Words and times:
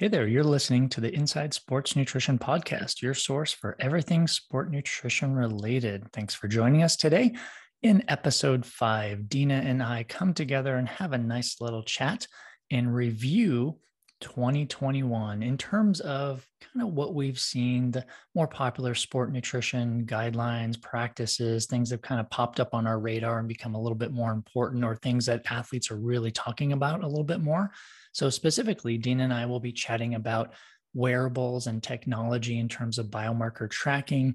Hey 0.00 0.08
there, 0.08 0.26
you're 0.26 0.42
listening 0.42 0.88
to 0.88 1.00
the 1.02 1.14
Inside 1.14 1.52
Sports 1.52 1.94
Nutrition 1.94 2.38
Podcast, 2.38 3.02
your 3.02 3.12
source 3.12 3.52
for 3.52 3.76
everything 3.80 4.26
sport 4.26 4.70
nutrition 4.70 5.34
related. 5.34 6.10
Thanks 6.14 6.34
for 6.34 6.48
joining 6.48 6.82
us 6.82 6.96
today. 6.96 7.34
In 7.82 8.02
episode 8.08 8.64
five, 8.64 9.28
Dina 9.28 9.56
and 9.56 9.82
I 9.82 10.04
come 10.04 10.32
together 10.32 10.76
and 10.76 10.88
have 10.88 11.12
a 11.12 11.18
nice 11.18 11.60
little 11.60 11.82
chat 11.82 12.26
and 12.70 12.94
review 12.94 13.78
2021 14.22 15.42
in 15.42 15.58
terms 15.58 16.00
of 16.00 16.46
kind 16.62 16.88
of 16.88 16.94
what 16.94 17.14
we've 17.14 17.38
seen, 17.38 17.90
the 17.90 18.06
more 18.34 18.48
popular 18.48 18.94
sport 18.94 19.30
nutrition 19.30 20.06
guidelines, 20.06 20.80
practices, 20.80 21.66
things 21.66 21.90
that 21.90 22.00
kind 22.00 22.22
of 22.22 22.30
popped 22.30 22.58
up 22.58 22.72
on 22.72 22.86
our 22.86 22.98
radar 22.98 23.38
and 23.38 23.48
become 23.48 23.74
a 23.74 23.80
little 23.80 23.98
bit 23.98 24.12
more 24.12 24.32
important, 24.32 24.82
or 24.82 24.96
things 24.96 25.26
that 25.26 25.42
athletes 25.50 25.90
are 25.90 25.96
really 25.96 26.30
talking 26.30 26.72
about 26.72 27.04
a 27.04 27.06
little 27.06 27.22
bit 27.22 27.42
more. 27.42 27.70
So, 28.12 28.30
specifically, 28.30 28.98
Dina 28.98 29.24
and 29.24 29.32
I 29.32 29.46
will 29.46 29.60
be 29.60 29.72
chatting 29.72 30.14
about 30.14 30.52
wearables 30.94 31.66
and 31.66 31.82
technology 31.82 32.58
in 32.58 32.68
terms 32.68 32.98
of 32.98 33.06
biomarker 33.06 33.70
tracking, 33.70 34.34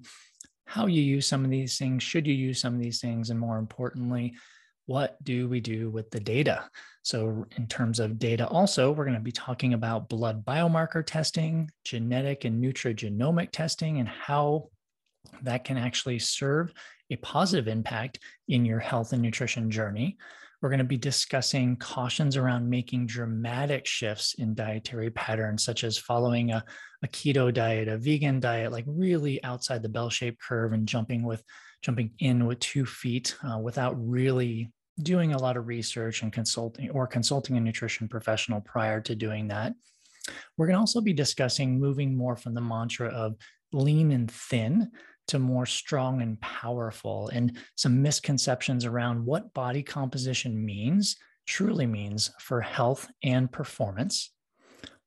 how 0.66 0.88
you 0.88 1.02
use 1.02 1.28
some 1.28 1.44
of 1.44 1.52
these 1.52 1.78
things, 1.78 2.02
should 2.02 2.26
you 2.26 2.34
use 2.34 2.60
some 2.60 2.74
of 2.74 2.82
these 2.82 3.00
things, 3.02 3.30
and 3.30 3.40
more 3.40 3.58
importantly, 3.58 4.34
what 4.88 5.22
do 5.24 5.48
we 5.48 5.60
do 5.60 5.90
with 5.90 6.10
the 6.12 6.20
data? 6.20 6.70
So, 7.04 7.46
in 7.58 7.68
terms 7.68 8.00
of 8.00 8.18
data, 8.18 8.48
also, 8.48 8.92
we're 8.92 9.06
going 9.06 9.16
to 9.18 9.20
be 9.20 9.32
talking 9.32 9.74
about 9.74 10.10
blood 10.10 10.46
biomarker 10.46 11.06
testing, 11.06 11.70
genetic 11.84 12.46
and 12.46 12.64
nutrigenomic 12.64 13.52
testing, 13.52 14.00
and 14.00 14.08
how 14.08 14.70
that 15.44 15.66
can 15.66 15.78
actually 15.78 16.20
serve 16.20 16.74
a 17.12 17.16
positive 17.18 17.68
impact 17.68 18.20
in 18.48 18.66
your 18.66 18.80
health 18.80 19.14
and 19.14 19.22
nutrition 19.22 19.70
journey. 19.70 20.18
We're 20.62 20.70
going 20.70 20.80
to 20.80 20.86
be 20.86 20.98
discussing 20.98 21.76
cautions 21.78 22.38
around 22.38 22.70
making 22.70 23.08
dramatic 23.08 23.86
shifts 23.86 24.36
in 24.36 24.56
dietary 24.56 25.10
patterns, 25.12 25.64
such 25.64 25.84
as 25.84 25.98
following 25.98 26.52
a, 26.52 26.64
a 27.04 27.08
keto 27.08 27.54
diet, 27.54 27.88
a 27.88 27.98
vegan 27.98 28.40
diet, 28.40 28.72
like 28.72 28.86
really 28.88 29.44
outside 29.44 29.84
the 29.84 29.90
bell-shaped 29.90 30.42
curve 30.42 30.74
and 30.74 30.88
jumping 30.88 31.24
with 31.24 31.44
jumping 31.82 32.12
in 32.20 32.46
with 32.46 32.60
two 32.60 32.86
feet 32.86 33.36
uh, 33.44 33.60
without 33.60 33.96
really 33.98 34.72
doing 35.02 35.34
a 35.34 35.38
lot 35.38 35.58
of 35.58 35.68
research 35.68 36.24
and 36.24 36.34
consulting 36.34 36.90
or 36.90 37.06
consulting 37.06 37.58
a 37.58 37.60
nutrition 37.60 38.08
professional 38.08 38.62
prior 38.62 39.02
to 39.02 39.16
doing 39.16 39.50
that. 39.50 39.74
We're 40.58 40.68
going 40.68 40.76
to 40.76 40.80
also 40.80 41.02
be 41.02 41.14
discussing 41.14 41.80
moving 41.80 42.18
more 42.18 42.36
from 42.36 42.54
the 42.54 42.62
mantra 42.62 43.10
of 43.10 43.36
lean 43.72 44.12
and 44.12 44.32
thin 44.32 44.90
to 45.28 45.40
more 45.40 45.66
strong 45.66 46.22
and 46.22 46.40
powerful, 46.42 47.30
and 47.30 47.58
some 47.76 48.02
misconceptions 48.02 48.86
around 48.86 49.26
what 49.26 49.54
body 49.54 49.84
composition 49.84 50.64
means, 50.64 51.18
truly 51.46 51.86
means 51.86 52.32
for 52.40 52.62
health 52.62 53.08
and 53.24 53.52
performance. 53.52 54.32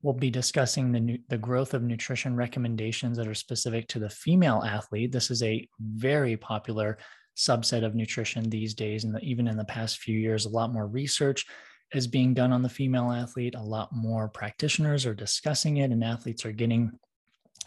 We'll 0.02 0.14
be 0.14 0.30
discussing 0.30 0.92
the, 0.92 1.20
the 1.28 1.38
growth 1.38 1.74
of 1.74 1.82
nutrition 1.82 2.36
recommendations 2.36 3.16
that 3.16 3.26
are 3.26 3.34
specific 3.34 3.88
to 3.88 3.98
the 3.98 4.10
female 4.10 4.62
athlete. 4.64 5.10
This 5.10 5.30
is 5.30 5.42
a 5.42 5.68
very 5.80 6.36
popular 6.36 6.98
subset 7.36 7.84
of 7.84 7.94
nutrition 7.94 8.48
these 8.48 8.74
days. 8.74 9.04
And 9.04 9.20
even 9.22 9.48
in 9.48 9.56
the 9.56 9.64
past 9.64 9.98
few 9.98 10.18
years, 10.18 10.44
a 10.44 10.50
lot 10.50 10.72
more 10.72 10.86
research 10.86 11.46
is 11.92 12.06
being 12.06 12.34
done 12.34 12.52
on 12.52 12.62
the 12.62 12.68
female 12.68 13.10
athlete. 13.10 13.54
A 13.56 13.62
lot 13.62 13.88
more 13.92 14.28
practitioners 14.28 15.06
are 15.06 15.14
discussing 15.14 15.78
it, 15.78 15.90
and 15.90 16.04
athletes 16.04 16.44
are 16.44 16.52
getting 16.52 16.92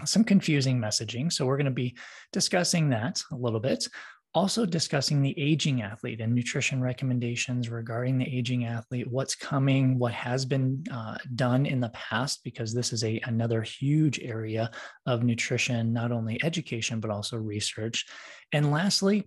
some 0.06 0.24
confusing 0.24 0.80
messaging. 0.80 1.32
So, 1.32 1.46
we're 1.46 1.58
going 1.58 1.66
to 1.66 1.72
be 1.72 1.98
discussing 2.32 2.90
that 2.90 3.22
a 3.32 3.36
little 3.36 3.60
bit. 3.60 3.88
Also, 4.34 4.66
discussing 4.66 5.22
the 5.22 5.38
aging 5.38 5.82
athlete 5.82 6.22
and 6.22 6.34
nutrition 6.34 6.82
recommendations 6.82 7.70
regarding 7.70 8.18
the 8.18 8.38
aging 8.38 8.64
athlete, 8.64 9.12
what's 9.12 9.36
coming, 9.36 10.00
what 10.00 10.14
has 10.14 10.46
been 10.46 10.82
uh, 10.90 11.18
done 11.36 11.66
in 11.66 11.82
the 11.82 11.90
past, 11.90 12.42
because 12.46 12.74
this 12.74 12.94
is 12.94 13.04
a 13.04 13.20
another 13.26 13.62
huge 13.62 14.22
area 14.22 14.72
of 15.06 15.24
nutrition, 15.24 15.92
not 15.92 16.14
only 16.14 16.42
education 16.46 17.02
but 17.02 17.12
also 17.12 17.36
research. 17.36 18.06
And 18.54 18.72
lastly, 18.72 19.26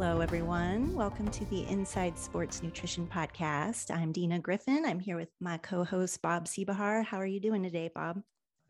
Hello, 0.05 0.19
everyone. 0.19 0.97
Welcome 0.97 1.29
to 1.29 1.45
the 1.45 1.65
Inside 1.69 2.19
Sports 2.19 2.61
Nutrition 2.61 3.07
Podcast. 3.07 3.89
I'm 3.89 4.11
Dina 4.11 4.41
Griffin. 4.41 4.85
I'm 4.85 4.99
here 4.99 5.17
with 5.17 5.29
my 5.39 5.59
co 5.59 5.85
host, 5.85 6.21
Bob 6.21 6.47
Seebohar. 6.47 7.05
How 7.05 7.19
are 7.19 7.27
you 7.27 7.39
doing 7.39 7.63
today, 7.63 7.89
Bob? 7.95 8.21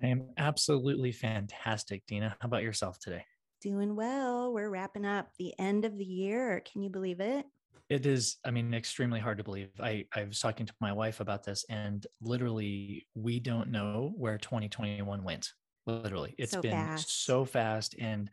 I 0.02 0.08
am 0.08 0.28
absolutely 0.36 1.10
fantastic, 1.10 2.04
Dina. 2.06 2.36
How 2.38 2.48
about 2.48 2.62
yourself 2.62 2.98
today? 2.98 3.24
Doing 3.62 3.96
well. 3.96 4.52
We're 4.52 4.68
wrapping 4.68 5.06
up 5.06 5.30
the 5.38 5.54
end 5.58 5.86
of 5.86 5.96
the 5.96 6.04
year. 6.04 6.62
Can 6.70 6.82
you 6.82 6.90
believe 6.90 7.20
it? 7.20 7.46
It 7.88 8.04
is, 8.04 8.36
I 8.44 8.50
mean, 8.50 8.74
extremely 8.74 9.18
hard 9.18 9.38
to 9.38 9.44
believe. 9.44 9.70
I, 9.80 10.04
I 10.14 10.24
was 10.24 10.38
talking 10.38 10.66
to 10.66 10.74
my 10.82 10.92
wife 10.92 11.20
about 11.20 11.44
this, 11.44 11.64
and 11.70 12.06
literally, 12.20 13.06
we 13.14 13.40
don't 13.40 13.70
know 13.70 14.12
where 14.18 14.36
2021 14.36 15.24
went. 15.24 15.48
Literally, 15.86 16.34
it's 16.36 16.52
so 16.52 16.60
been 16.60 16.72
fast. 16.72 17.24
so 17.24 17.46
fast. 17.46 17.94
And 17.98 18.28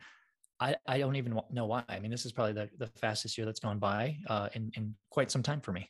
I, 0.59 0.75
I 0.87 0.99
don't 0.99 1.15
even 1.15 1.39
know 1.51 1.65
why. 1.65 1.83
I 1.87 1.99
mean, 1.99 2.11
this 2.11 2.25
is 2.25 2.31
probably 2.31 2.53
the, 2.53 2.69
the 2.77 2.87
fastest 2.99 3.37
year 3.37 3.45
that's 3.45 3.59
gone 3.59 3.79
by 3.79 4.17
uh, 4.27 4.49
in, 4.53 4.71
in 4.75 4.95
quite 5.09 5.31
some 5.31 5.43
time 5.43 5.61
for 5.61 5.71
me 5.71 5.89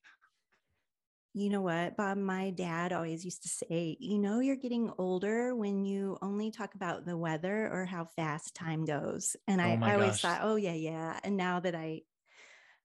you 1.33 1.49
know 1.49 1.61
what, 1.61 1.95
Bob? 1.95 2.17
My 2.17 2.49
dad 2.49 2.91
always 2.91 3.23
used 3.23 3.43
to 3.43 3.49
say, 3.49 3.95
you 3.99 4.17
know, 4.17 4.39
you're 4.39 4.55
getting 4.55 4.91
older 4.97 5.55
when 5.55 5.85
you 5.85 6.17
only 6.21 6.49
talk 6.49 6.73
about 6.73 7.05
the 7.05 7.15
weather 7.15 7.69
or 7.71 7.85
how 7.85 8.05
fast 8.05 8.55
time 8.55 8.83
goes. 8.83 9.35
And 9.47 9.61
I, 9.61 9.77
oh 9.79 9.85
I 9.85 9.93
always 9.93 10.19
thought, 10.19 10.41
oh, 10.41 10.55
yeah, 10.55 10.73
yeah. 10.73 11.19
And 11.23 11.37
now 11.37 11.59
that 11.59 11.75
I 11.75 12.01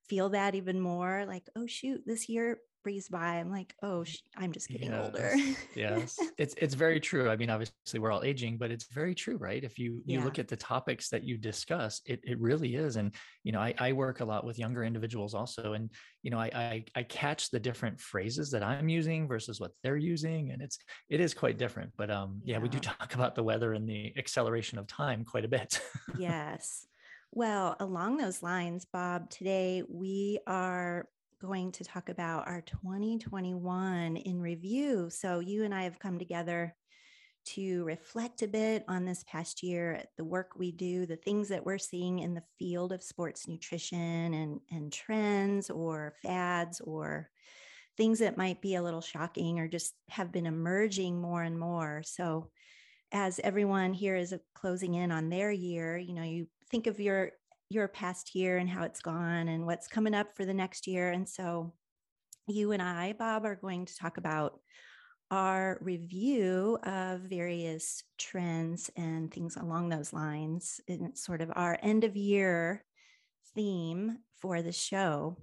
feel 0.08 0.30
that 0.30 0.54
even 0.54 0.78
more, 0.78 1.24
like, 1.26 1.48
oh, 1.56 1.66
shoot, 1.66 2.02
this 2.04 2.28
year 2.28 2.58
breeze 2.84 3.08
by 3.08 3.38
i'm 3.38 3.50
like 3.50 3.74
oh 3.82 4.04
sh- 4.04 4.20
i'm 4.36 4.52
just 4.52 4.68
getting 4.68 4.92
yes. 4.92 5.04
older. 5.04 5.34
Yes 5.74 6.18
it's 6.38 6.54
it's 6.58 6.74
very 6.74 7.00
true. 7.00 7.28
I 7.30 7.36
mean 7.36 7.50
obviously 7.50 7.98
we're 7.98 8.12
all 8.12 8.22
aging 8.22 8.58
but 8.58 8.70
it's 8.70 8.86
very 8.92 9.14
true 9.14 9.36
right? 9.36 9.64
If 9.64 9.78
you 9.78 10.02
you 10.04 10.18
yeah. 10.18 10.24
look 10.24 10.38
at 10.38 10.46
the 10.46 10.56
topics 10.56 11.08
that 11.08 11.24
you 11.24 11.36
discuss 11.36 12.00
it, 12.06 12.20
it 12.22 12.38
really 12.38 12.76
is 12.76 12.96
and 12.96 13.12
you 13.42 13.52
know 13.52 13.60
I, 13.60 13.74
I 13.78 13.92
work 13.92 14.20
a 14.20 14.24
lot 14.24 14.44
with 14.44 14.58
younger 14.58 14.84
individuals 14.84 15.34
also 15.34 15.72
and 15.72 15.90
you 16.22 16.30
know 16.30 16.38
I, 16.38 16.50
I 16.54 16.84
i 16.94 17.02
catch 17.02 17.50
the 17.50 17.58
different 17.58 18.00
phrases 18.00 18.50
that 18.52 18.62
i'm 18.62 18.88
using 18.88 19.26
versus 19.26 19.60
what 19.60 19.72
they're 19.82 19.96
using 19.96 20.52
and 20.52 20.62
it's 20.62 20.78
it 21.08 21.20
is 21.20 21.34
quite 21.34 21.58
different 21.58 21.92
but 21.96 22.10
um 22.10 22.40
yeah, 22.44 22.56
yeah 22.56 22.62
we 22.62 22.68
do 22.68 22.78
talk 22.78 23.14
about 23.14 23.34
the 23.34 23.42
weather 23.42 23.72
and 23.72 23.88
the 23.88 24.12
acceleration 24.16 24.78
of 24.78 24.86
time 24.86 25.24
quite 25.24 25.44
a 25.44 25.48
bit. 25.48 25.80
Yes. 26.18 26.86
Well, 27.32 27.76
along 27.80 28.16
those 28.16 28.42
lines, 28.42 28.84
Bob, 28.84 29.28
today 29.28 29.82
we 29.88 30.38
are 30.46 31.08
going 31.44 31.72
to 31.72 31.84
talk 31.84 32.08
about 32.08 32.48
our 32.48 32.62
2021 32.62 34.16
in 34.16 34.40
review. 34.40 35.10
So, 35.10 35.40
you 35.40 35.64
and 35.64 35.74
I 35.74 35.82
have 35.82 35.98
come 35.98 36.18
together 36.18 36.74
to 37.46 37.84
reflect 37.84 38.42
a 38.42 38.48
bit 38.48 38.84
on 38.88 39.04
this 39.04 39.22
past 39.24 39.62
year, 39.62 40.02
the 40.16 40.24
work 40.24 40.52
we 40.56 40.72
do, 40.72 41.04
the 41.04 41.16
things 41.16 41.48
that 41.48 41.64
we're 41.64 41.78
seeing 41.78 42.20
in 42.20 42.34
the 42.34 42.42
field 42.58 42.92
of 42.92 43.02
sports 43.02 43.46
nutrition 43.46 44.32
and, 44.34 44.60
and 44.70 44.92
trends 44.92 45.68
or 45.68 46.14
fads 46.22 46.80
or 46.80 47.28
things 47.96 48.18
that 48.20 48.38
might 48.38 48.62
be 48.62 48.74
a 48.76 48.82
little 48.82 49.02
shocking 49.02 49.60
or 49.60 49.68
just 49.68 49.94
have 50.08 50.32
been 50.32 50.46
emerging 50.46 51.20
more 51.20 51.42
and 51.42 51.58
more. 51.58 52.02
So, 52.04 52.50
as 53.12 53.38
everyone 53.44 53.92
here 53.92 54.16
is 54.16 54.34
closing 54.54 54.94
in 54.94 55.12
on 55.12 55.28
their 55.28 55.52
year, 55.52 55.96
you 55.96 56.14
know, 56.14 56.24
you 56.24 56.48
think 56.70 56.86
of 56.86 56.98
your 56.98 57.30
your 57.68 57.88
past 57.88 58.34
year 58.34 58.58
and 58.58 58.68
how 58.68 58.84
it's 58.84 59.00
gone 59.00 59.48
and 59.48 59.66
what's 59.66 59.88
coming 59.88 60.14
up 60.14 60.36
for 60.36 60.44
the 60.44 60.54
next 60.54 60.86
year. 60.86 61.10
And 61.10 61.28
so 61.28 61.72
you 62.46 62.72
and 62.72 62.82
I, 62.82 63.14
Bob, 63.14 63.44
are 63.44 63.56
going 63.56 63.86
to 63.86 63.96
talk 63.96 64.18
about 64.18 64.58
our 65.30 65.78
review 65.80 66.78
of 66.84 67.20
various 67.20 68.04
trends 68.18 68.90
and 68.96 69.32
things 69.32 69.56
along 69.56 69.88
those 69.88 70.12
lines. 70.12 70.80
And 70.88 71.06
it's 71.06 71.24
sort 71.24 71.40
of 71.40 71.50
our 71.54 71.78
end 71.82 72.04
of 72.04 72.16
year 72.16 72.84
theme 73.54 74.18
for 74.40 74.62
the 74.62 74.72
show. 74.72 75.38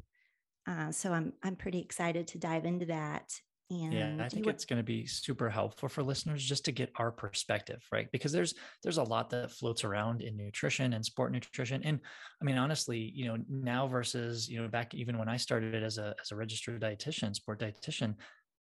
Uh, 0.68 0.92
so 0.92 1.12
I'm 1.12 1.34
I'm 1.44 1.56
pretty 1.56 1.80
excited 1.80 2.28
to 2.28 2.38
dive 2.38 2.66
into 2.66 2.86
that. 2.86 3.34
And 3.72 3.94
yeah, 3.94 4.16
I 4.20 4.28
think 4.28 4.48
it's 4.48 4.66
going 4.66 4.80
to 4.80 4.84
be 4.84 5.06
super 5.06 5.50
helpful 5.50 5.88
for 5.88 6.04
listeners 6.04 6.44
just 6.44 6.66
to 6.66 6.74
get 6.74 6.92
our 6.98 7.10
perspective, 7.10 7.82
right? 7.92 8.08
Because 8.12 8.34
there's 8.34 8.54
there's 8.84 8.98
a 8.98 9.04
lot 9.04 9.30
that 9.30 9.52
floats 9.52 9.86
around 9.86 10.22
in 10.22 10.36
nutrition 10.36 10.92
and 10.94 11.06
sport 11.06 11.32
nutrition, 11.32 11.82
and 11.84 12.02
I 12.42 12.46
mean 12.46 12.58
honestly, 12.58 13.12
you 13.16 13.26
know, 13.26 13.38
now 13.50 13.88
versus 13.88 14.50
you 14.50 14.62
know 14.62 14.68
back 14.68 14.94
even 14.94 15.18
when 15.18 15.30
I 15.30 15.38
started 15.38 15.84
as 15.84 15.98
a 15.98 16.14
as 16.22 16.32
a 16.32 16.36
registered 16.36 16.82
dietitian, 16.82 17.34
sport 17.34 17.60
dietitian, 17.62 18.16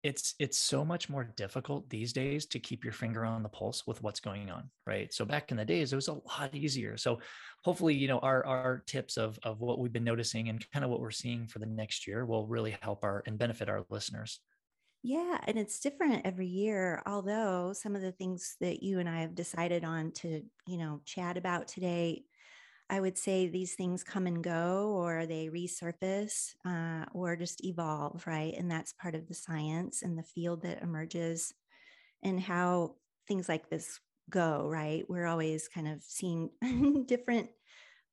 it's 0.02 0.34
it's 0.38 0.58
so 0.58 0.84
much 0.84 1.08
more 1.08 1.32
difficult 1.36 1.88
these 1.88 2.12
days 2.12 2.44
to 2.46 2.58
keep 2.58 2.84
your 2.84 2.92
finger 2.92 3.24
on 3.24 3.42
the 3.42 3.48
pulse 3.48 3.86
with 3.86 4.02
what's 4.02 4.20
going 4.20 4.50
on 4.50 4.70
right? 4.86 5.12
So 5.12 5.24
back 5.24 5.50
in 5.50 5.56
the 5.56 5.64
days 5.64 5.92
it 5.92 5.96
was 5.96 6.08
a 6.08 6.14
lot 6.14 6.54
easier. 6.54 6.96
So 6.96 7.18
hopefully 7.64 7.94
you 7.94 8.08
know 8.08 8.18
our 8.18 8.44
our 8.44 8.82
tips 8.86 9.16
of 9.16 9.38
of 9.42 9.60
what 9.60 9.78
we've 9.78 9.92
been 9.92 10.04
noticing 10.04 10.50
and 10.50 10.64
kind 10.70 10.84
of 10.84 10.90
what 10.90 11.00
we're 11.00 11.10
seeing 11.10 11.46
for 11.46 11.60
the 11.60 11.66
next 11.66 12.06
year 12.06 12.26
will 12.26 12.46
really 12.46 12.76
help 12.82 13.04
our 13.04 13.22
and 13.26 13.38
benefit 13.38 13.68
our 13.68 13.84
listeners 13.90 14.40
yeah 15.02 15.38
and 15.46 15.58
it's 15.58 15.80
different 15.80 16.26
every 16.26 16.46
year 16.46 17.02
although 17.06 17.72
some 17.72 17.94
of 17.94 18.02
the 18.02 18.12
things 18.12 18.56
that 18.60 18.82
you 18.82 18.98
and 18.98 19.08
i 19.08 19.20
have 19.20 19.34
decided 19.34 19.84
on 19.84 20.10
to 20.10 20.42
you 20.66 20.76
know 20.76 21.00
chat 21.04 21.36
about 21.36 21.68
today 21.68 22.24
I 22.90 23.00
would 23.00 23.18
say 23.18 23.48
these 23.48 23.74
things 23.74 24.04
come 24.04 24.26
and 24.28 24.44
go, 24.44 24.90
or 24.96 25.26
they 25.26 25.48
resurface, 25.48 26.54
uh, 26.66 27.06
or 27.14 27.36
just 27.36 27.64
evolve, 27.64 28.26
right? 28.26 28.54
And 28.58 28.70
that's 28.70 28.92
part 28.92 29.14
of 29.14 29.28
the 29.28 29.34
science 29.34 30.02
and 30.02 30.18
the 30.18 30.22
field 30.22 30.62
that 30.62 30.82
emerges, 30.82 31.54
and 32.22 32.40
how 32.40 32.96
things 33.28 33.48
like 33.48 33.70
this 33.70 34.00
go, 34.30 34.68
right? 34.68 35.04
We're 35.08 35.26
always 35.26 35.68
kind 35.68 35.88
of 35.88 36.02
seeing 36.02 36.50
different 37.06 37.50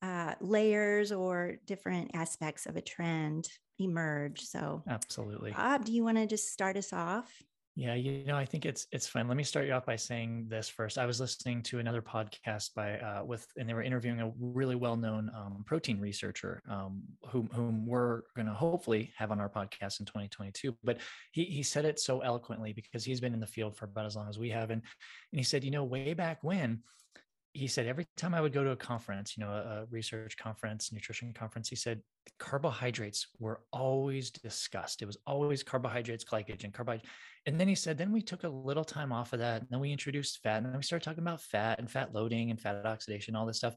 uh, 0.01 0.35
layers 0.41 1.11
or 1.11 1.57
different 1.65 2.11
aspects 2.13 2.65
of 2.65 2.75
a 2.75 2.81
trend 2.81 3.47
emerge. 3.80 4.42
So, 4.42 4.83
absolutely. 4.88 5.51
Bob, 5.51 5.86
do 5.86 5.92
you 5.92 6.04
want 6.04 6.18
to 6.18 6.27
just 6.27 6.51
start 6.51 6.77
us 6.77 6.94
off? 6.94 7.31
Yeah, 7.77 7.94
you 7.94 8.24
know, 8.24 8.38
I 8.38 8.45
think 8.45 8.66
it's 8.66 8.88
it's 8.94 9.06
fun. 9.06 9.27
Let 9.27 9.36
me 9.36 9.44
start 9.44 9.68
you 9.68 9.74
off 9.74 9.86
by 9.86 9.98
saying 9.98 10.45
this 10.48 10.69
first. 10.69 10.98
I 10.98 11.06
was 11.06 11.19
listening 11.19 11.62
to 11.63 11.80
another 11.80 12.01
podcast 12.01 12.74
by 12.74 12.98
uh, 13.00 13.25
with, 13.25 13.45
and 13.57 13.68
they 13.68 13.74
were 13.74 13.83
interviewing 13.83 14.22
a 14.22 14.31
really 14.39 14.75
well-known 14.75 15.30
um, 15.36 15.63
protein 15.66 16.00
researcher, 16.00 16.63
um, 16.69 17.04
whom 17.27 17.50
whom 17.51 17.86
we're 17.86 18.22
going 18.33 18.45
to 18.45 18.54
hopefully 18.54 19.12
have 19.18 19.30
on 19.30 19.42
our 19.42 19.50
podcast 19.50 20.00
in 20.00 20.06
2022. 20.06 20.78
But 20.86 21.00
he 21.33 21.44
he 21.44 21.63
said 21.63 21.83
it 21.83 22.00
so 22.00 22.21
eloquently 22.21 22.71
because 22.71 23.04
he's 23.04 23.19
been 23.19 23.33
in 23.33 23.42
the 23.42 23.48
field 23.48 23.75
for 23.75 23.83
about 23.83 24.06
as 24.06 24.16
long 24.16 24.30
as 24.30 24.39
we 24.39 24.50
have, 24.51 24.71
and 24.71 24.81
and 25.33 25.39
he 25.39 25.44
said, 25.44 25.66
you 25.66 25.71
know, 25.71 25.83
way 25.83 26.13
back 26.13 26.45
when, 26.45 26.81
he 27.51 27.68
said 27.68 27.88
every 27.88 28.06
time 28.16 28.33
I 28.33 28.39
would 28.39 28.54
go 28.54 28.63
to 28.63 28.71
a 28.71 28.78
conference, 28.78 29.36
you 29.36 29.44
know, 29.44 29.51
a 29.51 29.86
research 29.89 30.38
conference, 30.38 30.94
nutrition 30.94 31.33
conference, 31.33 31.68
he 31.68 31.75
said 31.75 32.01
carbohydrates 32.39 33.27
were 33.39 33.62
always 33.72 34.31
discussed. 34.31 35.01
It 35.01 35.06
was 35.06 35.18
always 35.25 35.63
carbohydrates, 35.63 36.24
glycogen, 36.24 36.74
carbohydrates. 36.74 37.10
And 37.48 37.60
then 37.60 37.68
he 37.68 37.75
said, 37.75 37.98
then 37.98 38.12
we 38.12 38.22
took 38.22 38.44
a 38.44 38.50
little 38.50 38.83
time 38.83 39.12
off 39.12 39.31
of 39.33 39.39
that. 39.39 39.62
And 39.62 39.69
then 39.69 39.80
we 39.80 39.92
introduced 39.92 40.42
fat. 40.42 40.57
And 40.57 40.66
then 40.66 40.77
we 40.77 40.83
started 40.83 41.06
talking 41.06 41.24
about 41.24 41.42
fat 41.42 41.77
and 41.77 41.89
fat 41.89 42.13
loading 42.13 42.50
and 42.50 42.60
fat 42.60 42.86
oxidation, 42.86 43.36
all 43.36 43.45
this 43.45 43.57
stuff. 43.57 43.75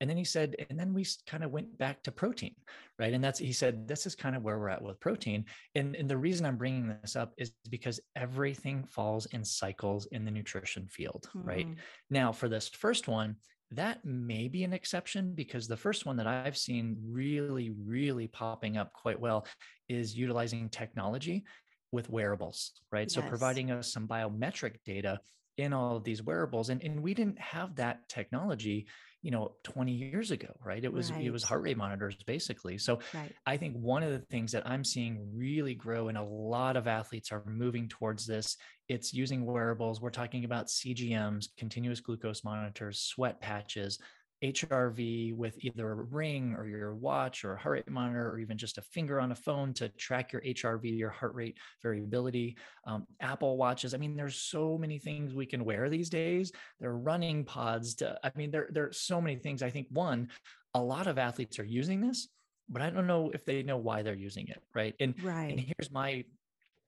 And 0.00 0.08
then 0.08 0.16
he 0.16 0.24
said, 0.24 0.54
and 0.70 0.78
then 0.78 0.94
we 0.94 1.04
kind 1.26 1.42
of 1.42 1.50
went 1.50 1.76
back 1.76 2.02
to 2.04 2.12
protein, 2.12 2.54
right? 2.98 3.12
And 3.12 3.22
that's, 3.22 3.40
he 3.40 3.52
said, 3.52 3.88
this 3.88 4.06
is 4.06 4.14
kind 4.14 4.36
of 4.36 4.42
where 4.42 4.58
we're 4.58 4.68
at 4.68 4.80
with 4.80 5.00
protein. 5.00 5.44
And, 5.74 5.96
and 5.96 6.08
the 6.08 6.16
reason 6.16 6.46
I'm 6.46 6.56
bringing 6.56 6.96
this 7.02 7.16
up 7.16 7.32
is 7.36 7.50
because 7.68 7.98
everything 8.14 8.84
falls 8.84 9.26
in 9.26 9.44
cycles 9.44 10.06
in 10.12 10.24
the 10.24 10.30
nutrition 10.30 10.86
field, 10.86 11.28
mm-hmm. 11.36 11.48
right? 11.48 11.68
Now, 12.10 12.30
for 12.30 12.48
this 12.48 12.68
first 12.68 13.08
one, 13.08 13.36
that 13.72 14.04
may 14.04 14.48
be 14.48 14.64
an 14.64 14.72
exception 14.72 15.32
because 15.34 15.68
the 15.68 15.76
first 15.76 16.06
one 16.06 16.16
that 16.16 16.26
I've 16.26 16.56
seen 16.56 16.96
really, 17.06 17.70
really 17.84 18.26
popping 18.26 18.76
up 18.76 18.92
quite 18.92 19.20
well 19.20 19.46
is 19.88 20.16
utilizing 20.16 20.68
technology 20.70 21.44
with 21.92 22.08
wearables, 22.08 22.72
right? 22.90 23.08
Yes. 23.08 23.14
So 23.14 23.22
providing 23.22 23.70
us 23.70 23.92
some 23.92 24.08
biometric 24.08 24.76
data 24.84 25.20
in 25.58 25.72
all 25.72 25.96
of 25.96 26.04
these 26.04 26.22
wearables. 26.22 26.70
And, 26.70 26.82
and 26.82 27.02
we 27.02 27.14
didn't 27.14 27.38
have 27.40 27.74
that 27.76 28.08
technology, 28.08 28.86
you 29.22 29.30
know, 29.32 29.52
20 29.64 29.92
years 29.92 30.30
ago, 30.30 30.48
right? 30.64 30.84
It 30.84 30.92
was 30.92 31.10
right. 31.10 31.24
it 31.24 31.30
was 31.30 31.42
heart 31.42 31.62
rate 31.62 31.76
monitors 31.76 32.16
basically. 32.24 32.78
So 32.78 33.00
right. 33.12 33.32
I 33.46 33.56
think 33.56 33.74
one 33.76 34.02
of 34.02 34.12
the 34.12 34.20
things 34.20 34.52
that 34.52 34.66
I'm 34.66 34.84
seeing 34.84 35.28
really 35.34 35.74
grow 35.74 36.08
and 36.08 36.16
a 36.16 36.22
lot 36.22 36.76
of 36.76 36.86
athletes 36.86 37.32
are 37.32 37.42
moving 37.46 37.88
towards 37.88 38.26
this, 38.26 38.56
it's 38.88 39.12
using 39.12 39.44
wearables. 39.44 40.00
We're 40.00 40.10
talking 40.10 40.44
about 40.44 40.68
CGMs, 40.68 41.46
continuous 41.56 42.00
glucose 42.00 42.44
monitors, 42.44 43.00
sweat 43.00 43.40
patches, 43.40 43.98
HRV 44.42 45.34
with 45.34 45.56
either 45.64 45.90
a 45.90 45.94
ring 45.94 46.54
or 46.56 46.66
your 46.66 46.94
watch 46.94 47.44
or 47.44 47.54
a 47.54 47.58
heart 47.58 47.74
rate 47.74 47.90
monitor 47.90 48.30
or 48.30 48.38
even 48.38 48.56
just 48.56 48.78
a 48.78 48.82
finger 48.82 49.20
on 49.20 49.32
a 49.32 49.34
phone 49.34 49.72
to 49.74 49.88
track 49.90 50.32
your 50.32 50.42
HRV, 50.42 50.96
your 50.96 51.10
heart 51.10 51.34
rate 51.34 51.58
variability. 51.82 52.56
Um, 52.86 53.06
Apple 53.20 53.56
watches. 53.56 53.94
I 53.94 53.98
mean, 53.98 54.16
there's 54.16 54.36
so 54.36 54.78
many 54.78 54.98
things 54.98 55.34
we 55.34 55.46
can 55.46 55.64
wear 55.64 55.88
these 55.88 56.08
days. 56.08 56.52
There 56.78 56.90
are 56.90 56.98
running 56.98 57.44
pods. 57.44 57.96
To, 57.96 58.18
I 58.22 58.30
mean, 58.36 58.50
there, 58.50 58.68
there 58.70 58.84
are 58.84 58.92
so 58.92 59.20
many 59.20 59.36
things. 59.36 59.62
I 59.62 59.70
think 59.70 59.88
one, 59.90 60.28
a 60.74 60.80
lot 60.80 61.06
of 61.06 61.18
athletes 61.18 61.58
are 61.58 61.64
using 61.64 62.00
this, 62.00 62.28
but 62.68 62.82
I 62.82 62.90
don't 62.90 63.06
know 63.06 63.30
if 63.34 63.44
they 63.44 63.62
know 63.62 63.78
why 63.78 64.02
they're 64.02 64.14
using 64.14 64.48
it. 64.48 64.62
Right. 64.74 64.94
And, 65.00 65.20
right. 65.22 65.50
and 65.50 65.60
here's 65.60 65.90
my 65.90 66.24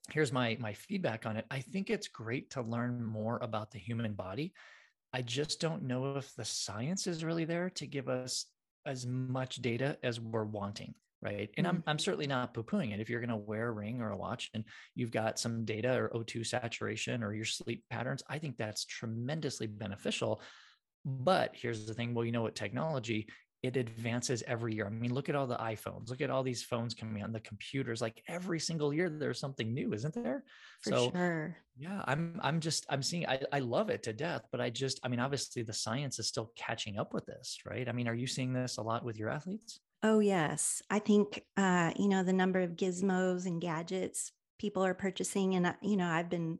here's 0.08 0.32
my 0.32 0.56
my 0.61 0.73
feedback 0.73 1.26
on 1.26 1.37
it. 1.37 1.46
I 1.50 1.61
think 1.61 1.91
it's 1.91 2.08
great 2.08 2.50
to 2.50 2.62
learn 2.62 3.05
more 3.05 3.38
about 3.43 3.70
the 3.70 3.79
human 3.79 4.12
body 4.14 4.53
I 5.12 5.23
just 5.23 5.61
don't 5.61 5.85
know 5.85 6.17
if 6.17 6.35
the 6.35 6.45
science 6.45 7.07
is 7.07 7.25
really 7.25 7.45
there 7.45 7.71
to 7.71 7.87
give 7.87 8.09
us 8.09 8.47
as 8.87 9.07
much 9.07 9.57
data 9.57 9.99
as 10.03 10.21
we're 10.21 10.45
wanting. 10.45 10.95
Right. 11.23 11.51
And 11.59 11.67
mm-hmm. 11.67 11.77
I'm, 11.77 11.85
I'm 11.87 11.99
certainly 11.99 12.27
not 12.27 12.55
poo 12.55 12.62
pooing 12.62 12.95
it. 12.95 13.01
If 13.01 13.11
you're 13.11 13.21
going 13.21 13.29
to 13.29 13.37
wear 13.37 13.69
a 13.69 13.73
ring 13.73 14.01
or 14.01 14.11
a 14.11 14.17
watch 14.17 14.49
and 14.55 14.65
you've 14.95 15.11
got 15.11 15.39
some 15.39 15.67
data 15.67 15.93
or 15.93 16.09
O2 16.15 16.47
saturation 16.47 17.23
or 17.23 17.35
your 17.35 17.45
sleep 17.45 17.85
patterns, 17.91 18.23
I 18.31 18.39
think 18.39 18.57
that's 18.57 18.87
tremendously 18.87 19.67
beneficial. 19.67 20.41
But 21.05 21.51
here's 21.53 21.85
the 21.85 21.93
thing 21.93 22.15
well, 22.15 22.25
you 22.25 22.33
know 22.33 22.43
what 22.43 22.55
technology 22.55 23.29
it 23.62 23.77
advances 23.77 24.43
every 24.47 24.75
year. 24.75 24.87
I 24.87 24.91
mean, 24.91 25.12
look 25.12 25.29
at 25.29 25.35
all 25.35 25.47
the 25.47 25.57
iPhones, 25.57 26.09
look 26.09 26.21
at 26.21 26.31
all 26.31 26.43
these 26.43 26.62
phones 26.62 26.95
coming 26.95 27.23
on 27.23 27.32
the 27.32 27.41
computers. 27.41 28.01
Like 28.01 28.23
every 28.27 28.58
single 28.58 28.93
year, 28.93 29.11
there's 29.11 29.39
something 29.39 29.75
new, 29.75 29.93
isn't 29.93 30.15
there? 30.15 30.44
For 30.82 30.91
so, 30.91 31.11
sure. 31.11 31.56
Yeah, 31.77 32.03
I'm. 32.06 32.41
I'm 32.43 32.61
just. 32.61 32.87
I'm 32.89 33.03
seeing. 33.03 33.27
I, 33.27 33.41
I 33.53 33.58
love 33.58 33.91
it 33.91 34.03
to 34.05 34.13
death, 34.13 34.43
but 34.51 34.61
I 34.61 34.70
just. 34.70 35.01
I 35.03 35.08
mean, 35.08 35.20
obviously, 35.20 35.63
the 35.63 35.73
science 35.73 36.19
is 36.19 36.29
still 36.29 36.53
catching 36.56 36.99
up 36.99 37.13
with 37.13 37.27
this, 37.27 37.58
right? 37.67 37.89
I 37.89 37.93
mean, 37.93 38.08
are 38.08 38.15
you 38.15 38.27
seeing 38.27 38.53
this 38.53 38.79
a 38.79 38.82
lot 38.82 39.05
with 39.05 39.19
your 39.19 39.29
athletes? 39.29 39.81
Oh 40.03 40.20
yes, 40.20 40.82
I 40.89 40.99
think 40.99 41.43
uh, 41.56 41.93
you 41.96 42.08
know 42.08 42.23
the 42.23 42.32
number 42.32 42.61
of 42.61 42.73
gizmos 42.73 43.46
and 43.46 43.61
gadgets 43.61 44.32
people 44.58 44.84
are 44.84 44.94
purchasing, 44.94 45.55
and 45.55 45.67
uh, 45.67 45.73
you 45.82 45.96
know, 45.96 46.08
I've 46.08 46.31
been 46.31 46.58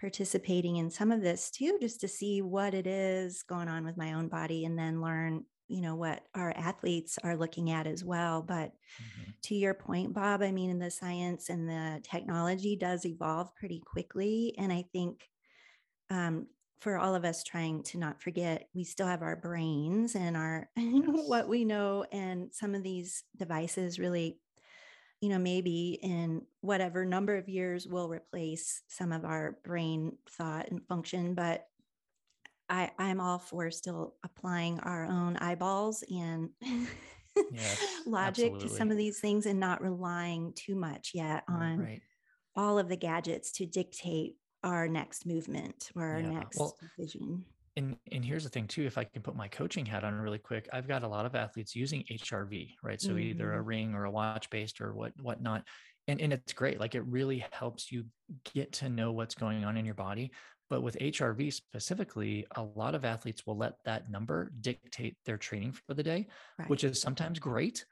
participating 0.00 0.76
in 0.76 0.90
some 0.90 1.12
of 1.12 1.20
this 1.20 1.50
too, 1.50 1.76
just 1.80 2.00
to 2.00 2.08
see 2.08 2.40
what 2.40 2.72
it 2.72 2.86
is 2.86 3.42
going 3.42 3.68
on 3.68 3.84
with 3.84 3.98
my 3.98 4.14
own 4.14 4.28
body, 4.28 4.64
and 4.64 4.78
then 4.78 5.02
learn 5.02 5.44
you 5.70 5.80
know 5.80 5.94
what 5.94 6.22
our 6.34 6.52
athletes 6.56 7.18
are 7.22 7.36
looking 7.36 7.70
at 7.70 7.86
as 7.86 8.04
well 8.04 8.42
but 8.42 8.72
mm-hmm. 8.72 9.30
to 9.42 9.54
your 9.54 9.74
point 9.74 10.12
bob 10.12 10.42
i 10.42 10.50
mean 10.50 10.68
in 10.70 10.78
the 10.78 10.90
science 10.90 11.48
and 11.48 11.68
the 11.68 12.00
technology 12.02 12.76
does 12.76 13.06
evolve 13.06 13.54
pretty 13.54 13.80
quickly 13.86 14.54
and 14.58 14.72
i 14.72 14.84
think 14.92 15.28
um, 16.10 16.48
for 16.80 16.98
all 16.98 17.14
of 17.14 17.24
us 17.24 17.44
trying 17.44 17.82
to 17.84 17.98
not 17.98 18.20
forget 18.20 18.68
we 18.74 18.82
still 18.82 19.06
have 19.06 19.22
our 19.22 19.36
brains 19.36 20.16
and 20.16 20.36
our 20.36 20.68
yes. 20.76 21.04
what 21.26 21.48
we 21.48 21.64
know 21.64 22.04
and 22.10 22.52
some 22.52 22.74
of 22.74 22.82
these 22.82 23.22
devices 23.36 23.98
really 23.98 24.38
you 25.20 25.28
know 25.28 25.38
maybe 25.38 25.98
in 26.02 26.42
whatever 26.62 27.04
number 27.04 27.36
of 27.36 27.48
years 27.48 27.86
will 27.86 28.08
replace 28.08 28.82
some 28.88 29.12
of 29.12 29.24
our 29.24 29.58
brain 29.64 30.16
thought 30.30 30.68
and 30.70 30.84
function 30.88 31.34
but 31.34 31.66
I, 32.70 32.90
I'm 32.98 33.20
all 33.20 33.40
for 33.40 33.70
still 33.70 34.14
applying 34.24 34.78
our 34.80 35.04
own 35.04 35.36
eyeballs 35.38 36.04
and 36.08 36.50
yes, 37.52 37.84
logic 38.06 38.52
absolutely. 38.52 38.68
to 38.68 38.74
some 38.74 38.90
of 38.92 38.96
these 38.96 39.18
things 39.18 39.46
and 39.46 39.58
not 39.58 39.82
relying 39.82 40.52
too 40.54 40.76
much 40.76 41.10
yet 41.12 41.42
on 41.48 41.80
right. 41.80 42.00
all 42.54 42.78
of 42.78 42.88
the 42.88 42.96
gadgets 42.96 43.50
to 43.52 43.66
dictate 43.66 44.36
our 44.62 44.86
next 44.86 45.26
movement 45.26 45.90
or 45.96 46.04
our 46.04 46.20
yeah. 46.20 46.30
next 46.30 46.58
well, 46.58 46.76
decision. 46.96 47.44
And 47.76 47.96
and 48.12 48.24
here's 48.24 48.44
the 48.44 48.50
thing 48.50 48.68
too, 48.68 48.84
if 48.84 48.98
I 48.98 49.04
can 49.04 49.22
put 49.22 49.34
my 49.34 49.48
coaching 49.48 49.84
hat 49.84 50.04
on 50.04 50.14
really 50.14 50.38
quick, 50.38 50.68
I've 50.72 50.88
got 50.88 51.02
a 51.02 51.08
lot 51.08 51.26
of 51.26 51.34
athletes 51.34 51.74
using 51.74 52.04
HRV, 52.10 52.74
right? 52.84 53.00
So 53.00 53.10
mm-hmm. 53.10 53.18
either 53.18 53.52
a 53.52 53.58
mm-hmm. 53.58 53.66
ring 53.66 53.94
or 53.94 54.04
a 54.04 54.10
watch 54.10 54.48
based 54.50 54.80
or 54.80 54.94
what 54.94 55.12
whatnot. 55.20 55.64
And, 56.08 56.20
and 56.20 56.32
it's 56.32 56.52
great. 56.52 56.80
Like 56.80 56.94
it 56.94 57.04
really 57.06 57.44
helps 57.52 57.92
you 57.92 58.04
get 58.54 58.72
to 58.74 58.88
know 58.88 59.12
what's 59.12 59.34
going 59.34 59.64
on 59.64 59.76
in 59.76 59.84
your 59.84 59.94
body 59.94 60.32
But 60.70 60.82
with 60.82 60.96
HRV 60.98 61.52
specifically, 61.52 62.46
a 62.56 62.62
lot 62.62 62.94
of 62.94 63.04
athletes 63.04 63.44
will 63.44 63.58
let 63.58 63.74
that 63.84 64.10
number 64.10 64.52
dictate 64.60 65.16
their 65.26 65.36
training 65.36 65.72
for 65.72 65.94
the 65.94 66.02
day, 66.02 66.28
right. 66.58 66.70
which 66.70 66.84
is 66.84 67.00
sometimes 67.00 67.38
great 67.38 67.84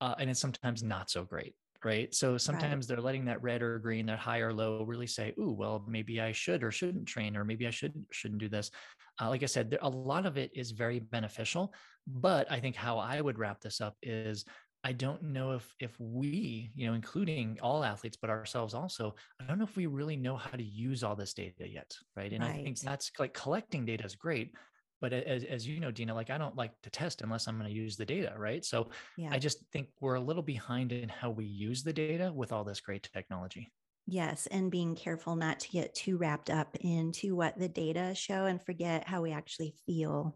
uh, 0.00 0.14
and 0.18 0.30
it's 0.30 0.40
sometimes 0.40 0.82
not 0.82 1.10
so 1.10 1.24
great. 1.24 1.54
Right. 1.84 2.12
So 2.12 2.36
sometimes 2.36 2.84
right. 2.84 2.96
they're 2.96 3.04
letting 3.04 3.26
that 3.26 3.40
red 3.40 3.62
or 3.62 3.78
green, 3.78 4.06
that 4.06 4.18
high 4.18 4.40
or 4.40 4.52
low 4.52 4.82
really 4.82 5.06
say, 5.06 5.32
oh, 5.38 5.52
well, 5.52 5.84
maybe 5.86 6.20
I 6.20 6.32
should 6.32 6.64
or 6.64 6.72
shouldn't 6.72 7.06
train, 7.06 7.36
or 7.36 7.44
maybe 7.44 7.68
I 7.68 7.70
should, 7.70 7.94
shouldn't 8.10 8.40
do 8.40 8.48
this. 8.48 8.72
Uh, 9.20 9.28
like 9.28 9.44
I 9.44 9.46
said, 9.46 9.70
there, 9.70 9.78
a 9.82 9.88
lot 9.88 10.26
of 10.26 10.36
it 10.36 10.50
is 10.56 10.72
very 10.72 10.98
beneficial. 10.98 11.72
But 12.08 12.50
I 12.50 12.58
think 12.58 12.74
how 12.74 12.98
I 12.98 13.20
would 13.20 13.38
wrap 13.38 13.60
this 13.60 13.80
up 13.80 13.94
is 14.02 14.44
I 14.84 14.92
don't 14.92 15.22
know 15.22 15.52
if 15.52 15.74
if 15.80 15.98
we, 15.98 16.70
you 16.74 16.86
know, 16.86 16.94
including 16.94 17.58
all 17.60 17.84
athletes, 17.84 18.16
but 18.20 18.30
ourselves 18.30 18.74
also, 18.74 19.14
I 19.40 19.44
don't 19.44 19.58
know 19.58 19.64
if 19.64 19.76
we 19.76 19.86
really 19.86 20.16
know 20.16 20.36
how 20.36 20.50
to 20.50 20.62
use 20.62 21.02
all 21.02 21.16
this 21.16 21.34
data 21.34 21.68
yet, 21.68 21.92
right? 22.16 22.32
And 22.32 22.42
right. 22.42 22.54
I 22.54 22.62
think 22.62 22.78
that's 22.80 23.10
like 23.18 23.34
collecting 23.34 23.84
data 23.84 24.04
is 24.04 24.14
great, 24.14 24.54
but 25.00 25.12
as, 25.12 25.44
as 25.44 25.66
you 25.66 25.80
know, 25.80 25.90
Dina, 25.90 26.14
like 26.14 26.30
I 26.30 26.38
don't 26.38 26.56
like 26.56 26.72
to 26.82 26.90
test 26.90 27.22
unless 27.22 27.46
I'm 27.46 27.58
going 27.58 27.70
to 27.70 27.74
use 27.74 27.96
the 27.96 28.04
data, 28.04 28.34
right? 28.36 28.64
So 28.64 28.90
yeah. 29.16 29.30
I 29.32 29.38
just 29.38 29.64
think 29.72 29.88
we're 30.00 30.14
a 30.14 30.20
little 30.20 30.42
behind 30.42 30.92
in 30.92 31.08
how 31.08 31.30
we 31.30 31.44
use 31.44 31.82
the 31.82 31.92
data 31.92 32.32
with 32.34 32.52
all 32.52 32.64
this 32.64 32.80
great 32.80 33.08
technology. 33.12 33.68
Yes, 34.06 34.46
and 34.46 34.70
being 34.70 34.94
careful 34.94 35.36
not 35.36 35.60
to 35.60 35.68
get 35.68 35.94
too 35.94 36.16
wrapped 36.16 36.48
up 36.48 36.74
into 36.80 37.36
what 37.36 37.58
the 37.58 37.68
data 37.68 38.14
show 38.14 38.46
and 38.46 38.62
forget 38.62 39.06
how 39.06 39.20
we 39.22 39.32
actually 39.32 39.74
feel 39.84 40.34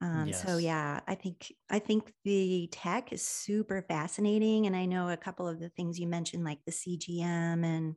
um, 0.00 0.28
yes. 0.28 0.42
So 0.42 0.58
yeah, 0.58 1.00
I 1.06 1.14
think 1.14 1.52
I 1.70 1.78
think 1.78 2.12
the 2.24 2.68
tech 2.70 3.12
is 3.12 3.26
super 3.26 3.82
fascinating, 3.82 4.66
and 4.66 4.76
I 4.76 4.84
know 4.84 5.08
a 5.08 5.16
couple 5.16 5.48
of 5.48 5.58
the 5.58 5.70
things 5.70 5.98
you 5.98 6.06
mentioned, 6.06 6.44
like 6.44 6.58
the 6.66 6.72
CGM 6.72 7.64
and 7.64 7.94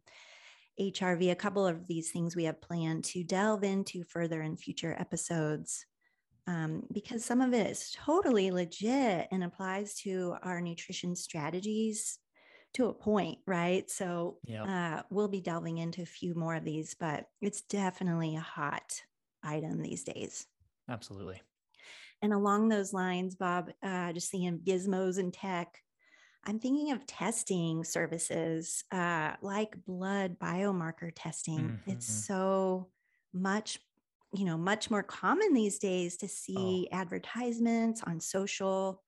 HRV. 0.80 1.32
A 1.32 1.36
couple 1.36 1.68
of 1.68 1.88
these 1.88 2.12
things 2.12 2.36
we 2.36 2.46
have 2.46 2.62
planned 2.62 3.04
to 3.06 3.24
delve 3.24 3.64
into 3.64 4.04
further 4.06 4.42
in 4.42 4.56
future 4.56 4.96
episodes, 4.98 5.86
um, 6.48 6.84
because 6.94 7.26
some 7.26 7.42
of 7.42 7.54
it 7.54 7.70
is 7.70 7.94
totally 7.94 8.50
legit 8.50 9.28
and 9.30 9.44
applies 9.44 9.96
to 9.96 10.36
our 10.42 10.62
nutrition 10.62 11.18
strategies 11.18 12.20
to 12.76 12.88
a 12.88 12.94
point, 12.94 13.40
right? 13.46 13.90
So 13.90 14.38
yep. 14.46 14.68
uh, 14.68 15.02
we'll 15.10 15.28
be 15.28 15.42
delving 15.42 15.80
into 15.80 16.04
a 16.04 16.06
few 16.06 16.34
more 16.34 16.56
of 16.56 16.64
these, 16.64 16.96
but 16.98 17.26
it's 17.42 17.62
definitely 17.62 18.36
a 18.36 18.42
hot 18.42 19.02
item 19.44 19.82
these 19.82 20.04
days. 20.04 20.46
Absolutely. 20.88 21.42
And 22.22 22.34
along 22.34 22.70
those 22.70 22.94
lines, 22.94 23.36
Bob, 23.36 23.72
uh, 23.82 24.12
just 24.14 24.30
seeing 24.30 24.60
gizmos 24.60 25.18
and 25.18 25.34
tech, 25.34 25.78
I'm 26.46 26.60
thinking 26.60 26.92
of 26.92 27.06
testing 27.06 27.84
services 27.84 28.84
uh, 28.92 29.34
like 29.42 29.76
blood 29.86 30.38
biomarker 30.40 31.12
testing. 31.16 31.60
Mm-hmm. 31.60 31.92
It's 31.92 32.08
so 32.08 32.88
much, 33.34 33.80
you 34.34 34.46
know, 34.46 34.58
much 34.58 34.90
more 34.90 35.04
common 35.04 35.54
these 35.54 35.80
days 35.80 36.18
to 36.18 36.28
see 36.28 36.88
oh. 36.92 36.98
advertisements 36.98 38.04
on 38.06 38.20
social. 38.20 39.02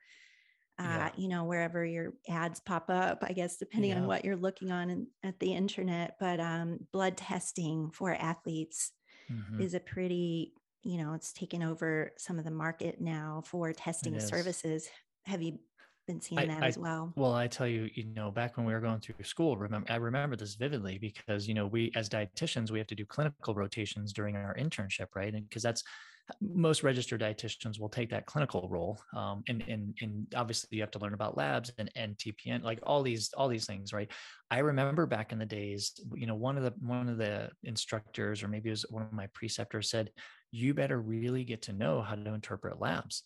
Uh, 0.79 0.83
yeah. 0.83 1.09
you 1.15 1.27
know, 1.27 1.43
wherever 1.43 1.85
your 1.85 2.13
ads 2.27 2.59
pop 2.59 2.89
up, 2.89 3.23
I 3.27 3.33
guess, 3.33 3.57
depending 3.57 3.91
yeah. 3.91 3.97
on 3.97 4.07
what 4.07 4.25
you're 4.25 4.35
looking 4.35 4.71
on 4.71 4.89
in, 4.89 5.07
at 5.21 5.39
the 5.39 5.53
internet. 5.53 6.15
But 6.19 6.39
um, 6.39 6.79
blood 6.91 7.17
testing 7.17 7.91
for 7.91 8.15
athletes 8.15 8.91
mm-hmm. 9.31 9.61
is 9.61 9.75
a 9.75 9.79
pretty 9.79 10.53
you 10.83 10.97
know 10.97 11.13
it's 11.13 11.33
taken 11.33 11.63
over 11.63 12.11
some 12.17 12.39
of 12.39 12.45
the 12.45 12.51
market 12.51 12.99
now 12.99 13.43
for 13.45 13.71
testing 13.73 14.19
services. 14.19 14.87
Have 15.25 15.41
you 15.41 15.59
been 16.07 16.21
seeing 16.21 16.39
I, 16.39 16.45
that 16.45 16.63
I, 16.63 16.67
as 16.67 16.77
well? 16.77 17.13
Well 17.15 17.33
i 17.33 17.47
tell 17.47 17.67
you 17.67 17.89
you 17.93 18.05
know 18.05 18.31
back 18.31 18.57
when 18.57 18.65
we 18.65 18.73
were 18.73 18.79
going 18.79 18.99
through 18.99 19.23
school 19.23 19.57
remember 19.57 19.91
i 19.91 19.95
remember 19.95 20.35
this 20.35 20.55
vividly 20.55 20.97
because 20.97 21.47
you 21.47 21.53
know 21.53 21.67
we 21.67 21.91
as 21.95 22.09
dietitians 22.09 22.71
we 22.71 22.79
have 22.79 22.87
to 22.87 22.95
do 22.95 23.05
clinical 23.05 23.53
rotations 23.53 24.13
during 24.13 24.35
our 24.35 24.55
internship 24.55 25.07
right? 25.15 25.33
And 25.33 25.47
because 25.47 25.63
that's 25.63 25.83
most 26.39 26.81
registered 26.83 27.21
dietitians 27.21 27.79
will 27.79 27.89
take 27.89 28.09
that 28.09 28.25
clinical 28.25 28.67
role 28.69 28.99
um, 29.15 29.43
and, 29.47 29.63
and 29.67 29.93
and 30.01 30.27
obviously 30.35 30.69
you 30.71 30.81
have 30.81 30.91
to 30.91 30.99
learn 30.99 31.13
about 31.13 31.35
labs 31.35 31.71
and, 31.77 31.91
and 31.95 32.15
tpn 32.17 32.63
like 32.63 32.79
all 32.83 33.03
these 33.03 33.31
all 33.35 33.47
these 33.47 33.65
things 33.65 33.93
right? 33.93 34.09
I 34.49 34.59
remember 34.59 35.05
back 35.05 35.31
in 35.31 35.39
the 35.39 35.45
days 35.45 35.93
you 36.13 36.27
know 36.27 36.35
one 36.35 36.57
of 36.57 36.63
the 36.63 36.73
one 36.79 37.09
of 37.09 37.17
the 37.17 37.49
instructors 37.63 38.43
or 38.43 38.47
maybe 38.47 38.69
it 38.69 38.73
was 38.73 38.85
one 38.89 39.03
of 39.03 39.13
my 39.13 39.27
preceptors 39.33 39.89
said 39.89 40.09
you 40.51 40.73
better 40.73 40.99
really 40.99 41.43
get 41.43 41.63
to 41.63 41.73
know 41.73 42.01
how 42.01 42.15
to 42.15 42.33
interpret 42.33 42.79
labs 42.79 43.23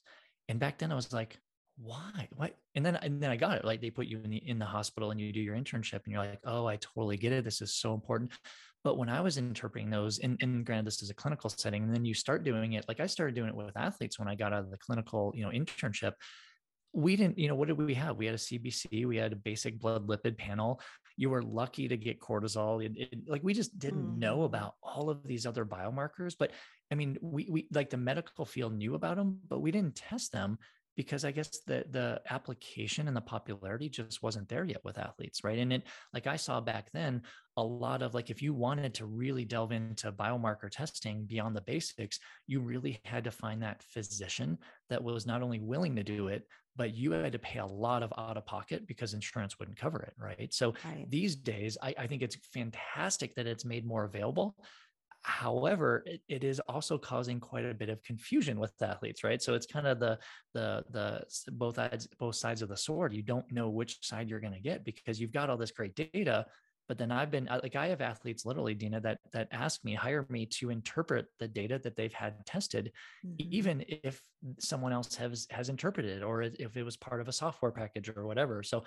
and 0.49 0.59
back 0.59 0.77
then 0.77 0.91
i 0.91 0.95
was 0.95 1.11
like 1.11 1.37
why 1.77 2.27
what 2.35 2.55
and 2.75 2.85
then 2.85 2.95
and 2.97 3.21
then 3.21 3.29
i 3.29 3.35
got 3.35 3.57
it 3.57 3.65
like 3.65 3.81
they 3.81 3.89
put 3.89 4.07
you 4.07 4.21
in 4.23 4.29
the 4.29 4.37
in 4.37 4.57
the 4.59 4.65
hospital 4.65 5.11
and 5.11 5.19
you 5.19 5.33
do 5.33 5.41
your 5.41 5.55
internship 5.55 6.01
and 6.05 6.13
you're 6.13 6.23
like 6.23 6.39
oh 6.45 6.65
i 6.65 6.77
totally 6.77 7.17
get 7.17 7.33
it 7.33 7.43
this 7.43 7.61
is 7.61 7.73
so 7.73 7.93
important 7.93 8.31
but 8.85 8.99
when 8.99 9.09
I 9.09 9.19
was 9.19 9.39
interpreting 9.39 9.89
those, 9.89 10.19
and, 10.19 10.37
and 10.43 10.63
granted, 10.63 10.85
this 10.85 11.01
is 11.01 11.09
a 11.09 11.15
clinical 11.15 11.49
setting, 11.49 11.83
and 11.83 11.93
then 11.93 12.05
you 12.05 12.13
start 12.13 12.43
doing 12.43 12.73
it, 12.73 12.85
like 12.87 12.99
I 12.99 13.07
started 13.07 13.33
doing 13.33 13.49
it 13.49 13.55
with 13.55 13.75
athletes 13.75 14.19
when 14.19 14.27
I 14.27 14.35
got 14.35 14.53
out 14.53 14.59
of 14.59 14.69
the 14.69 14.77
clinical, 14.77 15.33
you 15.35 15.41
know, 15.43 15.49
internship. 15.49 16.11
We 16.93 17.15
didn't, 17.15 17.39
you 17.39 17.47
know, 17.47 17.55
what 17.55 17.67
did 17.67 17.79
we 17.79 17.95
have? 17.95 18.15
We 18.15 18.27
had 18.27 18.35
a 18.35 18.37
CBC, 18.37 19.07
we 19.07 19.17
had 19.17 19.33
a 19.33 19.37
basic 19.37 19.79
blood 19.79 20.05
lipid 20.05 20.37
panel. 20.37 20.79
You 21.17 21.29
were 21.29 21.41
lucky 21.41 21.87
to 21.87 21.97
get 21.97 22.19
cortisol. 22.19 22.83
It, 22.83 22.93
it, 22.95 23.19
like 23.27 23.43
we 23.43 23.53
just 23.53 23.77
didn't 23.79 24.15
mm. 24.15 24.17
know 24.17 24.43
about 24.43 24.75
all 24.83 25.09
of 25.09 25.23
these 25.23 25.45
other 25.45 25.65
biomarkers. 25.65 26.35
But 26.37 26.51
I 26.91 26.95
mean, 26.95 27.17
we 27.21 27.47
we 27.49 27.67
like 27.71 27.89
the 27.89 27.97
medical 27.97 28.45
field 28.45 28.73
knew 28.73 28.95
about 28.95 29.17
them, 29.17 29.39
but 29.47 29.61
we 29.61 29.71
didn't 29.71 29.95
test 29.95 30.31
them 30.31 30.57
because 30.95 31.25
I 31.25 31.31
guess 31.31 31.59
the 31.67 31.85
the 31.91 32.21
application 32.29 33.07
and 33.07 33.15
the 33.15 33.21
popularity 33.21 33.89
just 33.89 34.23
wasn't 34.23 34.47
there 34.49 34.63
yet 34.63 34.83
with 34.83 34.97
athletes, 34.97 35.43
right? 35.43 35.59
And 35.59 35.73
it 35.73 35.83
like 36.13 36.27
I 36.27 36.35
saw 36.35 36.61
back 36.61 36.89
then 36.93 37.21
a 37.57 37.63
lot 37.63 38.01
of 38.01 38.13
like 38.13 38.29
if 38.29 38.41
you 38.41 38.53
wanted 38.53 38.93
to 38.95 39.05
really 39.05 39.45
delve 39.45 39.71
into 39.71 40.11
biomarker 40.11 40.69
testing 40.69 41.25
beyond 41.25 41.55
the 41.55 41.61
basics, 41.61 42.19
you 42.47 42.61
really 42.61 42.99
had 43.03 43.23
to 43.25 43.31
find 43.31 43.61
that 43.63 43.83
physician 43.83 44.57
that 44.89 45.03
was 45.03 45.25
not 45.25 45.41
only 45.41 45.59
willing 45.59 45.95
to 45.95 46.03
do 46.03 46.27
it, 46.27 46.47
but 46.75 46.93
you 46.93 47.11
had 47.11 47.31
to 47.31 47.39
pay 47.39 47.59
a 47.59 47.65
lot 47.65 48.03
of 48.03 48.11
out 48.17 48.37
of 48.37 48.45
pocket 48.45 48.87
because 48.87 49.13
insurance 49.13 49.57
wouldn't 49.59 49.77
cover 49.77 50.01
it, 50.01 50.13
right? 50.17 50.53
So 50.53 50.73
right. 50.85 51.09
these 51.09 51.35
days, 51.35 51.77
I, 51.81 51.93
I 51.97 52.07
think 52.07 52.21
it's 52.21 52.35
fantastic 52.53 53.35
that 53.35 53.47
it's 53.47 53.65
made 53.65 53.85
more 53.85 54.03
available. 54.03 54.55
However, 55.21 56.03
it, 56.05 56.21
it 56.27 56.43
is 56.43 56.59
also 56.61 56.99
causing 56.99 57.39
quite 57.39 57.65
a 57.65 57.73
bit 57.73 57.89
of 57.89 58.03
confusion 58.03 58.59
with 58.59 58.79
athletes, 58.81 59.23
right? 59.23 59.41
So 59.41 59.55
it's 59.55 59.65
kind 59.65 59.87
of 59.87 59.99
the 59.99 60.19
the 60.53 60.83
the 60.91 61.23
both 61.53 61.75
sides 61.75 62.07
both 62.19 62.35
sides 62.35 62.61
of 62.61 62.69
the 62.69 62.77
sword. 62.77 63.11
You 63.11 63.23
don't 63.23 63.51
know 63.51 63.69
which 63.69 64.05
side 64.05 64.29
you're 64.29 64.39
going 64.39 64.53
to 64.53 64.59
get 64.59 64.85
because 64.85 65.19
you've 65.19 65.31
got 65.31 65.49
all 65.49 65.57
this 65.57 65.71
great 65.71 65.95
data, 65.95 66.45
but 66.87 66.97
then 66.97 67.11
I've 67.11 67.31
been 67.31 67.49
like 67.63 67.75
I 67.75 67.87
have 67.87 68.01
athletes 68.01 68.45
literally, 68.45 68.73
Dina, 68.73 68.99
that 69.01 69.19
that 69.33 69.47
ask 69.51 69.83
me, 69.83 69.93
hire 69.93 70.25
me 70.29 70.45
to 70.47 70.69
interpret 70.69 71.27
the 71.39 71.47
data 71.47 71.79
that 71.83 71.95
they've 71.95 72.13
had 72.13 72.45
tested, 72.45 72.91
mm-hmm. 73.25 73.35
even 73.37 73.85
if 73.87 74.21
someone 74.59 74.93
else 74.93 75.15
has 75.15 75.47
has 75.49 75.69
interpreted 75.69 76.23
or 76.23 76.43
if 76.43 76.77
it 76.77 76.83
was 76.83 76.97
part 76.97 77.21
of 77.21 77.27
a 77.27 77.33
software 77.33 77.71
package 77.71 78.09
or 78.09 78.25
whatever. 78.27 78.61
So 78.63 78.83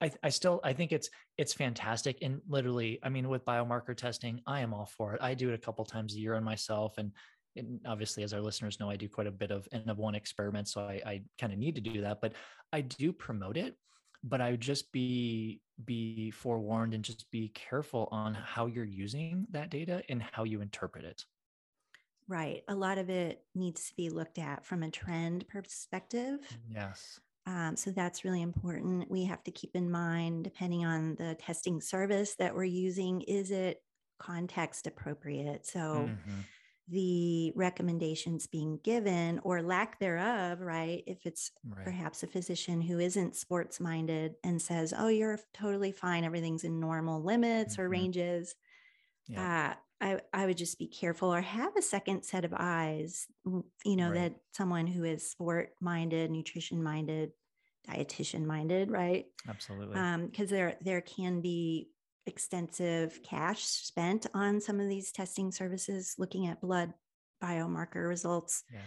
I, 0.00 0.10
I 0.22 0.30
still 0.30 0.60
I 0.64 0.72
think 0.72 0.92
it's 0.92 1.10
it's 1.38 1.52
fantastic. 1.52 2.18
And 2.22 2.40
literally, 2.48 2.98
I 3.02 3.08
mean, 3.08 3.28
with 3.28 3.44
biomarker 3.44 3.96
testing, 3.96 4.40
I 4.46 4.60
am 4.60 4.74
all 4.74 4.86
for 4.86 5.14
it. 5.14 5.22
I 5.22 5.34
do 5.34 5.50
it 5.50 5.54
a 5.54 5.58
couple 5.58 5.84
times 5.84 6.14
a 6.14 6.18
year 6.18 6.34
on 6.34 6.44
myself. 6.44 6.98
And, 6.98 7.12
and 7.54 7.80
obviously, 7.86 8.22
as 8.22 8.32
our 8.32 8.40
listeners 8.40 8.80
know, 8.80 8.90
I 8.90 8.96
do 8.96 9.08
quite 9.08 9.26
a 9.26 9.30
bit 9.32 9.50
of 9.50 9.68
N 9.72 9.84
of 9.88 9.98
one 9.98 10.14
experiments. 10.14 10.72
So 10.72 10.80
I, 10.80 11.00
I 11.06 11.22
kind 11.38 11.52
of 11.52 11.58
need 11.58 11.74
to 11.76 11.80
do 11.80 12.00
that. 12.00 12.20
But 12.20 12.32
I 12.72 12.80
do 12.80 13.12
promote 13.12 13.56
it 13.56 13.76
but 14.22 14.40
I 14.40 14.52
would 14.52 14.60
just 14.60 14.92
be 14.92 15.60
be 15.84 16.30
forewarned 16.30 16.94
and 16.94 17.02
just 17.02 17.30
be 17.30 17.48
careful 17.48 18.08
on 18.12 18.34
how 18.34 18.66
you're 18.66 18.84
using 18.84 19.46
that 19.50 19.70
data 19.70 20.02
and 20.08 20.22
how 20.22 20.44
you 20.44 20.60
interpret 20.60 21.04
it. 21.04 21.24
Right. 22.28 22.62
A 22.68 22.74
lot 22.74 22.98
of 22.98 23.10
it 23.10 23.42
needs 23.54 23.88
to 23.88 23.96
be 23.96 24.08
looked 24.08 24.38
at 24.38 24.64
from 24.64 24.84
a 24.84 24.90
trend 24.90 25.48
perspective. 25.48 26.38
Yes. 26.72 27.20
Um, 27.46 27.74
so 27.76 27.90
that's 27.90 28.24
really 28.24 28.42
important. 28.42 29.10
We 29.10 29.24
have 29.24 29.42
to 29.44 29.50
keep 29.50 29.74
in 29.74 29.90
mind, 29.90 30.44
depending 30.44 30.84
on 30.84 31.16
the 31.16 31.34
testing 31.34 31.80
service 31.80 32.36
that 32.36 32.54
we're 32.54 32.64
using, 32.64 33.22
is 33.22 33.50
it 33.50 33.82
context 34.20 34.86
appropriate? 34.86 35.66
So, 35.66 35.80
mm-hmm 35.80 36.40
the 36.88 37.52
recommendations 37.54 38.46
being 38.46 38.78
given 38.82 39.40
or 39.44 39.62
lack 39.62 39.98
thereof, 39.98 40.60
right? 40.60 41.02
If 41.06 41.24
it's 41.24 41.52
right. 41.64 41.84
perhaps 41.84 42.22
a 42.22 42.26
physician 42.26 42.80
who 42.80 42.98
isn't 42.98 43.36
sports 43.36 43.80
minded 43.80 44.34
and 44.44 44.60
says, 44.60 44.92
oh, 44.96 45.08
you're 45.08 45.38
totally 45.54 45.92
fine, 45.92 46.24
everything's 46.24 46.64
in 46.64 46.80
normal 46.80 47.22
limits 47.22 47.74
mm-hmm. 47.74 47.82
or 47.82 47.88
ranges. 47.88 48.54
Yeah. 49.28 49.74
Uh, 49.74 49.74
I, 50.04 50.20
I 50.32 50.46
would 50.46 50.56
just 50.56 50.80
be 50.80 50.88
careful 50.88 51.32
or 51.32 51.40
have 51.40 51.76
a 51.76 51.82
second 51.82 52.24
set 52.24 52.44
of 52.44 52.52
eyes, 52.56 53.28
you 53.84 53.96
know, 53.96 54.10
right. 54.10 54.14
that 54.14 54.34
someone 54.52 54.88
who 54.88 55.04
is 55.04 55.30
sport 55.30 55.74
minded, 55.80 56.32
nutrition 56.32 56.82
minded, 56.82 57.30
dietitian 57.88 58.44
minded, 58.44 58.90
right? 58.90 59.26
Absolutely. 59.48 59.94
Because 59.94 60.50
um, 60.50 60.56
there 60.56 60.76
there 60.80 61.00
can 61.00 61.40
be 61.40 61.88
extensive 62.26 63.20
cash 63.22 63.62
spent 63.62 64.26
on 64.34 64.60
some 64.60 64.80
of 64.80 64.88
these 64.88 65.10
testing 65.12 65.50
services 65.50 66.14
looking 66.18 66.46
at 66.46 66.60
blood 66.60 66.92
biomarker 67.42 68.08
results 68.08 68.62
yes. 68.72 68.82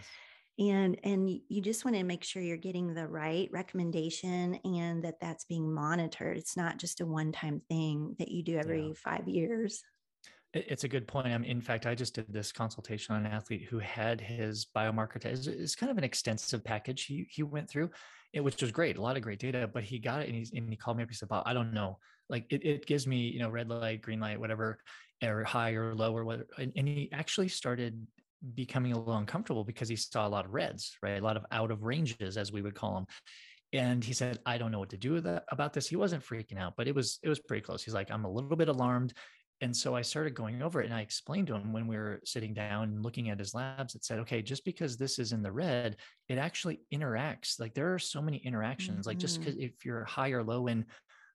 and 0.57 0.97
and 1.03 1.29
you 1.49 1.61
just 1.61 1.83
want 1.83 1.97
to 1.97 2.03
make 2.03 2.23
sure 2.23 2.41
you're 2.41 2.55
getting 2.55 2.93
the 2.93 3.07
right 3.07 3.49
recommendation 3.51 4.57
and 4.63 5.03
that 5.03 5.19
that's 5.19 5.43
being 5.43 5.73
monitored 5.73 6.37
it's 6.37 6.55
not 6.55 6.77
just 6.77 7.01
a 7.01 7.05
one 7.05 7.33
time 7.33 7.61
thing 7.67 8.15
that 8.19 8.29
you 8.29 8.41
do 8.41 8.57
every 8.57 8.87
yeah. 8.87 8.93
5 9.03 9.27
years 9.27 9.83
It's 10.53 10.85
a 10.85 10.87
good 10.87 11.05
point. 11.05 11.27
I 11.27 11.37
mean, 11.37 11.51
in 11.51 11.59
fact, 11.59 11.85
I 11.85 11.95
just 11.95 12.15
did 12.15 12.31
this 12.31 12.53
consultation 12.53 13.13
on 13.13 13.25
an 13.25 13.31
athlete 13.33 13.67
who 13.69 13.79
had 13.79 14.21
his 14.21 14.65
biomarker 14.73 15.19
test. 15.19 15.47
It's 15.47 15.75
kind 15.75 15.91
of 15.91 15.97
an 15.97 16.05
extensive 16.05 16.63
package 16.63 17.03
he 17.03 17.27
he 17.29 17.43
went 17.43 17.69
through, 17.69 17.89
it, 18.35 18.43
which 18.43 18.61
was 18.61 18.71
great, 18.71 18.97
a 18.97 19.01
lot 19.01 19.15
of 19.15 19.23
great 19.23 19.39
data. 19.39 19.67
But 19.73 19.83
he 19.83 19.97
got 19.97 20.21
it, 20.21 20.27
and, 20.27 20.35
he's, 20.35 20.51
and 20.51 20.69
he 20.69 20.75
called 20.75 20.97
me 20.97 21.03
up. 21.03 21.09
He 21.09 21.15
said, 21.15 21.29
"I 21.31 21.53
don't 21.53 21.73
know. 21.73 21.97
Like 22.29 22.45
it, 22.51 22.63
it 22.65 22.85
gives 22.85 23.07
me, 23.07 23.29
you 23.29 23.39
know, 23.39 23.49
red 23.49 23.69
light, 23.69 24.01
green 24.01 24.19
light, 24.19 24.39
whatever, 24.39 24.77
or 25.23 25.43
high 25.45 25.71
or 25.71 25.95
low 25.95 26.15
or 26.15 26.25
whatever." 26.25 26.47
And, 26.57 26.73
and 26.75 26.87
he 26.87 27.09
actually 27.13 27.47
started 27.47 28.05
becoming 28.53 28.91
a 28.91 28.99
little 28.99 29.15
uncomfortable 29.17 29.63
because 29.63 29.87
he 29.89 29.95
saw 29.95 30.27
a 30.27 30.29
lot 30.29 30.45
of 30.45 30.51
reds, 30.51 30.97
right? 31.01 31.19
A 31.19 31.23
lot 31.23 31.37
of 31.37 31.45
out 31.51 31.71
of 31.71 31.83
ranges, 31.83 32.37
as 32.37 32.51
we 32.51 32.61
would 32.61 32.75
call 32.75 32.93
them. 32.95 33.05
And 33.73 34.03
he 34.03 34.13
said, 34.13 34.39
"I 34.45 34.57
don't 34.57 34.71
know 34.71 34.79
what 34.79 34.89
to 34.89 34.97
do 34.97 35.21
that, 35.21 35.45
about 35.49 35.73
this." 35.73 35.87
He 35.87 35.95
wasn't 35.95 36.23
freaking 36.23 36.59
out, 36.59 36.73
but 36.75 36.87
it 36.89 36.93
was 36.93 37.19
it 37.23 37.29
was 37.29 37.39
pretty 37.39 37.61
close. 37.61 37.83
He's 37.83 37.93
like, 37.93 38.11
"I'm 38.11 38.25
a 38.25 38.31
little 38.31 38.57
bit 38.57 38.69
alarmed." 38.69 39.13
And 39.61 39.75
so 39.75 39.95
I 39.95 40.01
started 40.01 40.35
going 40.35 40.61
over 40.61 40.81
it 40.81 40.85
and 40.85 40.93
I 40.93 41.01
explained 41.01 41.47
to 41.47 41.55
him 41.55 41.71
when 41.71 41.87
we 41.87 41.95
were 41.95 42.19
sitting 42.25 42.53
down 42.53 42.83
and 42.83 43.03
looking 43.03 43.29
at 43.29 43.39
his 43.39 43.53
labs, 43.53 43.95
it 43.95 44.03
said, 44.03 44.19
okay, 44.19 44.41
just 44.41 44.65
because 44.65 44.97
this 44.97 45.17
is 45.17 45.31
in 45.31 45.41
the 45.41 45.51
red, 45.51 45.95
it 46.27 46.37
actually 46.37 46.81
interacts. 46.93 47.59
Like 47.59 47.73
there 47.73 47.93
are 47.93 47.99
so 47.99 48.21
many 48.21 48.37
interactions, 48.37 48.99
mm-hmm. 48.99 49.09
like 49.09 49.17
just 49.17 49.39
because 49.39 49.55
mm-hmm. 49.55 49.63
if 49.63 49.85
you're 49.85 50.03
high 50.03 50.31
or 50.31 50.43
low 50.43 50.67
in 50.67 50.85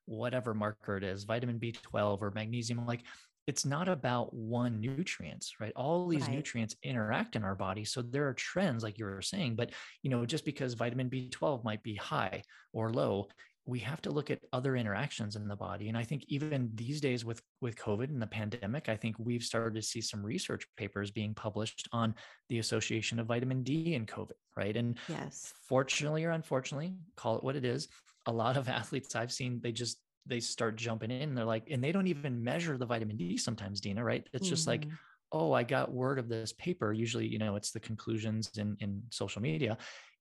whatever 0.05 0.53
marker 0.53 0.97
it 0.97 1.03
is, 1.03 1.23
vitamin 1.23 1.59
B12 1.59 2.21
or 2.21 2.31
magnesium, 2.35 2.85
like 2.85 3.01
it's 3.47 3.65
not 3.65 3.89
about 3.89 4.31
one 4.33 4.79
nutrients, 4.79 5.55
right? 5.59 5.73
All 5.75 6.07
these 6.07 6.21
right. 6.21 6.31
nutrients 6.31 6.75
interact 6.83 7.35
in 7.35 7.43
our 7.43 7.55
body. 7.55 7.83
So 7.83 8.03
there 8.03 8.27
are 8.27 8.33
trends, 8.33 8.83
like 8.83 8.99
you 8.99 9.05
were 9.05 9.21
saying, 9.21 9.55
but 9.55 9.71
you 10.03 10.11
know, 10.11 10.27
just 10.27 10.45
because 10.45 10.75
vitamin 10.75 11.09
B12 11.09 11.63
might 11.63 11.81
be 11.81 11.95
high 11.95 12.43
or 12.71 12.91
low, 12.91 13.29
we 13.71 13.79
have 13.79 14.01
to 14.01 14.11
look 14.11 14.29
at 14.29 14.41
other 14.51 14.75
interactions 14.75 15.37
in 15.37 15.47
the 15.47 15.55
body. 15.55 15.87
And 15.87 15.97
i 15.97 16.03
think 16.03 16.25
even 16.27 16.69
these 16.75 16.99
days 16.99 17.23
with 17.23 17.41
with 17.61 17.75
covid 17.77 18.09
and 18.09 18.21
the 18.21 18.27
pandemic 18.27 18.89
i 18.89 18.97
think 18.97 19.15
we've 19.17 19.43
started 19.43 19.75
to 19.75 19.81
see 19.81 20.01
some 20.01 20.21
research 20.21 20.67
papers 20.75 21.09
being 21.09 21.33
published 21.33 21.87
on 21.93 22.13
the 22.49 22.59
association 22.59 23.17
of 23.17 23.27
vitamin 23.27 23.63
d 23.63 23.95
and 23.95 24.07
covid 24.07 24.39
right? 24.57 24.75
And 24.75 24.97
yes. 25.07 25.53
fortunately 25.69 26.25
or 26.25 26.31
unfortunately 26.31 26.93
call 27.15 27.37
it 27.37 27.43
what 27.43 27.55
it 27.55 27.63
is 27.63 27.87
a 28.25 28.31
lot 28.31 28.57
of 28.57 28.67
athletes 28.79 29.15
i've 29.15 29.31
seen 29.31 29.61
they 29.63 29.71
just 29.71 29.97
they 30.25 30.41
start 30.41 30.75
jumping 30.75 31.09
in 31.09 31.33
they're 31.33 31.45
like 31.45 31.67
and 31.71 31.81
they 31.81 31.93
don't 31.93 32.07
even 32.07 32.43
measure 32.43 32.77
the 32.77 32.85
vitamin 32.85 33.15
d 33.15 33.37
sometimes 33.37 33.79
dina 33.79 34.03
right? 34.03 34.27
It's 34.33 34.49
just 34.49 34.67
mm-hmm. 34.67 34.89
like 34.89 34.99
oh 35.31 35.53
i 35.53 35.63
got 35.63 35.93
word 35.93 36.19
of 36.19 36.27
this 36.27 36.51
paper. 36.53 36.91
Usually 36.91 37.25
you 37.25 37.39
know 37.39 37.55
it's 37.55 37.71
the 37.71 37.79
conclusions 37.79 38.51
in 38.57 38.75
in 38.81 39.01
social 39.09 39.41
media 39.41 39.77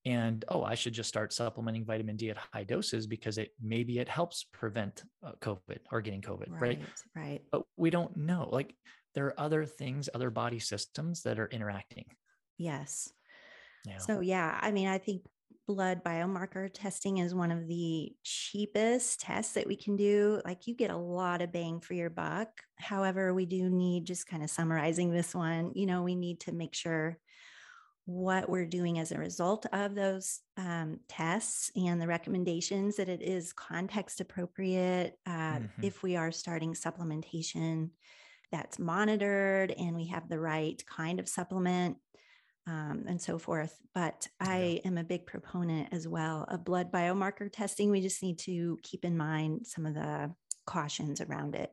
and 0.07 0.45
oh 0.49 0.63
i 0.63 0.75
should 0.75 0.95
just 0.95 1.09
start 1.09 1.33
supplementing 1.33 1.85
vitamin 1.85 2.17
d 2.17 2.31
at 2.31 2.39
high 2.55 2.65
doses 2.65 3.07
because 3.07 3.37
it 3.37 3.51
maybe 3.61 3.99
it 3.99 4.09
helps 4.09 4.47
prevent 4.53 5.05
uh, 5.25 5.33
covid 5.41 5.79
or 5.93 6.01
getting 6.01 6.23
covid 6.23 6.51
right, 6.51 6.61
right 6.61 6.83
right. 7.15 7.41
But 7.53 7.63
we 7.77 7.91
don't 7.91 8.17
know 8.17 8.49
like 8.51 8.75
there 9.15 9.27
are 9.27 9.41
other 9.41 9.65
things 9.65 10.09
other 10.15 10.31
body 10.31 10.59
systems 10.59 11.23
that 11.23 11.39
are 11.39 11.49
interacting. 11.49 12.07
Yes. 12.57 13.11
Yeah. 13.87 13.97
so 13.97 14.21
yeah 14.21 14.59
i 14.61 14.71
mean 14.73 14.89
i 14.89 14.99
think 14.99 15.23
blood 15.67 16.05
biomarker 16.05 16.69
testing 16.73 17.19
is 17.19 17.35
one 17.35 17.51
of 17.51 17.67
the 17.67 18.13
cheapest 18.25 19.21
tests 19.21 19.55
that 19.55 19.69
we 19.69 19.77
can 19.77 19.95
do. 19.95 20.43
Like 20.45 20.67
you 20.67 20.75
get 20.75 20.91
a 20.91 20.97
lot 20.97 21.43
of 21.43 21.53
bang 21.53 21.81
for 21.81 21.95
your 21.95 22.11
buck. 22.11 22.49
However 22.77 23.33
we 23.33 23.47
do 23.47 23.71
need 23.71 24.05
just 24.05 24.27
kind 24.27 24.43
of 24.43 24.51
summarizing 24.51 25.13
this 25.13 25.35
one 25.35 25.71
you 25.75 25.87
know 25.87 26.03
we 26.03 26.15
need 26.15 26.41
to 26.41 26.53
make 26.53 26.75
sure 26.75 27.19
what 28.07 28.49
we're 28.49 28.67
doing 28.67 28.99
as 28.99 29.13
a 29.13 29.19
result 29.19 29.67
of 29.73 29.95
those 29.95 30.41
um, 30.57 30.99
tests 31.09 31.71
and 31.77 32.01
the 32.01 32.07
recommendations 32.07 32.97
that 32.97 33.09
it 33.09 33.23
is 33.23 33.53
context 33.53 34.21
appropriate 34.21 35.19
uh, 35.27 35.31
mm-hmm. 35.31 35.83
if 35.83 36.03
we 36.03 36.17
are 36.17 36.33
starting 36.33 36.75
supplementation 36.75 37.91
that's 38.51 38.79
monitored 38.79 39.73
and 39.73 39.95
we 39.95 40.07
have 40.07 40.29
the 40.29 40.41
right 40.41 40.83
kind 40.87 41.21
of 41.21 41.29
supplement 41.29 41.97
um, 42.67 43.05
and 43.09 43.21
so 43.21 43.39
forth. 43.39 43.79
But 43.95 44.27
I 44.41 44.81
am 44.85 44.99
a 44.99 45.05
big 45.05 45.27
proponent 45.27 45.89
as 45.93 46.07
well 46.07 46.45
of 46.49 46.65
blood 46.65 46.93
biomarker 46.93 47.51
testing. 47.53 47.91
We 47.91 48.01
just 48.01 48.23
need 48.23 48.39
to 48.41 48.79
keep 48.83 49.05
in 49.05 49.17
mind 49.17 49.67
some 49.67 49.87
of 49.87 49.95
the 49.95 50.35
cautions 50.67 51.21
around 51.21 51.55
it. 51.55 51.73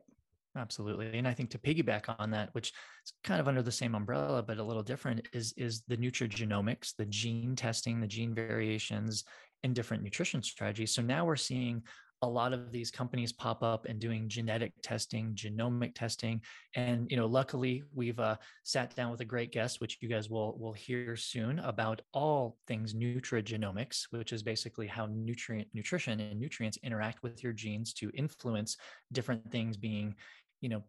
Absolutely. 0.58 1.16
And 1.16 1.28
I 1.28 1.34
think 1.34 1.50
to 1.50 1.58
piggyback 1.58 2.14
on 2.18 2.30
that, 2.32 2.50
which 2.52 2.72
is 3.06 3.12
kind 3.22 3.40
of 3.40 3.48
under 3.48 3.62
the 3.62 3.72
same 3.72 3.94
umbrella, 3.94 4.42
but 4.42 4.58
a 4.58 4.62
little 4.62 4.82
different, 4.82 5.28
is, 5.32 5.54
is 5.56 5.82
the 5.86 5.96
nutrigenomics, 5.96 6.94
the 6.96 7.06
gene 7.06 7.54
testing, 7.54 8.00
the 8.00 8.06
gene 8.06 8.34
variations, 8.34 9.24
and 9.62 9.74
different 9.74 10.02
nutrition 10.02 10.42
strategies. 10.42 10.92
So 10.92 11.02
now 11.02 11.24
we're 11.24 11.36
seeing 11.36 11.82
a 12.22 12.28
lot 12.28 12.52
of 12.52 12.72
these 12.72 12.90
companies 12.90 13.32
pop 13.32 13.62
up 13.62 13.86
and 13.86 14.00
doing 14.00 14.28
genetic 14.28 14.72
testing, 14.82 15.34
genomic 15.34 15.94
testing, 15.94 16.40
and 16.74 17.08
you 17.10 17.16
know, 17.16 17.26
luckily 17.26 17.84
we've 17.94 18.18
uh, 18.18 18.36
sat 18.64 18.94
down 18.96 19.12
with 19.12 19.20
a 19.20 19.24
great 19.24 19.52
guest, 19.52 19.80
which 19.80 19.98
you 20.00 20.08
guys 20.08 20.28
will 20.28 20.58
will 20.58 20.72
hear 20.72 21.14
soon 21.14 21.60
about 21.60 22.02
all 22.12 22.56
things 22.66 22.92
nutrigenomics, 22.92 24.06
which 24.10 24.32
is 24.32 24.42
basically 24.42 24.88
how 24.88 25.06
nutrient 25.06 25.68
nutrition 25.74 26.18
and 26.18 26.40
nutrients 26.40 26.78
interact 26.82 27.22
with 27.22 27.42
your 27.44 27.52
genes 27.52 27.92
to 27.94 28.10
influence 28.14 28.76
different 29.12 29.48
things 29.52 29.76
being, 29.76 30.14
you 30.60 30.68
know, 30.68 30.82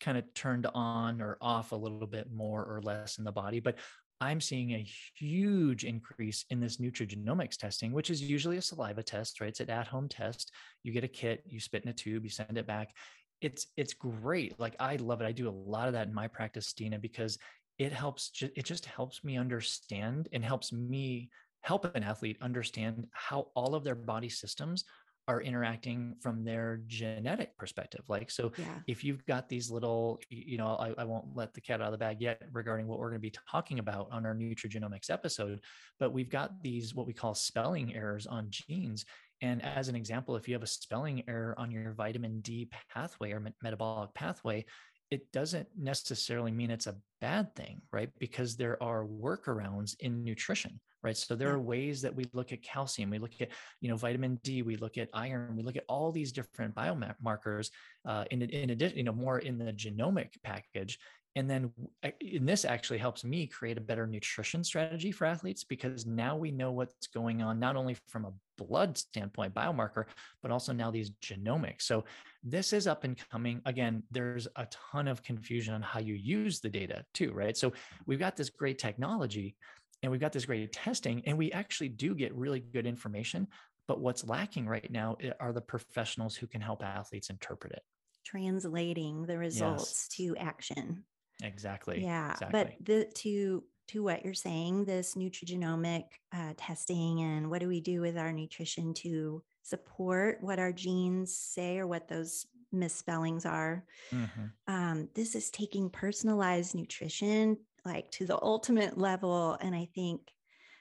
kind 0.00 0.18
of 0.18 0.32
turned 0.34 0.66
on 0.74 1.20
or 1.20 1.38
off 1.40 1.72
a 1.72 1.76
little 1.76 2.06
bit 2.06 2.32
more 2.32 2.62
or 2.62 2.80
less 2.82 3.18
in 3.18 3.24
the 3.24 3.32
body. 3.32 3.60
But 3.60 3.76
I'm 4.20 4.40
seeing 4.40 4.72
a 4.72 4.86
huge 5.18 5.84
increase 5.84 6.44
in 6.50 6.60
this 6.60 6.78
nutrigenomics 6.78 7.56
testing, 7.56 7.92
which 7.92 8.10
is 8.10 8.22
usually 8.22 8.56
a 8.56 8.62
saliva 8.62 9.02
test, 9.02 9.40
right? 9.40 9.48
It's 9.48 9.60
an 9.60 9.70
at-home 9.70 10.08
test. 10.08 10.52
You 10.82 10.92
get 10.92 11.04
a 11.04 11.08
kit, 11.08 11.42
you 11.46 11.60
spit 11.60 11.82
in 11.82 11.90
a 11.90 11.92
tube, 11.92 12.24
you 12.24 12.30
send 12.30 12.56
it 12.56 12.66
back. 12.66 12.94
It's 13.40 13.66
it's 13.76 13.92
great. 13.92 14.58
Like 14.58 14.76
I 14.78 14.96
love 14.96 15.20
it. 15.20 15.26
I 15.26 15.32
do 15.32 15.48
a 15.48 15.50
lot 15.70 15.88
of 15.88 15.94
that 15.94 16.08
in 16.08 16.14
my 16.14 16.28
practice, 16.28 16.72
Dina, 16.72 16.98
because 16.98 17.38
it 17.78 17.92
helps. 17.92 18.30
Ju- 18.30 18.50
it 18.56 18.64
just 18.64 18.86
helps 18.86 19.24
me 19.24 19.36
understand 19.36 20.28
and 20.32 20.44
helps 20.44 20.72
me 20.72 21.28
help 21.60 21.94
an 21.96 22.04
athlete 22.04 22.38
understand 22.40 23.06
how 23.12 23.48
all 23.54 23.74
of 23.74 23.84
their 23.84 23.94
body 23.94 24.28
systems 24.28 24.84
are 25.26 25.40
interacting 25.40 26.14
from 26.20 26.44
their 26.44 26.80
genetic 26.86 27.56
perspective. 27.56 28.04
Like, 28.08 28.30
so 28.30 28.52
yeah. 28.58 28.66
if 28.86 29.02
you've 29.02 29.24
got 29.26 29.48
these 29.48 29.70
little, 29.70 30.20
you 30.28 30.58
know, 30.58 30.76
I, 30.76 30.92
I, 30.98 31.04
won't 31.04 31.34
let 31.34 31.54
the 31.54 31.60
cat 31.60 31.80
out 31.80 31.86
of 31.86 31.92
the 31.92 31.98
bag 31.98 32.20
yet 32.20 32.42
regarding 32.52 32.86
what 32.86 32.98
we're 32.98 33.08
going 33.08 33.20
to 33.20 33.30
be 33.30 33.34
talking 33.50 33.78
about 33.78 34.08
on 34.10 34.26
our 34.26 34.34
nutrigenomics 34.34 35.10
episode, 35.10 35.60
but 35.98 36.12
we've 36.12 36.28
got 36.28 36.62
these 36.62 36.94
what 36.94 37.06
we 37.06 37.14
call 37.14 37.34
spelling 37.34 37.94
errors 37.94 38.26
on 38.26 38.48
genes. 38.50 39.06
And 39.40 39.62
as 39.62 39.88
an 39.88 39.96
example, 39.96 40.36
if 40.36 40.46
you 40.46 40.54
have 40.54 40.62
a 40.62 40.66
spelling 40.66 41.22
error 41.28 41.54
on 41.58 41.70
your 41.70 41.92
vitamin 41.92 42.40
D 42.40 42.68
pathway 42.92 43.32
or 43.32 43.42
metabolic 43.62 44.12
pathway, 44.14 44.64
it 45.10 45.30
doesn't 45.32 45.68
necessarily 45.78 46.50
mean 46.50 46.70
it's 46.70 46.86
a 46.86 46.96
bad 47.20 47.54
thing, 47.54 47.80
right? 47.92 48.10
Because 48.18 48.56
there 48.56 48.82
are 48.82 49.04
workarounds 49.06 49.94
in 50.00 50.24
nutrition, 50.24 50.80
right? 51.04 51.16
So 51.16 51.36
there 51.36 51.52
are 51.52 51.60
ways 51.60 52.00
that 52.02 52.14
we 52.14 52.24
look 52.32 52.52
at 52.52 52.62
calcium, 52.62 53.10
we 53.10 53.18
look 53.18 53.40
at, 53.40 53.50
you 53.80 53.88
know, 53.90 53.96
vitamin 53.96 54.40
D, 54.42 54.62
we 54.62 54.76
look 54.76 54.96
at 54.98 55.10
iron, 55.12 55.54
we 55.54 55.62
look 55.62 55.76
at 55.76 55.84
all 55.88 56.10
these 56.10 56.32
different 56.32 56.74
biomarkers 56.74 57.70
uh, 58.06 58.24
in, 58.30 58.42
in 58.42 58.70
addition, 58.70 58.96
you 58.96 59.04
know, 59.04 59.12
more 59.12 59.38
in 59.38 59.58
the 59.58 59.72
genomic 59.72 60.30
package. 60.42 60.98
And 61.36 61.50
then 61.50 61.72
and 62.02 62.48
this 62.48 62.64
actually 62.64 62.98
helps 62.98 63.24
me 63.24 63.48
create 63.48 63.76
a 63.76 63.80
better 63.80 64.06
nutrition 64.06 64.62
strategy 64.62 65.10
for 65.10 65.24
athletes 65.24 65.64
because 65.64 66.06
now 66.06 66.36
we 66.36 66.52
know 66.52 66.70
what's 66.70 67.08
going 67.08 67.42
on, 67.42 67.58
not 67.58 67.74
only 67.74 67.96
from 68.06 68.24
a 68.24 68.32
blood 68.56 68.96
standpoint, 68.96 69.52
biomarker, 69.52 70.04
but 70.42 70.52
also 70.52 70.72
now 70.72 70.92
these 70.92 71.10
genomics. 71.22 71.82
So 71.82 72.04
this 72.44 72.72
is 72.72 72.86
up 72.86 73.02
and 73.02 73.20
coming. 73.32 73.60
Again, 73.66 74.04
there's 74.12 74.46
a 74.54 74.68
ton 74.70 75.08
of 75.08 75.24
confusion 75.24 75.74
on 75.74 75.82
how 75.82 75.98
you 75.98 76.14
use 76.14 76.60
the 76.60 76.68
data 76.68 77.04
too, 77.14 77.32
right? 77.32 77.56
So 77.56 77.72
we've 78.06 78.20
got 78.20 78.36
this 78.36 78.50
great 78.50 78.78
technology 78.78 79.56
and 80.04 80.10
we've 80.10 80.20
got 80.20 80.32
this 80.32 80.44
great 80.44 80.70
testing, 80.70 81.22
and 81.24 81.38
we 81.38 81.50
actually 81.50 81.88
do 81.88 82.14
get 82.14 82.34
really 82.34 82.60
good 82.60 82.86
information. 82.86 83.48
But 83.88 84.00
what's 84.00 84.22
lacking 84.22 84.68
right 84.68 84.90
now 84.90 85.16
eh, 85.22 85.30
are 85.40 85.54
the 85.54 85.62
professionals 85.62 86.36
who 86.36 86.46
can 86.46 86.60
help 86.60 86.84
athletes 86.84 87.30
interpret 87.30 87.72
it. 87.72 87.82
Translating 88.22 89.22
the 89.24 89.38
results 89.38 90.08
yes. 90.10 90.16
to 90.18 90.36
action. 90.36 91.04
Exactly. 91.42 92.02
Yeah. 92.02 92.32
Exactly. 92.32 92.76
But 92.78 92.86
the 92.86 93.04
to 93.22 93.64
to 93.88 94.02
what 94.02 94.24
you're 94.26 94.34
saying, 94.34 94.84
this 94.84 95.14
nutrigenomic 95.14 96.04
uh, 96.32 96.52
testing 96.58 97.22
and 97.22 97.50
what 97.50 97.60
do 97.60 97.68
we 97.68 97.80
do 97.80 98.02
with 98.02 98.18
our 98.18 98.32
nutrition 98.32 98.92
to 98.94 99.42
support 99.62 100.38
what 100.42 100.58
our 100.58 100.72
genes 100.72 101.34
say 101.34 101.78
or 101.78 101.86
what 101.86 102.08
those 102.08 102.46
misspellings 102.72 103.46
are. 103.46 103.84
Mm-hmm. 104.12 104.74
Um, 104.74 105.08
this 105.14 105.34
is 105.34 105.50
taking 105.50 105.88
personalized 105.88 106.74
nutrition 106.74 107.56
like 107.84 108.10
to 108.12 108.26
the 108.26 108.40
ultimate 108.40 108.98
level. 108.98 109.56
And 109.60 109.74
I 109.74 109.88
think 109.94 110.20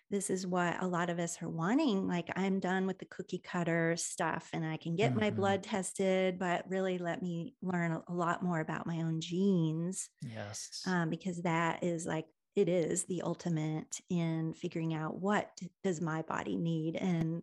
this 0.09 0.29
is 0.29 0.45
what 0.45 0.81
a 0.81 0.87
lot 0.87 1.09
of 1.09 1.19
us 1.19 1.41
are 1.41 1.49
wanting. 1.49 2.07
Like, 2.07 2.29
I'm 2.35 2.59
done 2.59 2.85
with 2.85 2.99
the 2.99 3.05
cookie 3.05 3.41
cutter 3.43 3.95
stuff 3.97 4.49
and 4.53 4.65
I 4.65 4.77
can 4.77 4.95
get 4.95 5.11
mm-hmm. 5.11 5.21
my 5.21 5.29
blood 5.31 5.63
tested, 5.63 6.37
but 6.37 6.69
really 6.69 6.97
let 6.97 7.21
me 7.21 7.55
learn 7.61 7.99
a 8.07 8.13
lot 8.13 8.43
more 8.43 8.59
about 8.59 8.85
my 8.85 8.97
own 8.97 9.21
genes. 9.21 10.09
Yes. 10.21 10.83
Um, 10.85 11.09
because 11.09 11.41
that 11.41 11.83
is 11.83 12.05
like, 12.05 12.25
it 12.55 12.69
is 12.69 13.05
the 13.05 13.23
ultimate 13.23 13.99
in 14.09 14.53
figuring 14.53 14.93
out 14.93 15.19
what 15.19 15.49
does 15.83 15.99
my 16.01 16.21
body 16.21 16.55
need 16.55 16.95
and 16.95 17.41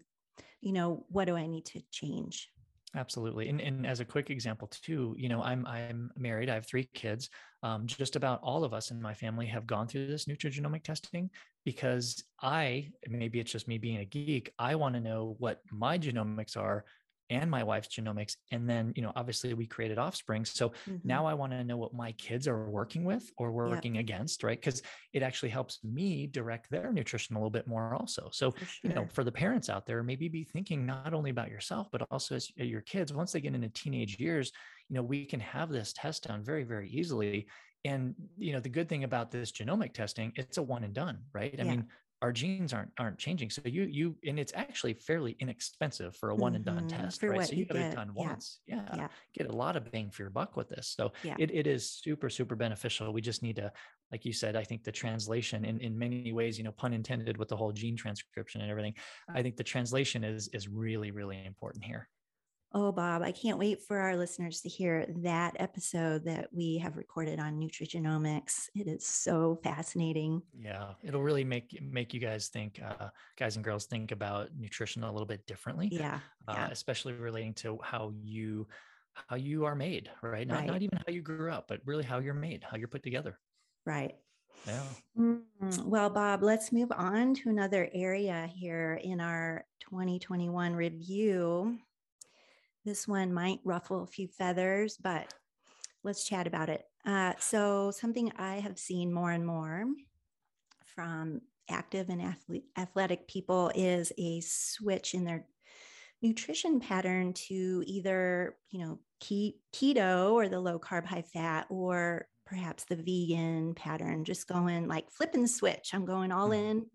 you 0.61 0.73
know 0.73 1.05
what 1.09 1.25
do 1.25 1.37
i 1.37 1.47
need 1.47 1.65
to 1.65 1.81
change 1.91 2.49
Absolutely. 2.97 3.49
And, 3.49 3.61
and 3.61 3.87
as 3.87 4.01
a 4.01 4.05
quick 4.05 4.31
example 4.31 4.67
too, 4.69 5.15
you 5.17 5.29
know, 5.29 5.41
I'm 5.43 5.65
I'm 5.65 6.11
married. 6.17 6.51
I 6.51 6.55
have 6.55 6.67
three 6.67 6.89
kids. 6.93 7.29
Um, 7.63 7.87
just 7.87 8.17
about 8.17 8.41
all 8.43 8.65
of 8.65 8.75
us 8.75 8.91
in 8.91 9.01
my 9.01 9.15
family 9.15 9.47
have 9.47 9.67
gone 9.67 9.87
through 9.87 10.09
this 10.09 10.25
nutrigenomic 10.25 10.83
testing 10.83 11.31
because 11.65 12.25
I 12.43 12.91
maybe 13.09 13.39
it's 13.39 13.53
just 13.53 13.69
me 13.69 13.79
being 13.79 13.99
a 13.99 14.05
geek. 14.05 14.53
I 14.59 14.75
want 14.75 14.97
to 14.97 15.01
know 15.01 15.37
what 15.39 15.61
my 15.71 15.99
genomics 15.99 16.57
are 16.57 16.85
and 17.31 17.51
my 17.51 17.63
wife's 17.63 17.89
genomics 17.89 18.37
and 18.51 18.69
then 18.69 18.93
you 18.97 19.03
know 19.03 19.13
obviously 19.17 19.55
we 19.55 19.67
created 19.67 19.99
offspring. 19.99 20.45
So 20.45 20.71
mm-hmm. 20.71 20.97
now 21.05 21.27
i 21.27 21.35
want 21.35 21.53
to 21.53 21.65
know 21.65 21.77
what 21.77 21.95
my 21.95 22.13
kids 22.13 22.47
are 22.49 22.69
working 22.69 23.05
with 23.05 23.31
or 23.39 23.53
we're 23.53 23.69
working 23.69 23.99
against 23.99 24.43
right? 24.43 24.61
Because 24.61 24.83
it 25.13 25.23
actually 25.23 25.49
helps 25.49 25.79
me 25.85 26.27
direct 26.27 26.71
their 26.71 26.93
nutrition 26.93 27.37
a 27.37 27.39
little 27.39 27.51
bit 27.51 27.67
more 27.67 27.95
also. 27.95 28.29
So 28.33 28.53
sure. 28.53 28.91
you 28.91 28.95
know 28.95 29.07
for 29.13 29.25
the 29.25 29.33
parents 29.33 29.71
out 29.71 29.87
there 29.87 30.03
maybe 30.03 30.29
be 30.29 30.45
thinking 30.45 30.85
not 30.85 31.15
only 31.15 31.31
about 31.31 31.51
yourself 31.51 31.89
but 31.93 32.03
also 32.11 32.35
as 32.35 32.51
uh, 32.61 32.65
your 32.65 32.83
kids 32.83 33.13
once 33.13 33.33
they 33.33 33.41
get 33.41 33.55
into 33.55 33.69
teenage 33.69 34.19
years 34.19 34.53
you 34.89 34.97
know 34.97 35.03
we 35.03 35.25
can 35.25 35.41
have 35.41 35.71
this 35.71 35.93
test 35.93 36.25
done 36.25 36.45
very 36.45 36.65
very 36.65 36.91
easily. 36.91 37.47
And 37.85 38.15
you 38.37 38.53
know 38.53 38.61
the 38.61 38.69
good 38.69 38.89
thing 38.89 39.05
about 39.05 39.31
this 39.31 39.53
genomic 39.53 39.95
testing 39.95 40.33
it's 40.37 40.59
a 40.59 40.63
one 40.63 40.85
and 40.85 40.93
done 40.93 41.21
right? 41.33 41.55
I 41.59 41.65
mean 41.65 41.87
our 42.23 42.33
genes 42.33 42.73
aren't 42.73 42.91
aren't 42.99 43.19
changing. 43.19 43.51
So 43.51 43.63
you 43.65 43.85
you 43.85 44.17
and 44.27 44.39
it's 44.39 44.53
actually 44.55 44.95
fairly 44.95 45.37
inexpensive 45.41 46.15
for 46.17 46.31
a 46.31 46.35
one 46.35 46.55
and 46.55 46.65
done 46.65 46.87
mm-hmm. 46.87 47.03
test, 47.03 47.21
for 47.21 47.31
right? 47.31 47.49
So 47.49 47.55
you, 47.55 47.65
get 47.65 47.77
it 47.77 47.95
done 47.95 48.13
yeah. 48.15 48.29
once. 48.29 48.61
Yeah. 48.67 48.83
yeah. 48.95 49.09
Get 49.35 49.49
a 49.49 49.53
lot 49.53 49.77
of 49.77 49.91
bang 49.91 50.11
for 50.11 50.23
your 50.23 50.31
buck 50.31 50.57
with 50.57 50.69
this. 50.69 50.93
So 50.97 51.13
yeah. 51.23 51.37
it, 51.39 51.51
it 51.51 51.67
is 51.67 51.91
super, 51.91 52.29
super 52.29 52.57
beneficial. 52.57 53.13
We 53.13 53.23
just 53.23 53.43
need 53.43 53.57
to, 53.57 53.73
like 54.13 54.25
you 54.25 54.33
said, 54.33 54.55
I 54.55 54.65
think 54.65 54.85
the 54.85 54.93
translation 54.93 55.65
in, 55.65 55.81
in 55.81 55.99
many 55.99 56.33
ways, 56.33 56.59
you 56.59 56.65
know, 56.65 56.73
pun 56.73 56.93
intended 56.93 57.39
with 57.39 57.49
the 57.49 57.57
whole 57.57 57.73
gene 57.73 57.97
transcription 57.97 58.61
and 58.61 58.71
everything. 58.71 58.95
I 59.35 59.43
think 59.43 59.57
the 59.57 59.65
translation 59.65 60.23
is 60.25 60.49
is 60.49 60.69
really, 60.69 61.11
really 61.11 61.43
important 61.47 61.85
here. 61.85 62.09
Oh, 62.73 62.93
Bob, 62.93 63.23
I 63.23 63.33
can't 63.33 63.59
wait 63.59 63.83
for 63.83 63.99
our 63.99 64.17
listeners 64.17 64.61
to 64.61 64.69
hear 64.69 65.05
that 65.23 65.57
episode 65.59 66.25
that 66.27 66.49
we 66.53 66.79
have 66.79 66.97
recorded 66.97 67.41
on 67.41 67.59
nutrigenomics. 67.59 68.69
It 68.77 68.87
is 68.87 69.05
so 69.05 69.59
fascinating. 69.65 70.41
Yeah, 70.57 70.93
it'll 71.03 71.23
really 71.23 71.43
make 71.43 71.77
make 71.83 72.15
you 72.15 72.21
guys 72.21 72.47
think, 72.47 72.81
uh, 72.81 73.09
guys 73.37 73.57
and 73.57 73.65
girls, 73.65 73.87
think 73.87 74.13
about 74.13 74.51
nutrition 74.57 75.03
a 75.03 75.11
little 75.11 75.27
bit 75.27 75.45
differently. 75.47 75.89
Yeah, 75.91 76.21
uh, 76.47 76.55
yeah. 76.57 76.69
especially 76.71 77.15
relating 77.15 77.55
to 77.55 77.79
how 77.83 78.13
you 78.23 78.69
how 79.29 79.35
you 79.35 79.65
are 79.65 79.75
made, 79.75 80.09
right? 80.23 80.47
Not 80.47 80.61
right. 80.61 80.67
not 80.69 80.83
even 80.83 80.99
how 80.99 81.13
you 81.13 81.23
grew 81.23 81.51
up, 81.51 81.67
but 81.67 81.81
really 81.85 82.05
how 82.05 82.21
you're 82.21 82.35
made, 82.35 82.63
how 82.63 82.77
you're 82.77 82.89
put 82.89 83.03
together. 83.03 83.37
Right. 83.85 84.15
Yeah. 84.67 84.83
Mm, 85.19 85.85
well, 85.85 86.11
Bob, 86.11 86.43
let's 86.43 86.71
move 86.71 86.93
on 86.93 87.35
to 87.35 87.49
another 87.49 87.89
area 87.93 88.49
here 88.55 89.01
in 89.03 89.21
our 89.21 89.65
2021 89.81 90.75
review. 90.75 91.79
This 92.85 93.07
one 93.07 93.33
might 93.33 93.61
ruffle 93.65 94.03
a 94.03 94.07
few 94.07 94.29
feathers, 94.29 94.97
but 94.97 95.33
let's 96.03 96.25
chat 96.25 96.47
about 96.47 96.69
it. 96.69 96.85
Uh, 97.05 97.35
so, 97.39 97.91
something 97.91 98.33
I 98.37 98.57
have 98.57 98.79
seen 98.79 99.13
more 99.13 99.31
and 99.31 99.47
more 99.47 99.85
from 100.85 101.41
active 101.69 102.09
and 102.09 102.21
athlete, 102.21 102.65
athletic 102.77 103.29
people 103.29 103.71
is 103.75 104.13
a 104.19 104.41
switch 104.41 105.15
in 105.15 105.25
their 105.25 105.47
nutrition 106.23 106.81
pattern 106.81 107.33
to 107.33 107.83
either, 107.87 108.57
you 108.71 108.85
know, 108.85 108.99
keto 109.23 110.33
or 110.33 110.49
the 110.49 110.61
low 110.61 110.79
carb, 110.79 111.07
high 111.07 111.23
fat, 111.23 111.67
or 111.71 112.27
perhaps 112.47 112.85
the 112.85 112.97
vegan 112.97 113.75
pattern, 113.75 114.25
just 114.25 114.49
going 114.49 114.89
like 114.89 115.11
flipping 115.11 115.43
the 115.43 115.49
switch. 115.49 115.91
I'm 115.93 116.05
going 116.05 116.33
all 116.33 116.51
mm-hmm. 116.51 116.71
in 116.71 116.87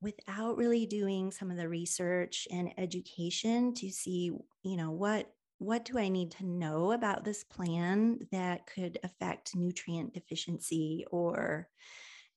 without 0.00 0.56
really 0.56 0.86
doing 0.86 1.30
some 1.30 1.50
of 1.50 1.56
the 1.56 1.68
research 1.68 2.48
and 2.50 2.72
education 2.78 3.74
to 3.74 3.90
see 3.90 4.32
you 4.62 4.76
know 4.76 4.90
what 4.90 5.30
what 5.58 5.84
do 5.84 5.98
i 5.98 6.08
need 6.08 6.30
to 6.30 6.46
know 6.46 6.92
about 6.92 7.24
this 7.24 7.44
plan 7.44 8.18
that 8.32 8.66
could 8.66 8.98
affect 9.04 9.54
nutrient 9.54 10.12
deficiency 10.14 11.04
or 11.10 11.68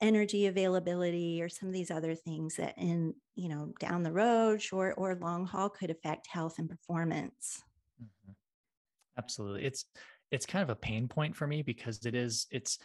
energy 0.02 0.48
availability 0.48 1.42
or 1.42 1.48
some 1.48 1.70
of 1.70 1.74
these 1.74 1.90
other 1.90 2.14
things 2.14 2.58
that 2.58 2.78
in 2.78 3.14
you 3.36 3.48
know 3.48 3.72
down 3.80 4.04
the 4.04 4.12
road 4.12 4.62
short 4.62 4.96
or 4.98 5.16
long 5.16 5.46
haul 5.46 5.70
could 5.70 5.90
affect 5.90 6.28
health 6.28 6.60
and 6.60 6.70
performance 6.70 7.64
mm-hmm. 8.02 8.34
absolutely 9.18 9.64
it's 9.64 9.86
it's 10.32 10.46
kind 10.48 10.64
of 10.64 10.70
a 10.70 10.76
pain 10.76 11.08
point 11.08 11.36
for 11.36 11.48
me 11.48 11.62
because 11.62 12.06
it 12.06 12.16
is 12.16 12.48
it's 12.52 12.80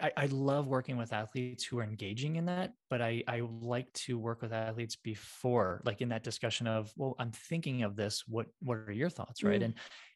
I, 0.00 0.12
I, 0.16 0.26
love 0.26 0.66
working 0.66 0.96
with 0.96 1.12
athletes 1.12 1.64
who 1.64 1.78
are 1.78 1.82
engaging 1.82 2.36
in 2.36 2.46
that, 2.46 2.74
but 2.90 3.00
I, 3.00 3.22
I 3.28 3.42
like 3.60 3.92
to 3.94 4.18
work 4.18 4.42
with 4.42 4.52
athletes 4.52 4.96
before, 4.96 5.82
like 5.84 6.00
in 6.00 6.08
that 6.10 6.22
discussion 6.22 6.66
of, 6.66 6.92
well, 6.96 7.14
I'm 7.18 7.32
thinking 7.32 7.82
of 7.82 7.96
this. 7.96 8.24
What 8.26 8.46
what 8.60 8.78
are 8.78 8.92
your 8.92 9.10
thoughts, 9.10 9.42
right? 9.42 9.60
Mm. 9.60 9.66
And 9.66 9.74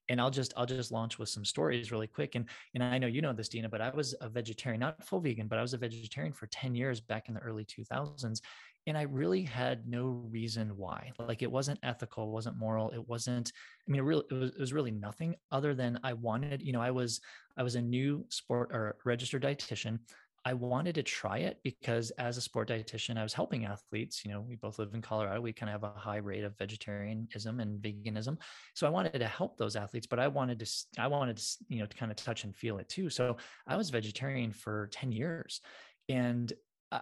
and 0.08 0.20
I'll 0.20 0.30
just 0.30 0.52
I'll 0.56 0.66
just 0.66 0.92
launch 0.92 1.18
with 1.18 1.28
some 1.28 1.44
stories 1.44 1.92
really 1.92 2.06
quick. 2.06 2.34
And 2.34 2.46
and 2.74 2.82
I 2.82 2.98
know 2.98 3.06
you 3.06 3.22
know 3.22 3.32
this, 3.32 3.48
Dina, 3.48 3.68
but 3.68 3.80
I 3.80 3.90
was 3.90 4.14
a 4.20 4.28
vegetarian, 4.28 4.80
not 4.80 5.04
full 5.04 5.20
vegan, 5.20 5.48
but 5.48 5.58
I 5.58 5.62
was 5.62 5.74
a 5.74 5.78
vegetarian 5.78 6.32
for 6.32 6.46
10 6.48 6.74
years 6.74 7.00
back 7.00 7.28
in 7.28 7.34
the 7.34 7.40
early 7.40 7.64
2000s 7.64 8.40
and 8.86 8.96
i 8.96 9.02
really 9.02 9.42
had 9.42 9.86
no 9.86 10.24
reason 10.30 10.76
why 10.76 11.10
like 11.18 11.42
it 11.42 11.50
wasn't 11.50 11.78
ethical 11.82 12.30
wasn't 12.30 12.56
moral 12.56 12.90
it 12.90 13.08
wasn't 13.08 13.52
i 13.86 13.90
mean 13.90 14.00
it 14.00 14.04
really 14.04 14.24
it 14.30 14.34
was, 14.34 14.50
it 14.50 14.60
was 14.60 14.72
really 14.72 14.90
nothing 14.90 15.34
other 15.50 15.74
than 15.74 15.98
i 16.02 16.12
wanted 16.12 16.62
you 16.62 16.72
know 16.72 16.82
i 16.82 16.90
was 16.90 17.20
i 17.56 17.62
was 17.62 17.74
a 17.74 17.82
new 17.82 18.24
sport 18.28 18.70
or 18.72 18.96
registered 19.04 19.42
dietitian. 19.42 19.98
I 20.44 20.54
wanted 20.54 20.96
to 20.96 21.04
try 21.04 21.38
it 21.38 21.58
because 21.62 22.10
as 22.18 22.36
a 22.36 22.40
sport 22.40 22.68
dietitian 22.68 23.16
i 23.16 23.22
was 23.22 23.32
helping 23.32 23.64
athletes 23.64 24.24
you 24.24 24.32
know 24.32 24.40
we 24.40 24.56
both 24.56 24.80
live 24.80 24.92
in 24.92 25.00
colorado 25.00 25.40
we 25.40 25.52
kind 25.52 25.70
of 25.72 25.80
have 25.80 25.96
a 25.96 25.96
high 25.96 26.16
rate 26.16 26.42
of 26.42 26.58
vegetarianism 26.58 27.60
and 27.60 27.80
veganism. 27.80 28.38
So 28.74 28.88
i 28.88 28.90
wanted 28.90 29.20
to 29.20 29.28
help 29.28 29.56
those 29.56 29.76
athletes 29.76 30.08
but 30.08 30.18
i 30.18 30.26
wanted 30.26 30.58
to 30.58 30.66
i 30.98 31.06
wanted 31.06 31.36
to 31.36 31.44
you 31.68 31.78
know 31.78 31.86
to 31.86 31.96
kind 31.96 32.10
of 32.10 32.16
touch 32.16 32.42
and 32.42 32.56
feel 32.56 32.78
it 32.78 32.88
too. 32.88 33.08
So 33.08 33.36
i 33.68 33.76
was 33.76 33.90
vegetarian 33.90 34.50
for 34.50 34.88
10 34.90 35.12
years 35.12 35.60
and 36.08 36.52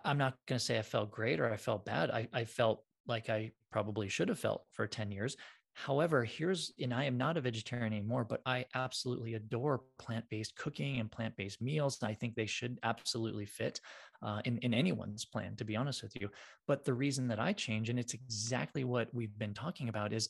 I'm 0.04 0.18
not 0.18 0.36
going 0.46 0.58
to 0.58 0.64
say 0.64 0.78
I 0.78 0.82
felt 0.82 1.10
great 1.10 1.40
or 1.40 1.52
I 1.52 1.56
felt 1.56 1.84
bad. 1.84 2.10
I, 2.10 2.28
I 2.32 2.44
felt 2.44 2.84
like 3.06 3.28
I 3.28 3.52
probably 3.72 4.08
should 4.08 4.28
have 4.28 4.38
felt 4.38 4.64
for 4.72 4.86
10 4.86 5.10
years. 5.10 5.36
However, 5.72 6.24
here's, 6.24 6.72
and 6.80 6.92
I 6.92 7.04
am 7.04 7.16
not 7.16 7.36
a 7.36 7.40
vegetarian 7.40 7.92
anymore, 7.92 8.24
but 8.24 8.42
I 8.44 8.66
absolutely 8.74 9.34
adore 9.34 9.82
plant 9.98 10.24
based 10.28 10.56
cooking 10.56 10.98
and 10.98 11.10
plant 11.10 11.36
based 11.36 11.62
meals. 11.62 12.02
I 12.02 12.12
think 12.12 12.34
they 12.34 12.46
should 12.46 12.78
absolutely 12.82 13.46
fit 13.46 13.80
uh, 14.22 14.40
in, 14.44 14.58
in 14.58 14.74
anyone's 14.74 15.24
plan, 15.24 15.56
to 15.56 15.64
be 15.64 15.76
honest 15.76 16.02
with 16.02 16.20
you. 16.20 16.28
But 16.66 16.84
the 16.84 16.94
reason 16.94 17.28
that 17.28 17.40
I 17.40 17.52
change, 17.52 17.88
and 17.88 17.98
it's 17.98 18.14
exactly 18.14 18.84
what 18.84 19.08
we've 19.14 19.38
been 19.38 19.54
talking 19.54 19.88
about, 19.88 20.12
is 20.12 20.28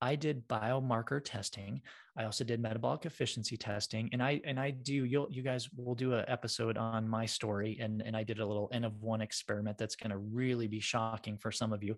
I 0.00 0.14
did 0.14 0.46
biomarker 0.48 1.20
testing. 1.24 1.82
I 2.16 2.24
also 2.24 2.44
did 2.44 2.60
metabolic 2.60 3.06
efficiency 3.06 3.56
testing, 3.56 4.08
and 4.12 4.22
I 4.22 4.40
and 4.44 4.58
I 4.58 4.70
do. 4.70 5.04
You'll 5.04 5.28
you 5.30 5.42
guys 5.42 5.68
will 5.76 5.94
do 5.94 6.14
an 6.14 6.24
episode 6.28 6.76
on 6.76 7.08
my 7.08 7.26
story, 7.26 7.78
and 7.80 8.02
and 8.02 8.16
I 8.16 8.22
did 8.22 8.40
a 8.40 8.46
little 8.46 8.68
N 8.72 8.84
of 8.84 9.00
one 9.02 9.20
experiment 9.20 9.78
that's 9.78 9.96
going 9.96 10.10
to 10.10 10.18
really 10.18 10.68
be 10.68 10.80
shocking 10.80 11.36
for 11.36 11.50
some 11.50 11.72
of 11.72 11.82
you. 11.82 11.96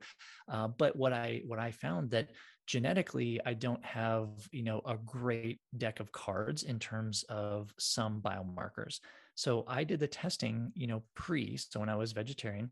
Uh, 0.51 0.69
but 0.69 0.97
what 0.97 1.13
I 1.13 1.43
what 1.47 1.59
I 1.59 1.71
found 1.71 2.11
that 2.11 2.31
genetically 2.67 3.41
I 3.45 3.55
don't 3.55 3.85
have 3.85 4.29
you 4.53 4.63
know 4.63 4.81
a 4.87 4.97
great 4.97 5.61
deck 5.77 6.01
of 6.01 6.13
cards 6.13 6.63
in 6.63 6.79
terms 6.79 7.25
of 7.29 7.73
some 7.79 8.21
biomarkers. 8.21 9.01
So 9.35 9.65
I 9.67 9.85
did 9.85 10.01
the 10.01 10.07
testing, 10.07 10.71
you 10.75 10.87
know, 10.87 11.03
pre. 11.15 11.57
So 11.57 11.81
when 11.81 11.89
I 11.89 11.97
was 11.97 12.13
vegetarian, 12.13 12.71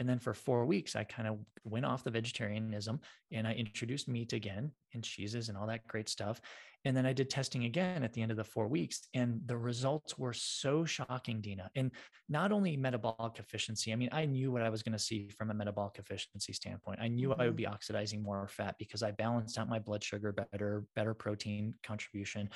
and 0.00 0.08
then 0.08 0.18
for 0.18 0.32
four 0.32 0.64
weeks, 0.64 0.96
I 0.96 1.04
kind 1.04 1.28
of 1.28 1.38
went 1.62 1.84
off 1.84 2.02
the 2.02 2.10
vegetarianism 2.10 3.00
and 3.32 3.46
I 3.46 3.52
introduced 3.52 4.08
meat 4.08 4.32
again 4.32 4.72
and 4.94 5.04
cheeses 5.04 5.50
and 5.50 5.58
all 5.58 5.66
that 5.66 5.86
great 5.86 6.08
stuff. 6.08 6.40
And 6.86 6.96
then 6.96 7.04
I 7.04 7.12
did 7.12 7.28
testing 7.28 7.64
again 7.64 8.02
at 8.02 8.14
the 8.14 8.22
end 8.22 8.30
of 8.30 8.38
the 8.38 8.44
four 8.44 8.66
weeks. 8.66 9.02
And 9.12 9.42
the 9.44 9.58
results 9.58 10.16
were 10.16 10.32
so 10.32 10.86
shocking, 10.86 11.42
Dina. 11.42 11.70
And 11.76 11.90
not 12.30 12.50
only 12.50 12.78
metabolic 12.78 13.38
efficiency, 13.38 13.92
I 13.92 13.96
mean, 13.96 14.08
I 14.10 14.24
knew 14.24 14.50
what 14.50 14.62
I 14.62 14.70
was 14.70 14.82
going 14.82 14.94
to 14.94 14.98
see 14.98 15.28
from 15.36 15.50
a 15.50 15.54
metabolic 15.54 15.98
efficiency 15.98 16.54
standpoint. 16.54 16.98
I 17.02 17.08
knew 17.08 17.28
mm-hmm. 17.28 17.40
I 17.42 17.44
would 17.44 17.56
be 17.56 17.66
oxidizing 17.66 18.22
more 18.22 18.48
fat 18.48 18.76
because 18.78 19.02
I 19.02 19.10
balanced 19.10 19.58
out 19.58 19.68
my 19.68 19.78
blood 19.78 20.02
sugar 20.02 20.32
better, 20.32 20.84
better 20.96 21.12
protein 21.12 21.74
contribution. 21.82 22.48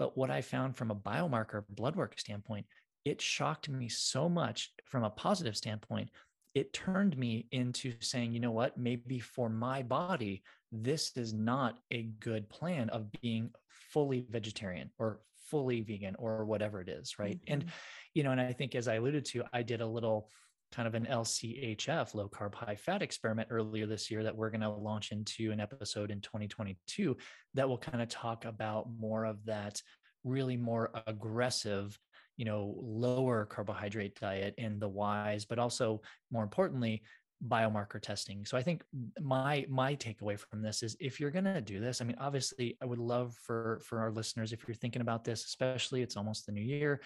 But 0.00 0.18
what 0.18 0.30
I 0.32 0.40
found 0.40 0.76
from 0.76 0.90
a 0.90 0.96
biomarker 0.96 1.62
blood 1.70 1.94
work 1.94 2.18
standpoint, 2.18 2.66
it 3.04 3.22
shocked 3.22 3.68
me 3.68 3.88
so 3.88 4.28
much 4.28 4.72
from 4.84 5.04
a 5.04 5.10
positive 5.10 5.56
standpoint 5.56 6.10
it 6.58 6.72
turned 6.72 7.16
me 7.16 7.46
into 7.52 7.94
saying, 8.00 8.32
you 8.32 8.40
know 8.40 8.50
what, 8.50 8.76
maybe 8.76 9.20
for 9.20 9.48
my 9.48 9.80
body, 9.80 10.42
this 10.72 11.12
is 11.16 11.32
not 11.32 11.78
a 11.92 12.02
good 12.18 12.48
plan 12.48 12.90
of 12.90 13.06
being 13.22 13.50
fully 13.92 14.26
vegetarian 14.28 14.90
or 14.98 15.20
fully 15.46 15.82
vegan 15.82 16.16
or 16.18 16.44
whatever 16.44 16.80
it 16.80 16.88
is. 16.88 17.16
Right. 17.16 17.36
Mm-hmm. 17.36 17.52
And, 17.52 17.64
you 18.12 18.24
know, 18.24 18.32
and 18.32 18.40
I 18.40 18.52
think 18.52 18.74
as 18.74 18.88
I 18.88 18.94
alluded 18.94 19.24
to, 19.26 19.44
I 19.52 19.62
did 19.62 19.80
a 19.80 19.86
little 19.86 20.28
kind 20.72 20.88
of 20.88 20.94
an 20.94 21.06
LCHF, 21.06 22.14
low 22.14 22.28
carb, 22.28 22.56
high 22.56 22.74
fat 22.74 23.02
experiment 23.02 23.48
earlier 23.52 23.86
this 23.86 24.10
year 24.10 24.24
that 24.24 24.36
we're 24.36 24.50
going 24.50 24.60
to 24.62 24.68
launch 24.68 25.12
into 25.12 25.52
an 25.52 25.60
episode 25.60 26.10
in 26.10 26.20
2022 26.20 27.16
that 27.54 27.68
will 27.68 27.78
kind 27.78 28.02
of 28.02 28.08
talk 28.08 28.44
about 28.44 28.88
more 28.98 29.24
of 29.24 29.44
that 29.44 29.80
really 30.24 30.56
more 30.56 30.90
aggressive 31.06 31.96
you 32.38 32.46
know 32.46 32.74
lower 32.78 33.44
carbohydrate 33.44 34.18
diet 34.18 34.54
and 34.56 34.80
the 34.80 34.88
whys 34.88 35.44
but 35.44 35.58
also 35.58 36.00
more 36.30 36.42
importantly 36.42 37.02
biomarker 37.46 38.00
testing. 38.00 38.44
So 38.44 38.56
I 38.56 38.62
think 38.62 38.82
my 39.20 39.64
my 39.68 39.94
takeaway 39.94 40.38
from 40.38 40.62
this 40.62 40.82
is 40.82 40.96
if 40.98 41.20
you're 41.20 41.30
going 41.30 41.44
to 41.44 41.60
do 41.60 41.80
this, 41.80 42.00
I 42.00 42.04
mean 42.04 42.16
obviously 42.18 42.76
I 42.82 42.86
would 42.86 42.98
love 42.98 43.36
for 43.42 43.80
for 43.84 44.00
our 44.00 44.10
listeners 44.10 44.52
if 44.52 44.66
you're 44.66 44.74
thinking 44.74 45.02
about 45.02 45.24
this, 45.24 45.44
especially 45.44 46.02
it's 46.02 46.16
almost 46.16 46.46
the 46.46 46.52
new 46.52 46.62
year, 46.62 47.00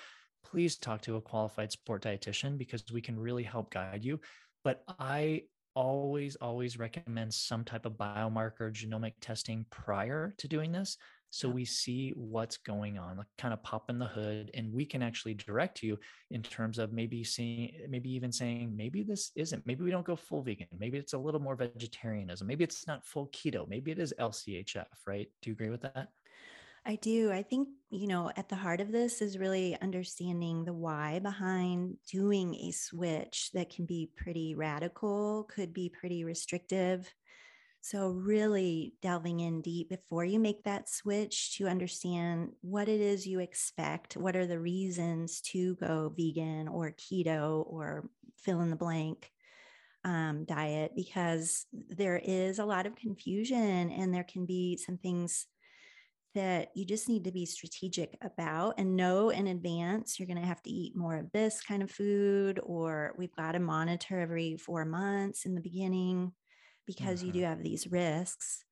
please 0.44 0.76
talk 0.76 1.02
to 1.02 1.16
a 1.16 1.20
qualified 1.20 1.72
sport 1.72 2.02
dietitian 2.02 2.56
because 2.56 2.84
we 2.92 3.00
can 3.00 3.18
really 3.18 3.42
help 3.42 3.70
guide 3.70 4.04
you. 4.04 4.20
But 4.64 4.82
I 4.98 5.42
always 5.74 6.36
always 6.36 6.78
recommend 6.78 7.32
some 7.32 7.64
type 7.64 7.86
of 7.86 7.92
biomarker 7.94 8.72
genomic 8.72 9.14
testing 9.20 9.64
prior 9.70 10.34
to 10.38 10.48
doing 10.48 10.72
this 10.72 10.98
so 11.32 11.48
we 11.48 11.64
see 11.64 12.12
what's 12.14 12.58
going 12.58 12.98
on 12.98 13.16
like 13.16 13.26
kind 13.38 13.54
of 13.54 13.62
pop 13.62 13.88
in 13.88 13.98
the 13.98 14.06
hood 14.06 14.50
and 14.52 14.70
we 14.70 14.84
can 14.84 15.02
actually 15.02 15.32
direct 15.32 15.82
you 15.82 15.98
in 16.30 16.42
terms 16.42 16.78
of 16.78 16.92
maybe 16.92 17.24
seeing 17.24 17.72
maybe 17.88 18.10
even 18.10 18.30
saying 18.30 18.70
maybe 18.76 19.02
this 19.02 19.32
isn't 19.34 19.66
maybe 19.66 19.82
we 19.82 19.90
don't 19.90 20.04
go 20.04 20.14
full 20.14 20.42
vegan 20.42 20.66
maybe 20.78 20.98
it's 20.98 21.14
a 21.14 21.18
little 21.18 21.40
more 21.40 21.56
vegetarianism 21.56 22.46
maybe 22.46 22.62
it's 22.62 22.86
not 22.86 23.04
full 23.06 23.28
keto 23.28 23.66
maybe 23.66 23.90
it 23.90 23.98
is 23.98 24.12
lchf 24.20 24.84
right 25.06 25.28
do 25.40 25.48
you 25.48 25.54
agree 25.54 25.70
with 25.70 25.80
that 25.80 26.08
I 26.84 26.96
do. 26.96 27.30
I 27.30 27.44
think, 27.44 27.68
you 27.90 28.08
know, 28.08 28.32
at 28.36 28.48
the 28.48 28.56
heart 28.56 28.80
of 28.80 28.90
this 28.90 29.22
is 29.22 29.38
really 29.38 29.80
understanding 29.80 30.64
the 30.64 30.72
why 30.72 31.20
behind 31.20 31.96
doing 32.10 32.56
a 32.56 32.72
switch 32.72 33.50
that 33.54 33.70
can 33.70 33.86
be 33.86 34.10
pretty 34.16 34.56
radical, 34.56 35.44
could 35.44 35.72
be 35.72 35.88
pretty 35.88 36.24
restrictive. 36.24 37.08
So, 37.84 38.10
really 38.10 38.94
delving 39.02 39.40
in 39.40 39.60
deep 39.60 39.88
before 39.88 40.24
you 40.24 40.38
make 40.38 40.62
that 40.62 40.88
switch 40.88 41.56
to 41.56 41.66
understand 41.66 42.52
what 42.60 42.88
it 42.88 43.00
is 43.00 43.26
you 43.26 43.40
expect. 43.40 44.16
What 44.16 44.36
are 44.36 44.46
the 44.46 44.60
reasons 44.60 45.40
to 45.52 45.74
go 45.74 46.14
vegan 46.16 46.68
or 46.68 46.92
keto 46.92 47.64
or 47.66 48.08
fill 48.36 48.60
in 48.60 48.70
the 48.70 48.76
blank 48.76 49.32
um, 50.04 50.44
diet? 50.44 50.92
Because 50.94 51.66
there 51.72 52.20
is 52.22 52.60
a 52.60 52.64
lot 52.64 52.86
of 52.86 52.94
confusion 52.94 53.90
and 53.90 54.14
there 54.14 54.26
can 54.30 54.46
be 54.46 54.76
some 54.76 54.96
things 54.96 55.48
that 56.36 56.68
you 56.76 56.84
just 56.84 57.08
need 57.08 57.24
to 57.24 57.32
be 57.32 57.44
strategic 57.44 58.16
about 58.22 58.74
and 58.78 58.96
know 58.96 59.30
in 59.30 59.48
advance 59.48 60.20
you're 60.20 60.28
going 60.28 60.40
to 60.40 60.46
have 60.46 60.62
to 60.62 60.70
eat 60.70 60.96
more 60.96 61.16
of 61.16 61.32
this 61.32 61.60
kind 61.60 61.82
of 61.82 61.90
food, 61.90 62.60
or 62.62 63.12
we've 63.18 63.34
got 63.34 63.52
to 63.52 63.58
monitor 63.58 64.20
every 64.20 64.56
four 64.56 64.84
months 64.84 65.46
in 65.46 65.56
the 65.56 65.60
beginning 65.60 66.32
because 66.86 67.18
mm-hmm. 67.18 67.26
you 67.28 67.32
do 67.32 67.42
have 67.42 67.62
these 67.62 67.86
risks. 67.86 68.64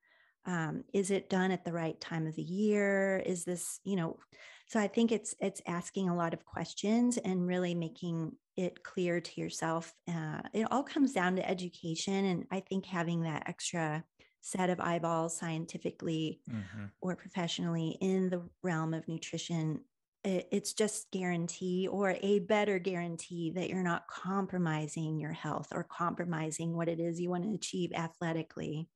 Um, 0.47 0.85
is 0.95 1.11
it 1.11 1.29
done 1.29 1.51
at 1.51 1.65
the 1.65 1.73
right 1.73 2.01
time 2.01 2.27
of 2.27 2.35
the 2.35 2.43
year? 2.43 3.23
Is 3.25 3.45
this, 3.45 3.81
you 3.85 3.97
know, 3.97 4.19
so 4.67 4.79
I 4.79 4.87
think 4.87 5.11
it's 5.11 5.35
it's 5.41 5.61
asking 5.67 6.09
a 6.09 6.17
lot 6.17 6.33
of 6.33 6.45
questions 6.45 7.19
and 7.19 7.47
really 7.47 7.75
making 7.75 8.33
it 8.57 8.83
clear 8.85 9.21
to 9.21 9.41
yourself. 9.41 9.93
Uh, 10.09 10.41
it 10.53 10.67
all 10.71 10.85
comes 10.85 11.13
down 11.13 11.37
to 11.37 11.49
education, 11.49 12.25
and 12.25 12.45
I 12.51 12.61
think 12.61 12.87
having 12.87 13.23
that 13.23 13.49
extra 13.49 14.05
set 14.43 14.71
of 14.71 14.81
eyeballs 14.81 15.37
scientifically 15.37 16.41
mm-hmm. 16.49 16.85
or 17.01 17.17
professionally 17.17 17.99
in 18.01 18.31
the 18.31 18.43
realm 18.63 18.95
of 18.95 19.07
nutrition 19.09 19.81
it's 20.25 20.73
just 20.75 21.11
guarantee 21.11 21.89
or 21.89 22.17
a 22.23 22.41
better 22.41 22.79
guarantee 22.79 23.53
that 23.55 23.71
you're 23.71 23.83
not 23.83 24.07
compromising 24.07 25.19
your 25.19 25.33
health 25.33 25.69
or 25.73 25.85
compromising 25.85 26.77
what 26.77 26.89
it 26.89 27.01
is 27.01 27.21
you 27.21 27.31
want 27.31 27.45
to 27.45 27.55
achieve 27.55 27.93
athletically 27.95 28.89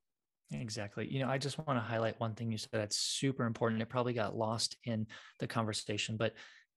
Exactly. 0.52 1.08
You 1.10 1.20
know, 1.20 1.28
I 1.28 1.38
just 1.38 1.58
want 1.58 1.78
to 1.78 1.82
highlight 1.82 2.20
one 2.20 2.34
thing 2.34 2.52
you 2.52 2.58
said 2.58 2.68
that's 2.72 2.96
super 2.96 3.44
important. 3.44 3.82
It 3.82 3.88
probably 3.88 4.12
got 4.12 4.36
lost 4.36 4.76
in 4.84 5.06
the 5.40 5.46
conversation, 5.46 6.16
but 6.16 6.34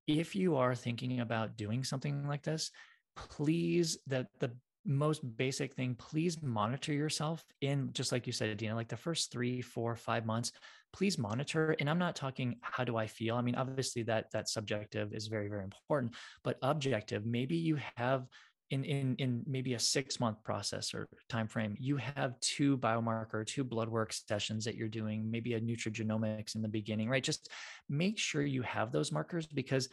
if 0.08 0.36
you 0.36 0.56
are 0.56 0.74
thinking 0.74 1.20
about 1.20 1.58
doing 1.58 1.84
something 1.84 2.28
like 2.28 2.44
this, 2.44 2.72
please 3.16 3.98
that 4.08 4.28
the 4.40 4.52
most 4.88 5.22
basic 5.38 5.74
thing 5.74 5.94
please 5.96 6.42
monitor 6.42 6.94
yourself 6.94 7.44
in 7.62 7.90
just 7.92 8.12
like 8.12 8.26
you 8.26 8.34
said 8.34 8.56
dina 8.58 8.74
like 8.74 8.88
the 8.88 8.96
first 8.98 9.32
three 9.32 9.62
four 9.62 9.96
five 9.96 10.26
months 10.26 10.52
please 10.94 11.18
monitor. 11.18 11.76
And 11.80 11.90
i'm 11.90 12.00
not 12.00 12.16
talking 12.16 12.56
how 12.62 12.84
do 12.84 12.96
i 12.96 13.06
feel? 13.06 13.36
I 13.36 13.42
mean 13.42 13.56
obviously 13.56 14.04
that 14.04 14.32
that 14.32 14.50
subjective 14.50 15.14
is 15.14 15.28
very 15.28 15.50
very 15.50 15.64
important 15.64 16.16
but 16.44 16.58
objective 16.62 17.26
maybe 17.26 17.56
you 17.56 17.78
have 17.98 18.26
in 18.70 18.84
in 18.84 19.16
in 19.18 19.44
maybe 19.46 19.74
a 19.74 19.80
six 19.80 20.20
month 20.20 20.44
process 20.44 20.94
or 20.94 21.08
time 21.30 21.48
frame 21.48 21.76
you 21.80 21.98
have 21.98 22.40
two 22.40 22.78
biomarker 22.78 23.46
two 23.46 23.64
blood 23.64 23.90
work 23.90 24.12
sessions 24.14 24.66
that 24.66 24.76
you're 24.76 24.88
doing 24.88 25.30
maybe 25.30 25.54
a 25.54 25.62
nutrigenomics 25.62 26.56
in 26.56 26.62
the 26.62 26.68
beginning 26.68 27.10
right? 27.10 27.24
Just 27.24 27.50
make 27.90 28.18
sure 28.18 28.42
you 28.42 28.62
have 28.62 28.92
those 28.92 29.12
markers 29.12 29.48
because 29.48 29.90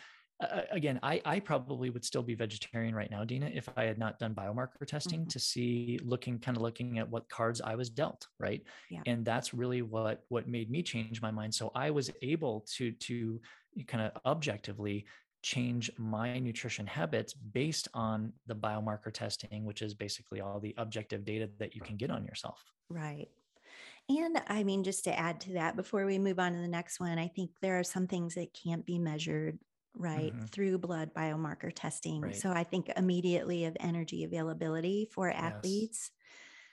uh, 0.50 0.62
again, 0.70 0.98
I, 1.02 1.20
I 1.24 1.40
probably 1.40 1.90
would 1.90 2.04
still 2.04 2.22
be 2.22 2.34
vegetarian 2.34 2.94
right 2.94 3.10
now, 3.10 3.24
Dina, 3.24 3.50
if 3.52 3.68
I 3.76 3.84
had 3.84 3.98
not 3.98 4.18
done 4.18 4.34
biomarker 4.34 4.86
testing 4.86 5.20
mm-hmm. 5.20 5.28
to 5.28 5.38
see 5.38 5.98
looking 6.02 6.38
kind 6.38 6.56
of 6.56 6.62
looking 6.62 6.98
at 6.98 7.08
what 7.08 7.28
cards 7.28 7.60
I 7.60 7.74
was 7.74 7.90
dealt, 7.90 8.26
right? 8.38 8.62
Yeah. 8.90 9.02
And 9.06 9.24
that's 9.24 9.54
really 9.54 9.82
what 9.82 10.24
what 10.28 10.48
made 10.48 10.70
me 10.70 10.82
change 10.82 11.20
my 11.20 11.30
mind. 11.30 11.54
So 11.54 11.70
I 11.74 11.90
was 11.90 12.10
able 12.22 12.66
to 12.76 12.92
to 12.92 13.40
kind 13.86 14.04
of 14.04 14.12
objectively 14.24 15.06
change 15.42 15.90
my 15.98 16.38
nutrition 16.38 16.86
habits 16.86 17.34
based 17.34 17.86
on 17.92 18.32
the 18.46 18.54
biomarker 18.54 19.12
testing, 19.12 19.64
which 19.64 19.82
is 19.82 19.92
basically 19.94 20.40
all 20.40 20.58
the 20.58 20.74
objective 20.78 21.24
data 21.24 21.50
that 21.58 21.74
you 21.74 21.82
can 21.82 21.96
get 21.96 22.10
on 22.10 22.24
yourself. 22.24 22.64
Right. 22.88 23.28
And 24.08 24.40
I 24.48 24.64
mean, 24.64 24.84
just 24.84 25.04
to 25.04 25.18
add 25.18 25.40
to 25.42 25.52
that, 25.54 25.76
before 25.76 26.04
we 26.04 26.18
move 26.18 26.38
on 26.38 26.52
to 26.52 26.58
the 26.58 26.68
next 26.68 27.00
one, 27.00 27.18
I 27.18 27.28
think 27.28 27.50
there 27.60 27.78
are 27.78 27.84
some 27.84 28.06
things 28.06 28.34
that 28.34 28.54
can't 28.54 28.84
be 28.84 28.98
measured 28.98 29.58
right 29.96 30.34
mm-hmm. 30.34 30.46
through 30.46 30.78
blood 30.78 31.10
biomarker 31.14 31.70
testing 31.74 32.20
right. 32.20 32.36
so 32.36 32.50
i 32.50 32.64
think 32.64 32.90
immediately 32.96 33.64
of 33.64 33.76
energy 33.80 34.24
availability 34.24 35.08
for 35.12 35.30
athletes 35.30 36.10
yes. 36.10 36.20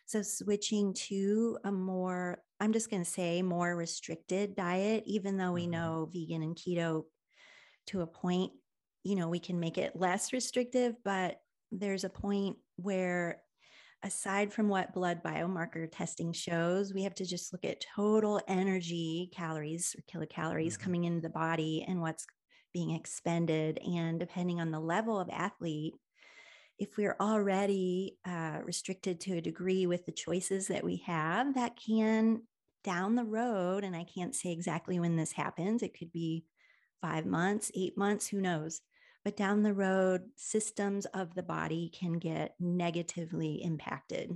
so 0.05 0.21
switching 0.21 0.93
to 0.93 1.57
a 1.63 1.71
more 1.71 2.41
i'm 2.59 2.73
just 2.73 2.89
going 2.89 3.03
to 3.03 3.09
say 3.09 3.41
more 3.41 3.75
restricted 3.75 4.55
diet 4.55 5.03
even 5.05 5.37
though 5.37 5.51
we 5.51 5.63
mm-hmm. 5.63 5.71
know 5.71 6.09
vegan 6.11 6.41
and 6.41 6.55
keto 6.55 7.03
to 7.85 8.01
a 8.01 8.07
point 8.07 8.51
you 9.03 9.15
know 9.15 9.29
we 9.29 9.39
can 9.39 9.59
make 9.59 9.77
it 9.77 9.95
less 9.95 10.33
restrictive 10.33 10.95
but 11.03 11.39
there's 11.71 12.03
a 12.03 12.09
point 12.09 12.57
where 12.77 13.41
aside 14.03 14.51
from 14.51 14.67
what 14.67 14.93
blood 14.93 15.21
biomarker 15.23 15.87
testing 15.91 16.33
shows, 16.33 16.93
we 16.93 17.03
have 17.03 17.13
to 17.15 17.25
just 17.25 17.53
look 17.53 17.63
at 17.63 17.85
total 17.95 18.41
energy 18.47 19.29
calories 19.33 19.95
or 19.95 20.01
kilocalories 20.11 20.73
mm-hmm. 20.73 20.83
coming 20.83 21.03
into 21.03 21.21
the 21.21 21.29
body 21.29 21.85
and 21.87 22.01
what's 22.01 22.25
being 22.73 22.91
expended. 22.91 23.79
And 23.79 24.19
depending 24.19 24.59
on 24.59 24.71
the 24.71 24.79
level 24.79 25.19
of 25.19 25.29
athlete, 25.29 25.93
if 26.79 26.97
we're 26.97 27.17
already 27.19 28.17
uh, 28.25 28.59
restricted 28.63 29.19
to 29.21 29.37
a 29.37 29.41
degree 29.41 29.85
with 29.85 30.05
the 30.05 30.11
choices 30.11 30.67
that 30.67 30.83
we 30.83 31.03
have, 31.05 31.53
that 31.55 31.77
can 31.77 32.41
down 32.83 33.15
the 33.15 33.23
road, 33.23 33.83
and 33.83 33.95
I 33.95 34.03
can't 34.03 34.35
say 34.35 34.51
exactly 34.51 34.99
when 34.99 35.15
this 35.15 35.31
happens, 35.31 35.83
it 35.83 35.97
could 35.97 36.11
be 36.11 36.45
five 37.01 37.25
months, 37.25 37.71
eight 37.75 37.97
months, 37.97 38.27
who 38.27 38.41
knows. 38.41 38.81
But 39.23 39.37
down 39.37 39.61
the 39.61 39.73
road, 39.73 40.23
systems 40.35 41.05
of 41.05 41.35
the 41.35 41.43
body 41.43 41.91
can 41.93 42.13
get 42.13 42.55
negatively 42.59 43.61
impacted. 43.63 44.31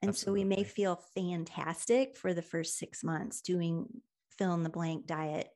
And 0.00 0.10
Absolutely. 0.10 0.14
so 0.14 0.32
we 0.32 0.56
may 0.56 0.64
feel 0.64 1.02
fantastic 1.14 2.16
for 2.16 2.32
the 2.32 2.42
first 2.42 2.78
six 2.78 3.04
months 3.04 3.42
doing 3.42 3.86
fill 4.30 4.54
in 4.54 4.62
the 4.62 4.70
blank 4.70 5.06
diet 5.06 5.48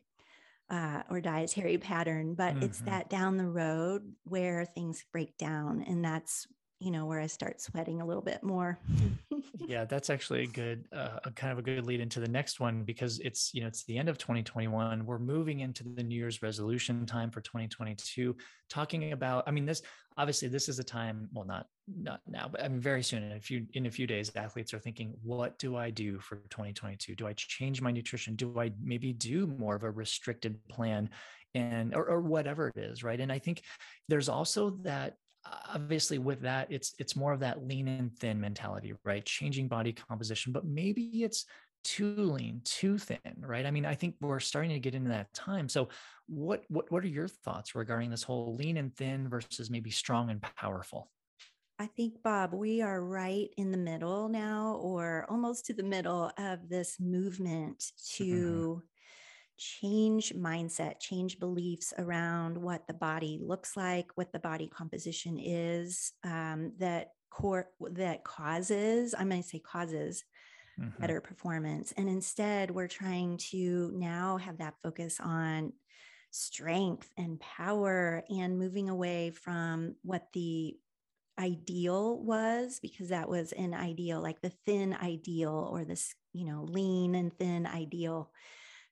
uh, 0.73 1.03
or 1.11 1.21
dietary 1.21 1.79
pattern, 1.79 2.35
but 2.35 2.55
mm-hmm. 2.55 2.65
it's 2.65 2.81
that 2.81 3.09
down 3.11 3.37
the 3.37 3.47
road 3.47 4.15
where 4.25 4.65
things 4.65 5.05
break 5.13 5.37
down. 5.39 5.85
And 5.87 6.05
that's, 6.05 6.49
you 6.83 6.90
know, 6.90 7.07
where 7.07 7.21
I 7.21 7.27
start 7.27 7.61
sweating 7.61 8.01
a 8.01 8.07
little 8.07 8.23
bit 8.23 8.42
more. 8.42 8.79
yeah, 9.59 9.85
that's 9.85 10.11
actually 10.11 10.42
a 10.42 10.47
good, 10.47 10.87
uh, 10.92 11.21
a 11.25 11.31
kind 11.31 11.53
of 11.53 11.59
a 11.59 11.62
good 11.62 11.87
lead 11.87 12.01
into 12.01 12.18
the 12.18 12.29
next 12.29 12.59
one 12.59 12.83
because 12.83 13.21
it's, 13.21 13.55
you 13.55 13.61
know, 13.61 13.68
it's 13.68 13.85
the 13.85 13.97
end 13.97 14.09
of 14.09 14.18
2021. 14.18 15.07
We're 15.07 15.18
moving 15.18 15.61
into 15.61 15.85
the 15.85 16.03
New 16.03 16.16
Year's 16.16 16.42
resolution 16.42 17.07
time 17.07 17.31
for 17.31 17.40
2022, 17.40 18.37
talking 18.68 19.12
about, 19.12 19.45
I 19.47 19.53
mean, 19.53 19.64
this 19.64 19.83
obviously 20.18 20.49
this 20.49 20.68
is 20.68 20.79
a 20.79 20.85
time 20.85 21.29
well 21.33 21.45
not 21.45 21.66
not 22.01 22.21
now 22.29 22.49
but 22.51 22.62
i 22.62 22.68
mean 22.68 22.81
very 22.81 23.03
soon 23.03 23.23
in 23.23 23.33
a 23.33 23.40
few 23.40 23.66
in 23.75 23.87
a 23.87 23.90
few 23.90 24.07
days 24.07 24.31
athletes 24.37 24.75
are 24.75 24.79
thinking 24.79 25.14
what 25.23 25.59
do 25.59 25.77
i 25.77 25.90
do 25.90 26.18
for 26.18 26.37
2022 26.51 27.14
do 27.14 27.27
i 27.27 27.33
change 27.33 27.81
my 27.81 27.90
nutrition 27.90 28.35
do 28.35 28.59
i 28.61 28.71
maybe 28.83 29.12
do 29.12 29.47
more 29.47 29.75
of 29.75 29.85
a 29.85 29.90
restricted 29.90 30.59
plan 30.68 31.09
and 31.55 31.95
or, 31.95 32.05
or 32.05 32.21
whatever 32.21 32.68
it 32.68 32.77
is 32.77 33.03
right 33.03 33.21
and 33.21 33.33
i 33.33 33.38
think 33.38 33.62
there's 34.09 34.29
also 34.29 34.71
that 34.83 35.16
obviously 35.75 36.19
with 36.19 36.41
that 36.41 36.67
it's 36.71 36.95
it's 36.99 37.17
more 37.17 37.33
of 37.33 37.41
that 37.41 37.67
lean 37.67 37.88
and 37.88 38.17
thin 38.19 38.41
mentality 38.41 38.93
right 39.05 39.25
changing 39.25 39.69
body 39.69 39.93
composition 39.93 40.53
but 40.53 40.65
maybe 40.65 41.23
it's 41.23 41.47
too 41.85 42.15
lean, 42.15 42.61
too 42.65 42.99
thin, 42.99 43.19
right? 43.38 43.67
I 43.67 43.71
mean, 43.71 43.85
I 43.85 43.95
think 43.95 44.17
we're 44.21 44.41
starting 44.41 44.71
to 44.71 44.79
get 44.79 44.95
into 44.95 45.11
that 45.11 45.33
time. 45.33 45.69
So, 45.69 45.88
what 46.29 46.62
what 46.69 46.91
what 46.91 47.05
are 47.05 47.09
your 47.09 47.29
thoughts 47.29 47.75
regarding 47.75 48.11
this 48.11 48.23
whole 48.23 48.55
lean 48.57 48.77
and 48.77 48.95
thin 48.97 49.29
versus 49.29 49.71
maybe 49.71 49.91
strong 49.91 50.31
and 50.31 50.43
powerful? 50.57 51.11
I 51.79 51.87
think, 51.87 52.23
Bob, 52.23 52.53
we 52.53 52.81
are 52.81 53.03
right 53.03 53.49
in 53.57 53.73
the 53.73 53.79
middle 53.79 54.29
now, 54.29 54.79
or 54.81 55.27
almost 55.29 55.67
to 55.67 55.75
the 55.75 55.83
middle 55.83 56.31
of 56.38 56.69
this 56.69 57.01
movement 57.01 57.85
to 58.15 58.25
mm-hmm. 58.25 58.87
Change 59.59 60.35
mindset, 60.35 61.01
change 61.01 61.38
beliefs 61.38 61.93
around 61.99 62.59
what 62.59 62.87
the 62.87 62.95
body 62.95 63.38
looks 63.43 63.77
like, 63.77 64.07
what 64.15 64.33
the 64.33 64.38
body 64.38 64.69
composition 64.69 65.38
is. 65.38 66.12
Um, 66.25 66.73
that 66.79 67.12
core 67.33 67.69
that 67.81 68.25
causes 68.25 69.15
i'm 69.19 69.29
going 69.29 69.43
to 69.43 69.49
say 69.49 69.59
causes 69.59 70.25
mm-hmm. 70.79 71.01
better 71.01 71.21
performance 71.21 71.93
and 71.97 72.09
instead 72.09 72.71
we're 72.71 72.87
trying 72.87 73.38
to 73.38 73.91
now 73.95 74.37
have 74.37 74.59
that 74.59 74.75
focus 74.83 75.19
on 75.19 75.73
strength 76.31 77.11
and 77.17 77.41
power 77.41 78.23
and 78.29 78.59
moving 78.59 78.88
away 78.88 79.31
from 79.31 79.95
what 80.03 80.27
the 80.35 80.77
ideal 81.41 82.23
was 82.23 82.79
because 82.81 83.09
that 83.09 83.29
was 83.29 83.53
an 83.53 83.73
ideal 83.73 84.21
like 84.21 84.41
the 84.43 84.53
thin 84.67 84.95
ideal 85.03 85.71
or 85.73 85.85
this 85.85 86.15
you 86.35 86.45
know 86.45 86.65
lean 86.69 87.15
and 87.15 87.37
thin 87.38 87.67
ideal 87.67 88.31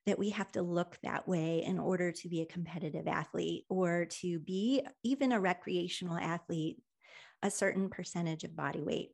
that 0.05 0.19
we 0.19 0.31
have 0.31 0.51
to 0.51 0.61
look 0.61 0.97
that 1.03 1.27
way 1.27 1.63
in 1.63 1.79
order 1.79 2.11
to 2.11 2.29
be 2.29 2.41
a 2.41 2.45
competitive 2.45 3.07
athlete 3.07 3.65
or 3.69 4.05
to 4.05 4.39
be 4.39 4.85
even 5.03 5.31
a 5.31 5.39
recreational 5.39 6.17
athlete 6.17 6.77
a 7.43 7.51
certain 7.51 7.89
percentage 7.89 8.43
of 8.43 8.55
body 8.55 8.81
weight 8.81 9.09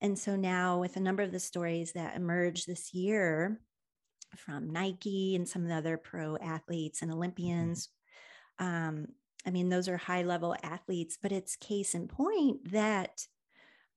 and 0.00 0.18
so 0.18 0.36
now 0.36 0.78
with 0.78 0.96
a 0.96 1.00
number 1.00 1.22
of 1.22 1.32
the 1.32 1.40
stories 1.40 1.92
that 1.92 2.16
emerged 2.16 2.66
this 2.66 2.94
year 2.94 3.60
from 4.36 4.70
nike 4.70 5.36
and 5.36 5.48
some 5.48 5.62
of 5.62 5.68
the 5.68 5.74
other 5.74 5.96
pro 5.96 6.36
athletes 6.36 7.02
and 7.02 7.10
mm-hmm. 7.10 7.18
olympians 7.18 7.88
um, 8.58 9.08
I 9.46 9.50
mean, 9.50 9.68
those 9.68 9.88
are 9.88 9.96
high 9.96 10.22
level 10.22 10.56
athletes, 10.62 11.16
but 11.22 11.30
it's 11.30 11.56
case 11.56 11.94
in 11.94 12.08
point 12.08 12.72
that 12.72 13.26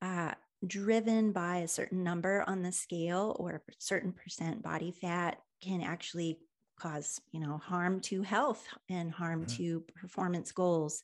uh, 0.02 0.34
driven 0.66 1.32
by 1.32 1.58
a 1.58 1.68
certain 1.68 2.04
number 2.04 2.44
on 2.46 2.62
the 2.62 2.72
scale 2.72 3.36
or 3.40 3.56
a 3.56 3.74
certain 3.80 4.14
percent 4.14 4.62
body 4.62 4.92
fat 4.92 5.40
can 5.62 5.82
actually 5.82 6.40
cause, 6.80 7.20
you 7.32 7.40
know, 7.40 7.58
harm 7.58 8.00
to 8.00 8.22
health 8.22 8.66
and 8.90 9.12
harm 9.12 9.46
mm-hmm. 9.46 9.58
to 9.58 9.84
performance 9.96 10.52
goals. 10.52 11.04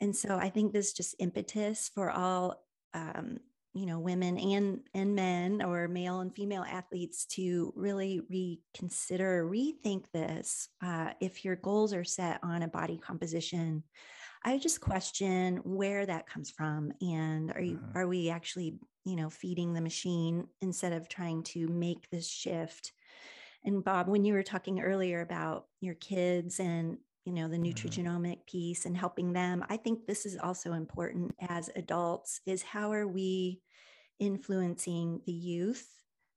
And 0.00 0.14
so 0.14 0.36
I 0.36 0.48
think 0.48 0.72
this 0.72 0.92
just 0.92 1.16
impetus 1.18 1.90
for 1.94 2.10
all 2.10 2.62
um, 2.94 3.38
you 3.74 3.86
know 3.86 3.98
women 3.98 4.38
and 4.38 4.80
and 4.94 5.14
men 5.14 5.62
or 5.62 5.88
male 5.88 6.20
and 6.20 6.34
female 6.34 6.64
athletes 6.68 7.24
to 7.24 7.72
really 7.74 8.20
reconsider 8.28 9.48
rethink 9.48 10.04
this 10.12 10.68
uh, 10.82 11.10
if 11.20 11.44
your 11.44 11.56
goals 11.56 11.92
are 11.92 12.04
set 12.04 12.38
on 12.42 12.62
a 12.62 12.68
body 12.68 12.98
composition 12.98 13.82
i 14.44 14.58
just 14.58 14.80
question 14.80 15.56
where 15.64 16.04
that 16.04 16.26
comes 16.26 16.50
from 16.50 16.92
and 17.00 17.50
are 17.52 17.62
you 17.62 17.76
mm-hmm. 17.76 17.98
are 17.98 18.06
we 18.06 18.28
actually 18.28 18.74
you 19.04 19.16
know 19.16 19.30
feeding 19.30 19.72
the 19.72 19.80
machine 19.80 20.46
instead 20.60 20.92
of 20.92 21.08
trying 21.08 21.42
to 21.42 21.66
make 21.68 22.08
this 22.10 22.28
shift 22.28 22.92
and 23.64 23.84
bob 23.84 24.08
when 24.08 24.24
you 24.24 24.34
were 24.34 24.42
talking 24.42 24.80
earlier 24.80 25.20
about 25.20 25.66
your 25.80 25.94
kids 25.94 26.60
and 26.60 26.98
you 27.24 27.32
know 27.32 27.48
the 27.48 27.56
mm-hmm. 27.56 27.66
nutrigenomic 27.66 28.46
piece 28.46 28.84
and 28.86 28.96
helping 28.96 29.32
them 29.32 29.64
i 29.68 29.76
think 29.76 30.06
this 30.06 30.26
is 30.26 30.36
also 30.36 30.72
important 30.72 31.34
as 31.48 31.70
adults 31.76 32.40
is 32.46 32.62
how 32.62 32.92
are 32.92 33.06
we 33.06 33.60
influencing 34.18 35.20
the 35.26 35.32
youth 35.32 35.88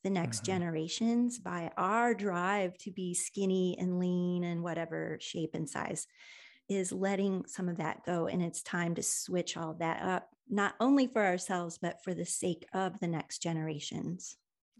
the 0.03 0.09
next 0.09 0.37
mm-hmm. 0.37 0.53
generations 0.53 1.39
by 1.39 1.71
our 1.77 2.13
drive 2.13 2.77
to 2.77 2.91
be 2.91 3.13
skinny 3.13 3.75
and 3.79 3.99
lean 3.99 4.43
and 4.43 4.63
whatever 4.63 5.17
shape 5.19 5.51
and 5.53 5.69
size 5.69 6.07
is 6.67 6.91
letting 6.91 7.43
some 7.47 7.69
of 7.69 7.77
that 7.77 8.03
go 8.05 8.27
and 8.27 8.41
it's 8.41 8.61
time 8.63 8.95
to 8.95 9.03
switch 9.03 9.57
all 9.57 9.73
that 9.73 10.01
up 10.01 10.29
not 10.49 10.75
only 10.79 11.07
for 11.07 11.23
ourselves 11.23 11.77
but 11.81 12.03
for 12.03 12.13
the 12.13 12.25
sake 12.25 12.65
of 12.73 12.99
the 12.99 13.07
next 13.07 13.39
generations 13.39 14.37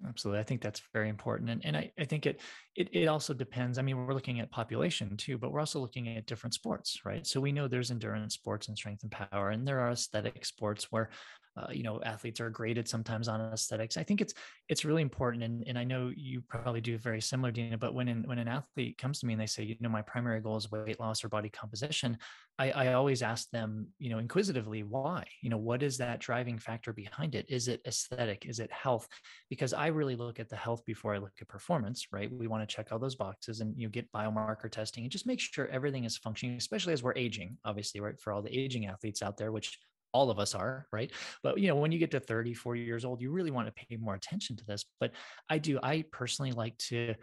Absolutely. 0.08 0.40
I 0.42 0.44
think 0.44 0.62
that's 0.62 0.82
very 0.94 1.08
important. 1.10 1.50
And, 1.50 1.66
and 1.66 1.78
I, 1.78 1.92
I 1.98 2.04
think 2.04 2.26
it, 2.26 2.42
it 2.76 2.90
it 2.92 3.06
also 3.08 3.34
depends. 3.34 3.78
I 3.78 3.82
mean, 3.82 3.96
we're 3.98 4.14
looking 4.14 4.40
at 4.42 4.52
population 4.52 5.16
too, 5.16 5.38
but 5.38 5.52
we're 5.52 5.62
also 5.62 5.80
looking 5.80 6.10
at 6.10 6.26
different 6.26 6.54
sports, 6.54 7.00
right? 7.06 7.26
So 7.26 7.40
we 7.40 7.54
know 7.54 7.68
there's 7.68 7.92
endurance 7.92 8.34
sports 8.34 8.68
and 8.68 8.78
strength 8.78 9.04
and 9.04 9.12
power, 9.12 9.52
and 9.52 9.66
there 9.66 9.80
are 9.80 9.92
aesthetic 9.92 10.46
sports 10.46 10.92
where 10.92 11.10
uh, 11.58 11.68
you 11.72 11.84
know 11.84 12.02
athletes 12.04 12.40
are 12.40 12.50
graded 12.50 12.88
sometimes 12.88 13.28
on 13.28 13.42
aesthetics. 13.42 13.98
I 13.98 14.04
think 14.04 14.22
it's 14.22 14.34
it's 14.70 14.86
really 14.86 15.02
important 15.02 15.44
and, 15.44 15.64
and 15.68 15.78
i 15.78 15.84
know 15.84 16.12
you 16.16 16.42
probably 16.42 16.82
do 16.82 16.98
very 16.98 17.22
similar 17.22 17.52
dina 17.52 17.78
but 17.78 17.94
when 17.94 18.08
an, 18.08 18.24
when 18.26 18.40
an 18.40 18.48
athlete 18.48 18.98
comes 18.98 19.20
to 19.20 19.26
me 19.26 19.34
and 19.34 19.42
they 19.42 19.46
say 19.46 19.64
you 19.64 19.76
know 19.80 19.90
my 19.90 20.02
primary 20.02 20.42
goal 20.42 20.58
is 20.58 20.72
weight 20.72 21.00
loss 21.00 21.24
or 21.24 21.30
body 21.30 21.50
composition 21.50 22.18
I, 22.58 22.72
I 22.72 22.94
always 22.94 23.22
ask 23.22 23.50
them 23.50 23.88
you 24.00 24.10
know 24.10 24.20
inquisitively 24.20 24.84
why? 24.84 25.26
You 25.42 25.50
know 25.50 25.58
what 25.58 25.84
is 25.84 25.98
that 25.98 26.20
driving 26.20 26.58
factor 26.58 26.94
behind 26.94 27.36
it? 27.36 27.46
Is 27.50 27.68
it 27.68 27.82
aesthetic? 27.86 28.46
Is 28.46 28.60
it 28.60 28.72
health? 28.72 29.08
Because 29.50 29.74
i 29.74 29.88
really 29.88 30.16
look 30.16 30.40
at 30.40 30.50
the 30.50 30.56
health 30.56 30.84
before 30.86 31.14
i 31.14 31.18
look 31.18 31.34
at 31.42 31.48
performance 31.48 32.08
right? 32.12 32.32
We 32.32 32.48
want 32.48 32.68
to 32.68 32.76
check 32.76 32.92
all 32.92 33.00
those 33.00 33.16
boxes 33.16 33.62
and 33.62 33.74
you 33.78 33.90
get 33.90 34.12
biomarker 34.12 34.72
testing 34.72 35.04
and 35.04 35.12
just 35.12 35.28
make 35.28 35.40
sure 35.40 35.68
everything 35.68 36.06
is 36.06 36.18
functioning 36.18 36.56
especially 36.58 36.94
as 36.94 37.04
we're 37.04 37.16
aging 37.16 37.58
obviously 37.66 38.02
right 38.02 38.20
for 38.20 38.34
all 38.34 38.42
the 38.42 38.58
aging 38.58 38.88
athletes 38.88 39.22
out 39.22 39.38
there 39.38 39.52
which 39.52 39.78
all 40.16 40.30
of 40.32 40.40
us 40.40 40.56
are 40.56 40.88
right? 40.92 41.12
But 41.44 41.60
you 41.60 41.68
know 41.68 41.76
when 41.76 41.92
you 41.92 42.00
get 42.00 42.12
to 42.12 42.20
30 42.20 42.54
40 42.54 42.82
years 42.82 43.06
old 43.06 43.22
you 43.22 43.32
really 43.32 43.52
want 43.52 43.68
to 43.68 43.74
pay 43.74 43.98
more 43.98 44.16
attention 44.16 44.56
to 44.58 44.66
this 44.66 44.86
but 45.00 45.12
i 45.50 45.58
do 45.58 45.80
i 45.84 46.04
personally 46.12 46.52
like 46.52 46.78
to 46.78 47.16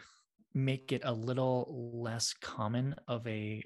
make 0.55 0.93
it 0.93 1.03
a 1.05 1.13
little 1.13 1.91
less 1.95 2.35
common 2.35 2.95
of 3.09 3.27
a 3.27 3.63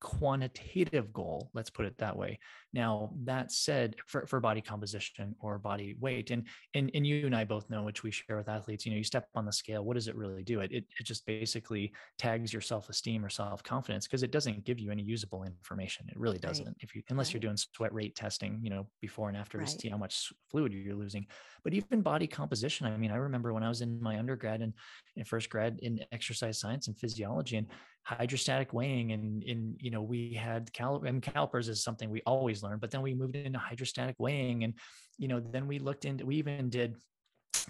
quantitative 0.00 1.12
goal 1.12 1.50
let's 1.54 1.70
put 1.70 1.84
it 1.84 1.96
that 1.98 2.16
way 2.16 2.38
now 2.72 3.10
that 3.24 3.50
said 3.50 3.96
for, 4.06 4.26
for 4.26 4.38
body 4.38 4.60
composition 4.60 5.34
or 5.40 5.58
body 5.58 5.96
weight 5.98 6.30
and, 6.30 6.46
and 6.74 6.90
and 6.94 7.04
you 7.04 7.26
and 7.26 7.34
i 7.34 7.42
both 7.42 7.68
know 7.68 7.82
which 7.82 8.04
we 8.04 8.10
share 8.10 8.36
with 8.36 8.48
athletes 8.48 8.86
you 8.86 8.92
know 8.92 8.98
you 8.98 9.02
step 9.02 9.26
on 9.34 9.44
the 9.44 9.52
scale 9.52 9.84
what 9.84 9.94
does 9.94 10.06
it 10.06 10.14
really 10.14 10.44
do 10.44 10.60
it 10.60 10.70
it, 10.70 10.84
it 11.00 11.04
just 11.04 11.26
basically 11.26 11.92
tags 12.16 12.52
your 12.52 12.62
self-esteem 12.62 13.24
or 13.24 13.28
self-confidence 13.28 14.06
because 14.06 14.22
it 14.22 14.30
doesn't 14.30 14.64
give 14.64 14.78
you 14.78 14.92
any 14.92 15.02
usable 15.02 15.42
information 15.42 16.06
it 16.08 16.18
really 16.18 16.38
doesn't 16.38 16.66
right. 16.66 16.76
if 16.80 16.94
you 16.94 17.02
unless 17.10 17.28
right. 17.28 17.34
you're 17.34 17.40
doing 17.40 17.56
sweat 17.56 17.92
rate 17.92 18.14
testing 18.14 18.60
you 18.62 18.70
know 18.70 18.86
before 19.00 19.28
and 19.28 19.36
after 19.36 19.58
right. 19.58 19.66
to 19.66 19.78
see 19.80 19.88
how 19.88 19.98
much 19.98 20.32
fluid 20.48 20.72
you're 20.72 20.94
losing 20.94 21.26
but 21.64 21.74
even 21.74 22.02
body 22.02 22.28
composition 22.28 22.86
i 22.86 22.96
mean 22.96 23.10
i 23.10 23.16
remember 23.16 23.52
when 23.52 23.64
i 23.64 23.68
was 23.68 23.80
in 23.80 24.00
my 24.00 24.16
undergrad 24.16 24.60
and 24.60 24.72
in 25.16 25.24
first 25.24 25.50
grad 25.50 25.78
in 25.82 25.98
exercise 26.12 26.60
science 26.60 26.86
and 26.86 26.96
physiology 26.96 27.56
and 27.56 27.66
hydrostatic 28.08 28.72
weighing 28.72 29.12
and 29.12 29.42
in 29.44 29.76
you 29.78 29.90
know 29.90 30.00
we 30.00 30.32
had 30.32 30.72
cal 30.72 31.02
and 31.04 31.20
calipers 31.20 31.68
is 31.68 31.82
something 31.82 32.08
we 32.08 32.22
always 32.24 32.62
learned 32.62 32.80
but 32.80 32.90
then 32.90 33.02
we 33.02 33.12
moved 33.12 33.36
into 33.36 33.58
hydrostatic 33.58 34.16
weighing 34.18 34.64
and 34.64 34.72
you 35.18 35.28
know 35.28 35.40
then 35.40 35.66
we 35.66 35.78
looked 35.78 36.06
into 36.06 36.24
we 36.24 36.36
even 36.36 36.70
did 36.70 36.96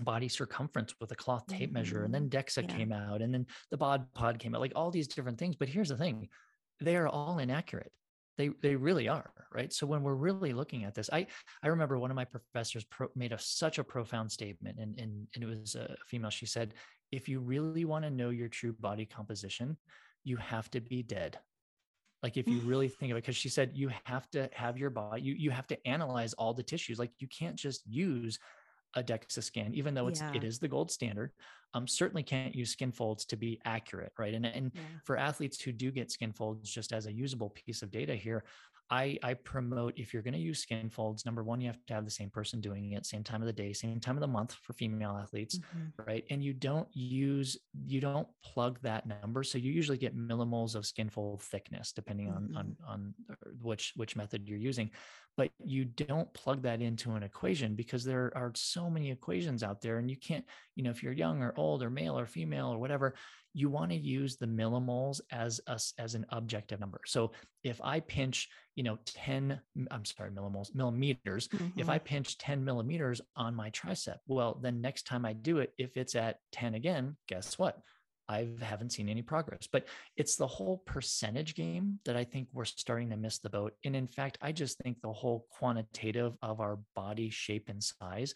body 0.00 0.28
circumference 0.28 0.94
with 1.00 1.10
a 1.10 1.16
cloth 1.16 1.44
tape 1.48 1.72
measure 1.72 2.04
and 2.04 2.14
then 2.14 2.28
mm-hmm. 2.28 2.38
dexa 2.38 2.62
yeah. 2.62 2.76
came 2.76 2.92
out 2.92 3.20
and 3.20 3.34
then 3.34 3.44
the 3.72 3.76
bod 3.76 4.06
pod 4.14 4.38
came 4.38 4.54
out 4.54 4.60
like 4.60 4.72
all 4.76 4.92
these 4.92 5.08
different 5.08 5.38
things 5.38 5.56
but 5.56 5.68
here's 5.68 5.88
the 5.88 5.96
thing 5.96 6.28
they 6.80 6.94
are 6.94 7.08
all 7.08 7.38
inaccurate 7.38 7.90
they 8.36 8.50
they 8.62 8.76
really 8.76 9.08
are 9.08 9.32
right 9.52 9.72
so 9.72 9.88
when 9.88 10.04
we're 10.04 10.14
really 10.14 10.52
looking 10.52 10.84
at 10.84 10.94
this 10.94 11.10
i 11.12 11.26
i 11.64 11.66
remember 11.66 11.98
one 11.98 12.12
of 12.12 12.16
my 12.16 12.24
professors 12.24 12.84
pro, 12.84 13.08
made 13.16 13.32
a 13.32 13.38
such 13.40 13.78
a 13.78 13.84
profound 13.84 14.30
statement 14.30 14.78
and, 14.78 14.96
and 15.00 15.26
and 15.34 15.42
it 15.42 15.46
was 15.48 15.74
a 15.74 15.96
female 16.06 16.30
she 16.30 16.46
said 16.46 16.74
if 17.10 17.28
you 17.28 17.40
really 17.40 17.84
want 17.84 18.04
to 18.04 18.10
know 18.10 18.30
your 18.30 18.48
true 18.48 18.74
body 18.78 19.04
composition 19.04 19.76
you 20.28 20.36
have 20.36 20.70
to 20.70 20.80
be 20.80 21.02
dead 21.02 21.38
like 22.22 22.36
if 22.36 22.46
you 22.46 22.60
really 22.64 22.88
think 22.88 23.10
of 23.10 23.18
it 23.18 23.22
because 23.22 23.36
she 23.36 23.48
said 23.48 23.70
you 23.74 23.90
have 24.04 24.28
to 24.30 24.48
have 24.52 24.78
your 24.78 24.90
body 24.90 25.22
you 25.22 25.34
you 25.34 25.50
have 25.50 25.66
to 25.66 25.86
analyze 25.86 26.34
all 26.34 26.54
the 26.54 26.62
tissues 26.62 26.98
like 26.98 27.10
you 27.18 27.28
can't 27.28 27.56
just 27.56 27.82
use 27.86 28.38
a 28.94 29.02
DEXA 29.02 29.42
scan, 29.42 29.74
even 29.74 29.94
though 29.94 30.08
it's 30.08 30.20
yeah. 30.20 30.32
it 30.34 30.44
is 30.44 30.58
the 30.58 30.68
gold 30.68 30.90
standard. 30.90 31.32
Um, 31.74 31.86
certainly 31.86 32.22
can't 32.22 32.54
use 32.54 32.70
skin 32.70 32.92
folds 32.92 33.24
to 33.26 33.36
be 33.36 33.60
accurate, 33.64 34.12
right? 34.18 34.34
And 34.34 34.46
and 34.46 34.72
yeah. 34.74 34.80
for 35.04 35.16
athletes 35.16 35.60
who 35.60 35.72
do 35.72 35.90
get 35.90 36.10
skin 36.10 36.32
folds 36.32 36.70
just 36.70 36.92
as 36.92 37.06
a 37.06 37.12
usable 37.12 37.50
piece 37.50 37.82
of 37.82 37.90
data 37.90 38.14
here, 38.14 38.44
I, 38.90 39.18
I 39.22 39.34
promote 39.34 39.94
if 39.98 40.14
you're 40.14 40.22
going 40.22 40.34
to 40.34 40.40
use 40.40 40.60
skin 40.60 40.88
folds, 40.88 41.26
number 41.26 41.42
one, 41.42 41.60
you 41.60 41.66
have 41.66 41.84
to 41.86 41.94
have 41.94 42.04
the 42.04 42.10
same 42.10 42.30
person 42.30 42.60
doing 42.60 42.92
it, 42.92 43.04
same 43.04 43.22
time 43.22 43.42
of 43.42 43.46
the 43.46 43.52
day, 43.52 43.72
same 43.72 44.00
time 44.00 44.16
of 44.16 44.22
the 44.22 44.26
month 44.26 44.54
for 44.62 44.72
female 44.72 45.18
athletes, 45.20 45.58
mm-hmm. 45.58 46.02
right? 46.06 46.24
And 46.30 46.42
you 46.42 46.54
don't 46.54 46.88
use, 46.92 47.58
you 47.86 48.00
don't 48.00 48.28
plug 48.42 48.78
that 48.82 49.06
number. 49.06 49.42
So 49.42 49.58
you 49.58 49.72
usually 49.72 49.98
get 49.98 50.16
millimoles 50.16 50.74
of 50.74 50.86
skin 50.86 51.10
fold 51.10 51.42
thickness, 51.42 51.92
depending 51.92 52.28
mm-hmm. 52.28 52.56
on, 52.56 52.76
on, 52.88 53.14
on 53.14 53.14
which, 53.60 53.92
which 53.96 54.16
method 54.16 54.48
you're 54.48 54.58
using. 54.58 54.90
But 55.36 55.50
you 55.62 55.84
don't 55.84 56.32
plug 56.32 56.62
that 56.62 56.80
into 56.80 57.12
an 57.12 57.22
equation 57.22 57.74
because 57.74 58.04
there 58.04 58.32
are 58.34 58.52
so 58.56 58.88
many 58.90 59.10
equations 59.10 59.62
out 59.62 59.82
there 59.82 59.98
and 59.98 60.10
you 60.10 60.16
can't, 60.16 60.44
you 60.74 60.82
know, 60.82 60.90
if 60.90 61.02
you're 61.02 61.12
young 61.12 61.42
or 61.42 61.52
old 61.56 61.82
or 61.82 61.90
male 61.90 62.18
or 62.18 62.26
female 62.26 62.72
or 62.72 62.78
whatever, 62.78 63.14
you 63.58 63.68
want 63.68 63.90
to 63.90 63.96
use 63.96 64.36
the 64.36 64.46
millimoles 64.46 65.20
as 65.32 65.60
a, 65.66 65.80
as 65.98 66.14
an 66.14 66.24
objective 66.28 66.78
number. 66.78 67.00
So 67.06 67.32
if 67.64 67.80
I 67.82 67.98
pinch, 67.98 68.48
you 68.76 68.84
know, 68.84 68.98
10, 69.04 69.60
I'm 69.90 70.04
sorry, 70.04 70.30
millimoles, 70.30 70.72
millimeters, 70.76 71.48
mm-hmm. 71.48 71.78
if 71.78 71.88
I 71.88 71.98
pinch 71.98 72.38
10 72.38 72.64
millimeters 72.64 73.20
on 73.34 73.56
my 73.56 73.70
tricep, 73.70 74.18
well, 74.28 74.60
then 74.62 74.80
next 74.80 75.08
time 75.08 75.26
I 75.26 75.32
do 75.32 75.58
it, 75.58 75.72
if 75.76 75.96
it's 75.96 76.14
at 76.14 76.36
10 76.52 76.74
again, 76.74 77.16
guess 77.26 77.58
what? 77.58 77.80
I 78.28 78.46
haven't 78.60 78.92
seen 78.92 79.08
any 79.08 79.22
progress. 79.22 79.66
But 79.70 79.86
it's 80.16 80.36
the 80.36 80.46
whole 80.46 80.82
percentage 80.86 81.56
game 81.56 81.98
that 82.04 82.16
I 82.16 82.22
think 82.22 82.46
we're 82.52 82.64
starting 82.64 83.10
to 83.10 83.16
miss 83.16 83.38
the 83.38 83.50
boat. 83.50 83.72
And 83.84 83.96
in 83.96 84.06
fact, 84.06 84.38
I 84.40 84.52
just 84.52 84.78
think 84.78 85.00
the 85.00 85.12
whole 85.12 85.46
quantitative 85.50 86.34
of 86.42 86.60
our 86.60 86.78
body 86.94 87.30
shape 87.30 87.68
and 87.68 87.82
size 87.82 88.34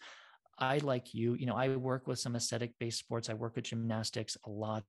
I 0.57 0.77
like 0.79 1.13
you, 1.13 1.33
you 1.35 1.45
know, 1.45 1.55
I 1.55 1.75
work 1.75 2.07
with 2.07 2.19
some 2.19 2.35
aesthetic 2.35 2.73
based 2.79 2.99
sports. 2.99 3.29
I 3.29 3.33
work 3.33 3.55
with 3.55 3.65
gymnastics 3.65 4.37
a 4.45 4.49
lot. 4.49 4.85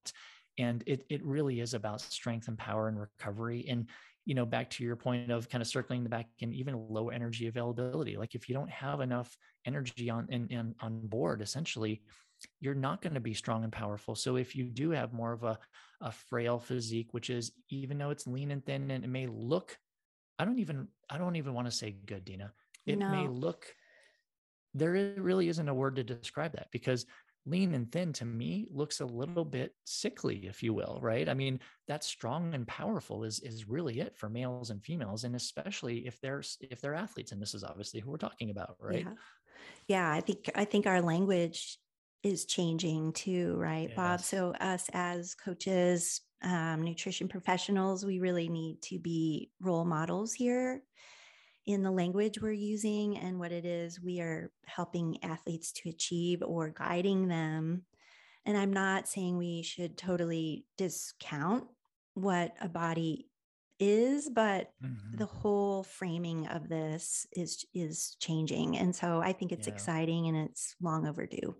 And 0.59 0.85
it 0.87 1.05
it 1.11 1.25
really 1.25 1.61
is 1.61 1.75
about 1.75 2.01
strength 2.01 2.49
and 2.49 2.57
power 2.57 2.89
and 2.89 2.99
recovery. 3.01 3.67
And 3.69 3.89
you 4.25 4.35
know, 4.35 4.47
back 4.47 4.71
to 4.71 4.85
your 4.85 4.97
point 4.97 5.31
of 5.31 5.49
kind 5.51 5.61
of 5.61 5.69
circling 5.69 6.03
the 6.03 6.09
back 6.09 6.27
and 6.41 6.55
even 6.55 6.87
low 6.89 7.11
energy 7.11 7.47
availability. 7.47 8.17
Like 8.17 8.35
if 8.35 8.49
you 8.49 8.55
don't 8.55 8.71
have 8.71 9.01
enough 9.01 9.37
energy 9.67 10.09
on 10.09 10.27
in, 10.31 10.49
in 10.49 10.75
on 10.81 11.07
board, 11.07 11.43
essentially, 11.43 12.03
you're 12.61 12.75
not 12.75 13.03
going 13.03 13.15
to 13.15 13.21
be 13.21 13.35
strong 13.35 13.65
and 13.65 13.73
powerful. 13.73 14.15
So 14.15 14.37
if 14.37 14.55
you 14.57 14.65
do 14.65 14.91
have 14.91 15.13
more 15.13 15.33
of 15.33 15.45
a, 15.45 15.59
a 16.01 16.13
frail 16.13 16.59
physique, 16.59 17.09
which 17.13 17.31
is 17.31 17.53
even 17.71 17.99
though 17.99 18.11
it's 18.11 18.27
lean 18.27 18.51
and 18.51 18.65
thin 18.65 18.91
and 18.91 19.05
it 19.05 19.09
may 19.09 19.27
look, 19.27 19.77
I 20.39 20.45
don't 20.45 20.59
even, 20.59 20.89
I 21.09 21.19
don't 21.19 21.37
even 21.37 21.55
want 21.55 21.67
to 21.67 21.77
say 21.77 21.97
good, 22.05 22.25
Dina. 22.25 22.53
It 22.87 22.99
no. 22.99 23.11
may 23.11 23.29
look, 23.29 23.67
there 24.75 25.15
really 25.17 25.49
isn't 25.49 25.69
a 25.69 25.75
word 25.75 25.97
to 25.97 26.05
describe 26.05 26.53
that 26.53 26.69
because 26.73 27.07
lean 27.47 27.75
and 27.75 27.93
thin 27.93 28.13
to 28.13 28.25
me 28.25 28.67
looks 28.71 29.01
a 29.01 29.07
little 29.07 29.45
bit 29.45 29.75
sickly 29.85 30.47
if 30.47 30.63
you 30.63 30.73
will 30.73 30.99
right? 31.03 31.29
I 31.29 31.35
mean 31.35 31.61
that 31.89 32.03
strong 32.03 32.55
and 32.55 32.67
powerful 32.67 33.25
is 33.25 33.41
is 33.41 33.69
really 33.69 34.01
it 34.01 34.17
for 34.17 34.29
males 34.29 34.71
and 34.71 34.83
females 34.83 35.25
and 35.25 35.37
especially 35.37 36.07
if 36.07 36.21
they're 36.21 36.43
if 36.61 36.81
they're 36.81 36.95
athletes 36.95 37.33
and 37.33 37.41
this 37.41 37.55
is 37.55 37.65
obviously 37.65 38.01
who 38.01 38.11
we're 38.11 38.17
talking 38.17 38.51
about 38.51 38.77
right? 38.81 39.07
Yeah, 39.07 39.15
yeah 39.89 40.13
i 40.13 40.21
think 40.21 40.51
i 40.55 40.65
think 40.65 40.87
our 40.87 41.01
language 41.01 41.79
is 42.23 42.47
changing 42.47 43.13
too 43.13 43.55
right 43.57 43.89
yes. 43.89 43.97
bob 43.97 44.21
so 44.21 44.53
us 44.61 44.89
as 44.93 45.35
coaches 45.35 46.23
um, 46.43 46.83
nutrition 46.83 47.29
professionals 47.29 48.05
we 48.05 48.19
really 48.19 48.49
need 48.49 48.81
to 48.83 48.99
be 48.99 49.51
role 49.61 49.85
models 49.85 50.33
here 50.33 50.83
in 51.67 51.83
the 51.83 51.91
language 51.91 52.41
we're 52.41 52.53
using 52.53 53.17
and 53.17 53.39
what 53.39 53.53
it 53.53 53.65
is 53.65 54.01
we 54.01 54.21
are 54.21 54.51
helping 54.67 55.23
athletes 55.23 55.73
to 55.73 55.89
achieve 55.89 56.43
or 56.43 56.69
guiding 56.69 57.29
them. 57.29 57.83
And 58.45 58.57
I'm 58.57 58.73
not 58.73 59.09
saying 59.09 59.39
we 59.39 59.63
should 59.63 59.97
totally 59.97 60.67
discount 60.77 61.65
what 62.15 62.53
a 62.61 62.69
body 62.69 63.27
is 63.81 64.31
but 64.31 64.71
mm-hmm. 64.83 65.17
the 65.17 65.27
whole 65.27 65.83
framing 65.83 66.47
of 66.47 66.69
this 66.69 67.27
is 67.33 67.65
is 67.75 68.17
changing 68.21 68.77
and 68.79 68.95
so 68.95 69.21
i 69.21 69.33
think 69.33 69.51
it's 69.51 69.67
yeah. 69.67 69.75
exciting 69.75 70.29
and 70.29 70.37
it's 70.37 70.77
long 70.81 71.09
overdue 71.09 71.57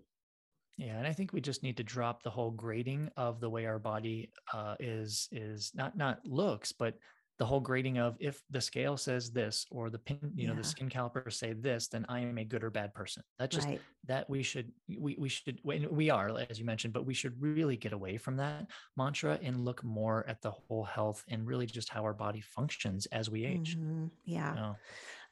yeah 0.77 0.97
and 0.97 1.05
i 1.05 1.11
think 1.11 1.33
we 1.33 1.41
just 1.41 1.61
need 1.61 1.75
to 1.75 1.83
drop 1.83 2.23
the 2.23 2.29
whole 2.29 2.51
grading 2.51 3.09
of 3.17 3.41
the 3.41 3.49
way 3.49 3.65
our 3.65 3.79
body 3.79 4.31
uh, 4.53 4.75
is 4.79 5.27
is 5.33 5.71
not 5.75 5.97
not 5.97 6.19
looks 6.25 6.71
but 6.71 6.95
the 7.37 7.45
whole 7.45 7.59
grading 7.59 7.97
of 7.97 8.15
if 8.19 8.41
the 8.49 8.61
scale 8.61 8.95
says 8.95 9.31
this 9.31 9.65
or 9.69 9.89
the 9.89 9.99
pin 9.99 10.17
you 10.35 10.43
yeah. 10.43 10.49
know 10.49 10.55
the 10.55 10.63
skin 10.63 10.89
calipers 10.89 11.37
say 11.37 11.53
this 11.53 11.87
then 11.87 12.05
i 12.07 12.19
am 12.19 12.37
a 12.37 12.45
good 12.45 12.63
or 12.63 12.69
bad 12.69 12.93
person 12.93 13.23
that 13.39 13.51
just 13.51 13.67
right. 13.67 13.81
that 14.07 14.29
we 14.29 14.41
should 14.41 14.71
we, 14.99 15.15
we 15.19 15.27
should 15.27 15.59
we 15.63 16.09
are 16.09 16.37
as 16.49 16.59
you 16.59 16.65
mentioned 16.65 16.93
but 16.93 17.05
we 17.05 17.13
should 17.13 17.33
really 17.41 17.75
get 17.75 17.93
away 17.93 18.17
from 18.17 18.37
that 18.37 18.67
mantra 18.95 19.37
and 19.43 19.65
look 19.65 19.83
more 19.83 20.25
at 20.27 20.41
the 20.41 20.51
whole 20.51 20.83
health 20.83 21.23
and 21.27 21.45
really 21.45 21.65
just 21.65 21.89
how 21.89 22.03
our 22.03 22.13
body 22.13 22.41
functions 22.41 23.05
as 23.07 23.29
we 23.29 23.45
age 23.45 23.77
mm-hmm. 23.77 24.05
yeah 24.23 24.53
you 24.53 24.59
know? 24.59 24.75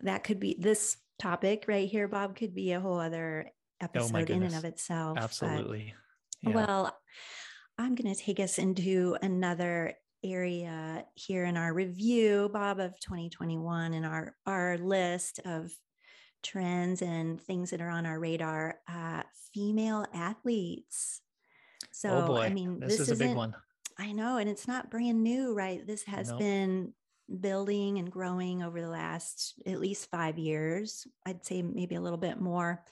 that 0.01 0.24
could 0.24 0.39
be 0.39 0.58
this 0.60 0.97
topic 1.20 1.66
right 1.68 1.89
here 1.89 2.08
bob 2.08 2.36
could 2.36 2.54
be 2.54 2.72
a 2.74 2.80
whole 2.80 2.99
other 2.99 3.45
oh 3.47 3.86
episode 3.86 4.30
oh 4.30 4.34
in 4.34 4.43
and 4.43 4.56
of 4.56 4.66
itself 4.66 5.18
absolutely 5.18 5.93
yeah. 6.41 6.51
well 6.51 6.97
i'm 7.78 7.95
going 7.95 8.14
to 8.14 8.20
take 8.20 8.39
us 8.39 8.58
into 8.58 9.16
another 9.22 9.93
area 10.24 11.05
here 11.15 11.45
in 11.45 11.57
our 11.57 11.74
review, 11.74 12.49
Bob, 12.51 12.80
of 12.80 12.99
2021 12.99 13.93
and 13.93 14.05
our, 14.05 14.36
our 14.45 14.78
list 14.78 15.39
of 15.45 15.71
trends 16.41 17.01
and 17.01 17.41
things 17.41 17.69
that 17.71 17.82
are 17.82 17.89
on 17.89 18.05
our 18.05 18.19
radar. 18.19 18.80
Uh, 18.88 19.24
female 19.53 20.05
athletes. 20.13 21.21
So, 21.91 22.09
oh 22.09 22.28
boy. 22.28 22.41
I 22.41 22.49
mean, 22.49 22.80
this, 22.80 22.97
this 22.97 22.99
is 23.01 23.11
a 23.11 23.15
big 23.15 23.36
one. 23.36 23.55
I 23.97 24.11
know, 24.11 24.38
and 24.38 24.49
it's 24.49 24.67
not 24.67 24.89
brand 24.89 25.24
new, 25.24 25.53
right? 25.53 25.86
This 25.86 26.03
has 26.03 26.30
nope. 26.30 26.39
been 26.39 26.93
building 27.39 27.99
and 27.99 28.11
growing 28.11 28.63
over 28.63 28.82
the 28.82 28.89
last 28.89 29.53
at 29.65 29.80
least 29.80 30.09
five 30.09 30.38
years. 30.38 31.07
I'd 31.26 31.45
say 31.45 31.61
maybe 31.61 31.95
a 31.95 32.01
little 32.01 32.17
bit 32.17 32.41
more 32.41 32.84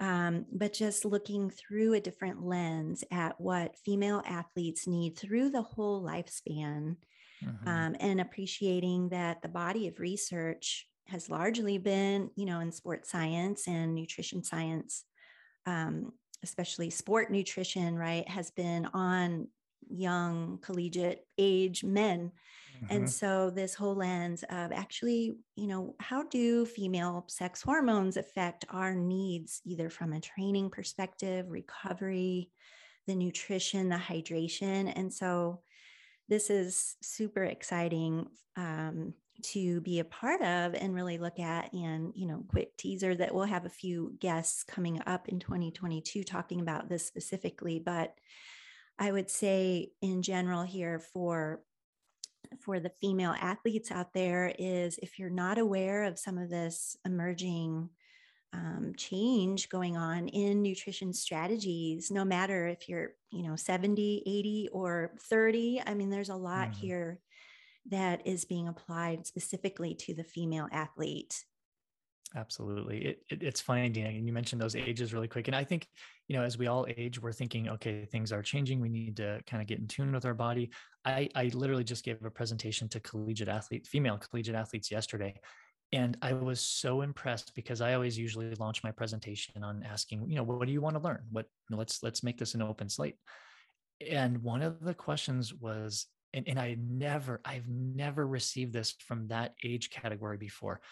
um, 0.00 0.46
but 0.52 0.72
just 0.72 1.04
looking 1.04 1.50
through 1.50 1.94
a 1.94 2.00
different 2.00 2.44
lens 2.44 3.02
at 3.10 3.40
what 3.40 3.76
female 3.84 4.22
athletes 4.26 4.86
need 4.86 5.18
through 5.18 5.50
the 5.50 5.62
whole 5.62 6.02
lifespan 6.02 6.96
mm-hmm. 7.44 7.68
um, 7.68 7.96
and 7.98 8.20
appreciating 8.20 9.08
that 9.08 9.42
the 9.42 9.48
body 9.48 9.88
of 9.88 9.98
research 9.98 10.86
has 11.06 11.30
largely 11.30 11.78
been 11.78 12.30
you 12.36 12.44
know 12.46 12.60
in 12.60 12.70
sports 12.70 13.10
science 13.10 13.66
and 13.66 13.94
nutrition 13.94 14.44
science 14.44 15.04
um, 15.66 16.12
especially 16.44 16.90
sport 16.90 17.30
nutrition 17.30 17.96
right 17.96 18.28
has 18.28 18.50
been 18.50 18.86
on 18.94 19.48
young 19.88 20.58
collegiate 20.62 21.26
age 21.38 21.84
men. 21.84 22.32
Mm-hmm. 22.76 22.94
and 22.94 23.10
so 23.10 23.50
this 23.50 23.74
whole 23.74 23.96
lens 23.96 24.44
of 24.50 24.70
actually 24.70 25.34
you 25.56 25.66
know 25.66 25.96
how 25.98 26.22
do 26.22 26.64
female 26.64 27.24
sex 27.26 27.60
hormones 27.60 28.16
affect 28.16 28.66
our 28.70 28.94
needs 28.94 29.60
either 29.64 29.90
from 29.90 30.12
a 30.12 30.20
training 30.20 30.70
perspective 30.70 31.46
recovery 31.48 32.50
the 33.08 33.16
nutrition 33.16 33.88
the 33.88 33.96
hydration? 33.96 34.92
And 34.94 35.12
so 35.12 35.62
this 36.28 36.50
is 36.50 36.96
super 37.02 37.42
exciting 37.42 38.26
um, 38.56 39.14
to 39.42 39.80
be 39.80 39.98
a 39.98 40.04
part 40.04 40.42
of 40.42 40.74
and 40.74 40.94
really 40.94 41.16
look 41.16 41.38
at 41.38 41.72
and 41.72 42.12
you 42.14 42.26
know 42.26 42.44
quick 42.48 42.76
teaser 42.76 43.14
that 43.14 43.34
we'll 43.34 43.44
have 43.44 43.64
a 43.64 43.70
few 43.70 44.12
guests 44.20 44.62
coming 44.62 45.00
up 45.06 45.28
in 45.28 45.40
2022 45.40 46.22
talking 46.22 46.60
about 46.60 46.88
this 46.88 47.06
specifically. 47.06 47.80
But 47.84 48.14
I 48.98 49.12
would 49.12 49.30
say 49.30 49.90
in 50.02 50.22
general 50.22 50.62
here 50.62 50.98
for 50.98 51.62
for 52.60 52.80
the 52.80 52.90
female 53.00 53.34
athletes 53.40 53.90
out 53.90 54.12
there 54.12 54.52
is 54.58 54.98
if 55.02 55.18
you're 55.18 55.30
not 55.30 55.58
aware 55.58 56.04
of 56.04 56.18
some 56.18 56.38
of 56.38 56.48
this 56.48 56.96
emerging 57.04 57.90
um, 58.54 58.92
change 58.96 59.68
going 59.68 59.96
on 59.96 60.28
in 60.28 60.62
nutrition 60.62 61.12
strategies 61.12 62.10
no 62.10 62.24
matter 62.24 62.66
if 62.66 62.88
you're 62.88 63.10
you 63.30 63.42
know 63.42 63.56
70 63.56 64.22
80 64.24 64.68
or 64.72 65.12
30 65.28 65.82
i 65.86 65.92
mean 65.92 66.08
there's 66.08 66.30
a 66.30 66.34
lot 66.34 66.70
mm-hmm. 66.70 66.80
here 66.80 67.20
that 67.90 68.26
is 68.26 68.46
being 68.46 68.68
applied 68.68 69.26
specifically 69.26 69.94
to 69.94 70.14
the 70.14 70.24
female 70.24 70.68
athlete 70.72 71.44
Absolutely. 72.36 73.06
It, 73.06 73.22
it, 73.30 73.42
it's 73.42 73.60
funny, 73.60 73.88
Dina, 73.88 74.10
and 74.10 74.26
you 74.26 74.32
mentioned 74.32 74.60
those 74.60 74.76
ages 74.76 75.14
really 75.14 75.28
quick. 75.28 75.48
And 75.48 75.56
I 75.56 75.64
think, 75.64 75.86
you 76.28 76.36
know, 76.36 76.42
as 76.42 76.58
we 76.58 76.66
all 76.66 76.86
age, 76.96 77.20
we're 77.20 77.32
thinking, 77.32 77.68
okay, 77.70 78.04
things 78.04 78.32
are 78.32 78.42
changing. 78.42 78.80
We 78.80 78.90
need 78.90 79.16
to 79.16 79.40
kind 79.46 79.62
of 79.62 79.66
get 79.66 79.78
in 79.78 79.88
tune 79.88 80.12
with 80.12 80.26
our 80.26 80.34
body. 80.34 80.70
I, 81.04 81.30
I 81.34 81.50
literally 81.54 81.84
just 81.84 82.04
gave 82.04 82.22
a 82.24 82.30
presentation 82.30 82.88
to 82.90 83.00
collegiate 83.00 83.48
athlete, 83.48 83.86
female 83.86 84.18
collegiate 84.18 84.56
athletes 84.56 84.90
yesterday. 84.90 85.40
And 85.92 86.18
I 86.20 86.34
was 86.34 86.60
so 86.60 87.00
impressed 87.00 87.54
because 87.54 87.80
I 87.80 87.94
always 87.94 88.18
usually 88.18 88.54
launch 88.56 88.84
my 88.84 88.90
presentation 88.90 89.64
on 89.64 89.82
asking, 89.82 90.28
you 90.28 90.36
know, 90.36 90.42
what 90.42 90.66
do 90.66 90.72
you 90.72 90.82
want 90.82 90.96
to 90.96 91.02
learn? 91.02 91.22
What 91.30 91.46
let's 91.70 92.02
let's 92.02 92.22
make 92.22 92.36
this 92.36 92.54
an 92.54 92.60
open 92.60 92.90
slate. 92.90 93.16
And 94.06 94.42
one 94.42 94.60
of 94.60 94.80
the 94.80 94.92
questions 94.92 95.54
was, 95.54 96.06
and, 96.34 96.46
and 96.46 96.58
I 96.58 96.76
never, 96.78 97.40
I've 97.42 97.66
never 97.68 98.26
received 98.26 98.74
this 98.74 98.94
from 99.00 99.28
that 99.28 99.54
age 99.64 99.88
category 99.88 100.36
before. 100.36 100.82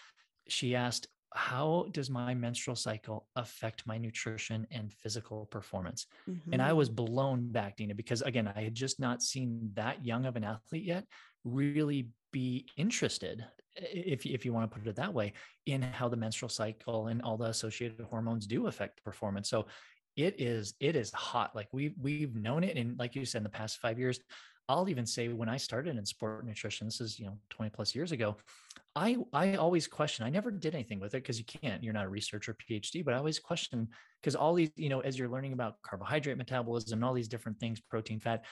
She 0.48 0.74
asked, 0.74 1.08
how 1.34 1.86
does 1.92 2.08
my 2.08 2.34
menstrual 2.34 2.76
cycle 2.76 3.26
affect 3.36 3.86
my 3.86 3.98
nutrition 3.98 4.66
and 4.70 4.92
physical 4.92 5.46
performance? 5.46 6.06
Mm-hmm. 6.28 6.52
And 6.52 6.62
I 6.62 6.72
was 6.72 6.88
mm-hmm. 6.88 7.04
blown 7.04 7.48
back, 7.52 7.76
Dina, 7.76 7.94
because 7.94 8.22
again, 8.22 8.50
I 8.54 8.62
had 8.62 8.74
just 8.74 9.00
not 9.00 9.22
seen 9.22 9.70
that 9.74 10.04
young 10.04 10.26
of 10.26 10.36
an 10.36 10.44
athlete 10.44 10.84
yet 10.84 11.04
really 11.44 12.08
be 12.32 12.66
interested, 12.76 13.44
if, 13.76 14.26
if 14.26 14.44
you 14.44 14.52
want 14.52 14.70
to 14.70 14.78
put 14.78 14.86
it 14.86 14.96
that 14.96 15.12
way, 15.12 15.32
in 15.66 15.82
how 15.82 16.08
the 16.08 16.16
menstrual 16.16 16.48
cycle 16.48 17.08
and 17.08 17.22
all 17.22 17.36
the 17.36 17.46
associated 17.46 18.00
hormones 18.00 18.46
do 18.46 18.66
affect 18.66 19.04
performance. 19.04 19.48
So 19.48 19.66
it 20.16 20.40
is 20.40 20.74
it 20.80 20.96
is 20.96 21.12
hot. 21.12 21.54
Like 21.54 21.68
we 21.72 21.94
we've 22.00 22.34
known 22.34 22.64
it, 22.64 22.76
and 22.76 22.98
like 22.98 23.14
you 23.14 23.24
said, 23.24 23.38
in 23.38 23.44
the 23.44 23.50
past 23.50 23.78
five 23.80 23.98
years, 23.98 24.18
I'll 24.68 24.88
even 24.88 25.06
say 25.06 25.28
when 25.28 25.48
I 25.48 25.56
started 25.56 25.96
in 25.96 26.04
sport 26.04 26.44
nutrition, 26.44 26.86
this 26.86 27.00
is, 27.00 27.18
you 27.18 27.26
know, 27.26 27.38
20 27.50 27.70
plus 27.70 27.94
years 27.94 28.12
ago, 28.12 28.36
I 28.94 29.16
I 29.32 29.54
always 29.54 29.86
question. 29.86 30.24
I 30.24 30.30
never 30.30 30.50
did 30.50 30.74
anything 30.74 31.00
with 31.00 31.14
it 31.14 31.22
because 31.22 31.38
you 31.38 31.44
can't. 31.44 31.84
You're 31.84 31.92
not 31.92 32.06
a 32.06 32.08
researcher 32.08 32.54
PhD, 32.54 33.04
but 33.04 33.14
I 33.14 33.18
always 33.18 33.38
question 33.38 33.88
because 34.20 34.34
all 34.34 34.54
these, 34.54 34.70
you 34.76 34.88
know, 34.88 35.00
as 35.00 35.18
you're 35.18 35.28
learning 35.28 35.52
about 35.52 35.80
carbohydrate 35.82 36.38
metabolism 36.38 36.98
and 36.98 37.04
all 37.04 37.14
these 37.14 37.28
different 37.28 37.60
things, 37.60 37.80
protein, 37.80 38.20
fat, 38.20 38.44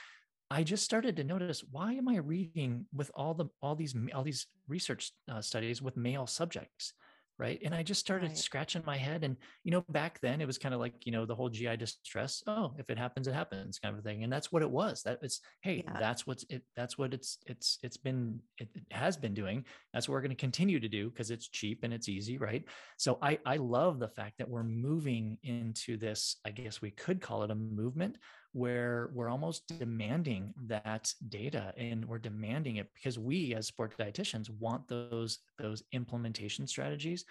I 0.50 0.62
just 0.62 0.84
started 0.84 1.16
to 1.16 1.24
notice 1.24 1.64
why 1.70 1.94
am 1.94 2.08
I 2.08 2.18
reading 2.18 2.86
with 2.94 3.10
all 3.14 3.34
the 3.34 3.46
all 3.62 3.74
these 3.74 3.96
all 4.14 4.22
these 4.22 4.46
research 4.68 5.12
uh, 5.28 5.40
studies 5.40 5.82
with 5.82 5.96
male 5.96 6.26
subjects? 6.26 6.92
Right 7.38 7.60
and 7.64 7.74
i 7.74 7.82
just 7.82 8.00
started 8.00 8.28
right. 8.28 8.38
scratching 8.38 8.82
my 8.86 8.96
head 8.96 9.24
and 9.24 9.36
you 9.64 9.70
know 9.70 9.84
back 9.88 10.20
then 10.20 10.40
it 10.40 10.46
was 10.46 10.58
kind 10.58 10.74
of 10.74 10.80
like 10.80 10.94
you 11.04 11.12
know 11.12 11.26
the 11.26 11.34
whole 11.34 11.48
gi 11.48 11.76
distress 11.76 12.42
oh 12.46 12.72
if 12.78 12.90
it 12.90 12.98
happens 12.98 13.26
it 13.26 13.34
happens 13.34 13.78
kind 13.78 13.96
of 13.96 14.04
thing 14.04 14.22
and 14.22 14.32
that's 14.32 14.52
what 14.52 14.62
it 14.62 14.70
was 14.70 15.02
that 15.02 15.18
it's 15.22 15.40
hey 15.60 15.82
yeah. 15.84 15.98
that's 15.98 16.26
what's 16.26 16.44
it 16.48 16.62
that's 16.76 16.96
what 16.96 17.12
it's 17.12 17.38
it's 17.46 17.78
it's 17.82 17.96
been 17.96 18.38
it, 18.58 18.68
it 18.74 18.84
has 18.90 19.16
been 19.16 19.34
doing 19.34 19.64
that's 19.92 20.08
what 20.08 20.14
we're 20.14 20.20
going 20.20 20.30
to 20.30 20.36
continue 20.36 20.78
to 20.78 20.88
do 20.88 21.10
because 21.10 21.30
it's 21.30 21.48
cheap 21.48 21.80
and 21.82 21.92
it's 21.92 22.08
easy 22.08 22.38
right 22.38 22.64
so 22.96 23.18
i 23.20 23.38
i 23.46 23.56
love 23.56 23.98
the 23.98 24.08
fact 24.08 24.38
that 24.38 24.48
we're 24.48 24.62
moving 24.62 25.36
into 25.42 25.96
this 25.96 26.36
i 26.46 26.50
guess 26.50 26.80
we 26.80 26.90
could 26.90 27.20
call 27.20 27.42
it 27.42 27.50
a 27.50 27.54
movement 27.54 28.16
where 28.54 29.10
we're 29.12 29.28
almost 29.28 29.66
demanding 29.80 30.54
that 30.66 31.12
data 31.28 31.74
and 31.76 32.04
we're 32.04 32.18
demanding 32.18 32.76
it 32.76 32.88
because 32.94 33.18
we 33.18 33.52
as 33.52 33.66
sport 33.66 33.92
dietitians 33.98 34.48
want 34.60 34.86
those 34.86 35.40
those 35.58 35.82
implementation 35.90 36.64
strategies 36.64 37.24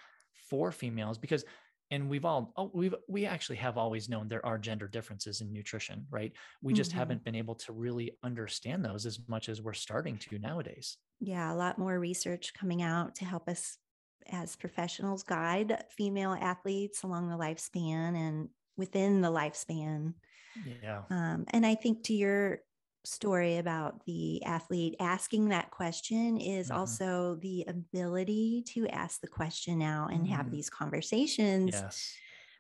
for 0.50 0.70
females 0.70 1.18
because 1.18 1.46
and 1.92 2.10
we've 2.10 2.26
all 2.26 2.52
oh, 2.58 2.70
we've 2.74 2.94
we 3.08 3.26
actually 3.26 3.56
have 3.56 3.78
always 3.78 4.10
known 4.10 4.28
there 4.28 4.46
are 4.46 4.58
gender 4.58 4.86
differences 4.86 5.40
in 5.40 5.54
nutrition 5.54 6.06
right? 6.12 6.34
We 6.62 6.74
just 6.74 6.90
mm-hmm. 6.92 7.00
haven't 7.00 7.24
been 7.24 7.36
able 7.36 7.56
to 7.56 7.72
really 7.72 8.18
understand 8.22 8.84
those 8.84 9.06
as 9.06 9.18
much 9.30 9.48
as 9.48 9.62
we're 9.62 9.72
starting 9.72 10.18
to 10.18 10.40
nowadays. 10.40 10.98
Yeah 11.22 11.54
a 11.54 11.56
lot 11.56 11.80
more 11.80 11.98
research 11.98 12.54
coming 12.54 12.82
out 12.82 13.16
to 13.16 13.26
help 13.26 13.48
us 13.48 13.78
as 14.30 14.58
professionals 14.58 15.24
guide 15.24 15.86
female 15.96 16.36
athletes 16.42 17.04
along 17.04 17.30
the 17.30 17.38
lifespan 17.38 18.18
and 18.18 18.50
within 18.76 19.22
the 19.22 19.32
lifespan 19.32 20.14
yeah. 20.82 21.02
Um, 21.10 21.46
and 21.52 21.66
I 21.66 21.76
think 21.76 22.04
to 22.06 22.14
your 22.14 22.60
story 23.06 23.58
about 23.58 24.06
the 24.06 24.44
athlete 24.46 24.96
asking 25.00 25.50
that 25.50 25.72
question 25.72 26.38
is 26.38 26.70
mm-hmm. 26.70 26.78
also 26.78 27.38
the 27.42 27.66
ability 27.68 28.64
to 28.68 28.88
ask 28.88 29.20
the 29.20 29.28
question 29.28 29.78
now 29.78 30.08
and 30.10 30.24
mm-hmm. 30.24 30.34
have 30.34 30.52
these 30.52 30.70
conversations. 30.70 31.72
Yes. 31.74 32.14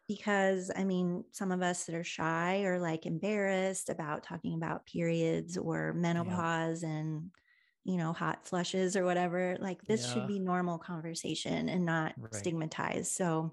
Because 0.07 0.69
I 0.75 0.83
mean, 0.83 1.23
some 1.31 1.51
of 1.51 1.61
us 1.61 1.85
that 1.85 1.95
are 1.95 2.03
shy 2.03 2.63
or 2.63 2.77
like 2.77 3.05
embarrassed 3.05 3.89
about 3.89 4.23
talking 4.23 4.53
about 4.53 4.85
periods 4.85 5.57
or 5.57 5.93
menopause 5.93 6.83
yeah. 6.83 6.89
and 6.89 7.31
you 7.85 7.97
know, 7.97 8.13
hot 8.13 8.45
flushes 8.47 8.95
or 8.95 9.03
whatever, 9.03 9.57
like 9.59 9.81
this 9.83 10.05
yeah. 10.05 10.13
should 10.13 10.27
be 10.27 10.39
normal 10.39 10.77
conversation 10.77 11.67
and 11.67 11.85
not 11.85 12.13
right. 12.17 12.33
stigmatized. 12.33 13.11
So, 13.11 13.51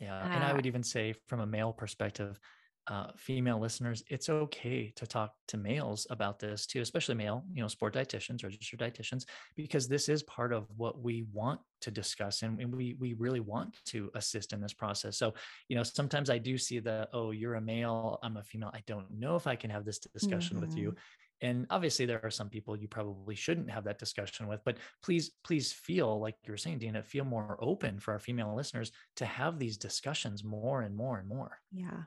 yeah. 0.00 0.18
Uh, 0.18 0.28
and 0.28 0.44
I 0.44 0.52
would 0.52 0.66
even 0.66 0.82
say, 0.82 1.14
from 1.28 1.40
a 1.40 1.46
male 1.46 1.72
perspective, 1.72 2.40
uh, 2.88 3.08
female 3.16 3.60
listeners, 3.60 4.02
it's 4.08 4.28
okay 4.28 4.92
to 4.96 5.06
talk 5.06 5.34
to 5.48 5.56
males 5.56 6.06
about 6.10 6.38
this 6.38 6.66
too, 6.66 6.80
especially 6.80 7.14
male, 7.14 7.44
you 7.52 7.62
know, 7.62 7.68
sport 7.68 7.94
dietitians, 7.94 8.42
registered 8.42 8.80
dietitians, 8.80 9.24
because 9.56 9.86
this 9.86 10.08
is 10.08 10.22
part 10.24 10.52
of 10.52 10.66
what 10.76 11.00
we 11.00 11.24
want 11.32 11.60
to 11.80 11.90
discuss 11.90 12.42
and, 12.42 12.60
and 12.60 12.74
we 12.74 12.96
we 12.98 13.14
really 13.14 13.40
want 13.40 13.76
to 13.86 14.10
assist 14.14 14.52
in 14.52 14.60
this 14.60 14.72
process. 14.72 15.16
So, 15.16 15.34
you 15.68 15.76
know, 15.76 15.84
sometimes 15.84 16.28
I 16.28 16.38
do 16.38 16.58
see 16.58 16.80
the, 16.80 17.08
oh, 17.12 17.30
you're 17.30 17.54
a 17.54 17.60
male, 17.60 18.18
I'm 18.22 18.36
a 18.36 18.42
female. 18.42 18.70
I 18.74 18.82
don't 18.86 19.10
know 19.10 19.36
if 19.36 19.46
I 19.46 19.54
can 19.54 19.70
have 19.70 19.84
this 19.84 19.98
discussion 19.98 20.56
mm-hmm. 20.56 20.66
with 20.66 20.76
you. 20.76 20.88
Mm-hmm. 20.90 21.48
And 21.48 21.66
obviously 21.70 22.06
there 22.06 22.24
are 22.24 22.30
some 22.30 22.48
people 22.48 22.76
you 22.76 22.86
probably 22.86 23.34
shouldn't 23.34 23.68
have 23.70 23.82
that 23.84 23.98
discussion 23.98 24.46
with, 24.46 24.60
but 24.64 24.76
please, 25.02 25.32
please 25.42 25.72
feel 25.72 26.20
like 26.20 26.36
you're 26.46 26.56
saying, 26.56 26.78
Dina, 26.78 27.02
feel 27.02 27.24
more 27.24 27.58
open 27.60 27.98
for 27.98 28.12
our 28.12 28.20
female 28.20 28.54
listeners 28.54 28.92
to 29.16 29.26
have 29.26 29.58
these 29.58 29.76
discussions 29.76 30.44
more 30.44 30.82
and 30.82 30.96
more 30.96 31.18
and 31.18 31.28
more. 31.28 31.58
Yeah 31.72 32.02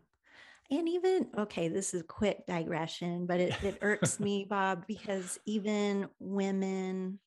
and 0.72 0.90
even 0.90 1.28
okay 1.38 1.68
this 1.68 1.94
is 1.94 2.02
a 2.02 2.06
quick 2.06 2.46
digression 2.48 3.26
but 3.26 3.40
it, 3.40 3.54
it 3.64 3.78
irks 3.82 4.20
me 4.20 4.46
bob 4.50 4.86
because 4.88 5.40
even 5.46 6.08
women 6.20 7.20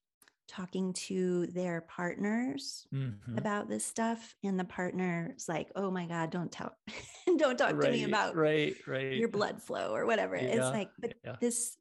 talking 0.49 0.95
to 0.95 1.47
their 1.49 1.83
partners 1.83 2.87
mm-hmm. 2.93 3.39
about 3.39 3.69
this 3.69 3.85
stuff 3.85 4.35
and 4.43 4.59
the 4.59 4.65
partner's 4.65 5.47
like 5.47 5.69
oh 5.77 5.91
my 5.91 6.07
god 6.07 6.31
don't 6.31 6.51
tell 6.51 6.75
don't 7.37 7.59
talk 7.59 7.75
right, 7.75 7.83
to 7.83 7.91
me 7.91 8.05
about 8.05 8.35
right 8.35 8.75
right 8.87 9.13
your 9.13 9.29
blood 9.29 9.63
flow 9.63 9.95
or 9.95 10.07
whatever 10.07 10.37
yeah, 10.37 10.43
it's 10.43 10.71
like 10.71 10.89
but 10.99 11.15
yeah. 11.25 11.37
this 11.41 11.77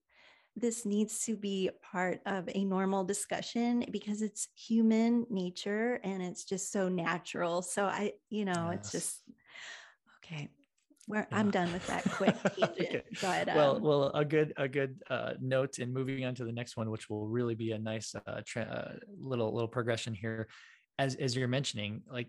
this 0.57 0.85
needs 0.85 1.23
to 1.23 1.37
be 1.37 1.69
part 1.81 2.19
of 2.25 2.49
a 2.53 2.65
normal 2.65 3.03
discussion 3.03 3.85
because 3.91 4.21
it's 4.21 4.49
human 4.55 5.25
nature 5.29 5.99
and 6.03 6.21
it's 6.21 6.43
just 6.43 6.71
so 6.71 6.89
natural 6.89 7.61
so 7.61 7.85
i 7.85 8.11
you 8.29 8.43
know 8.43 8.69
yes. 8.71 8.79
it's 8.79 8.91
just 8.91 9.23
okay 10.17 10.49
where. 11.07 11.27
I'm 11.31 11.49
done 11.49 11.71
with 11.73 11.85
that 11.87 12.03
quick 12.11 12.35
okay. 12.63 13.01
But 13.21 13.49
um, 13.49 13.55
well, 13.55 13.79
well, 13.79 14.11
a 14.13 14.23
good 14.23 14.53
a 14.57 14.67
good 14.67 15.01
uh, 15.09 15.33
note 15.41 15.79
in 15.79 15.93
moving 15.93 16.25
on 16.25 16.35
to 16.35 16.45
the 16.45 16.51
next 16.51 16.77
one, 16.77 16.89
which 16.89 17.09
will 17.09 17.27
really 17.27 17.55
be 17.55 17.71
a 17.71 17.79
nice 17.79 18.13
uh, 18.15 18.41
tra- 18.45 18.61
uh, 18.63 19.05
little 19.19 19.53
little 19.53 19.67
progression 19.67 20.13
here, 20.13 20.47
as 20.99 21.15
as 21.15 21.35
you're 21.35 21.47
mentioning, 21.47 22.03
like 22.11 22.27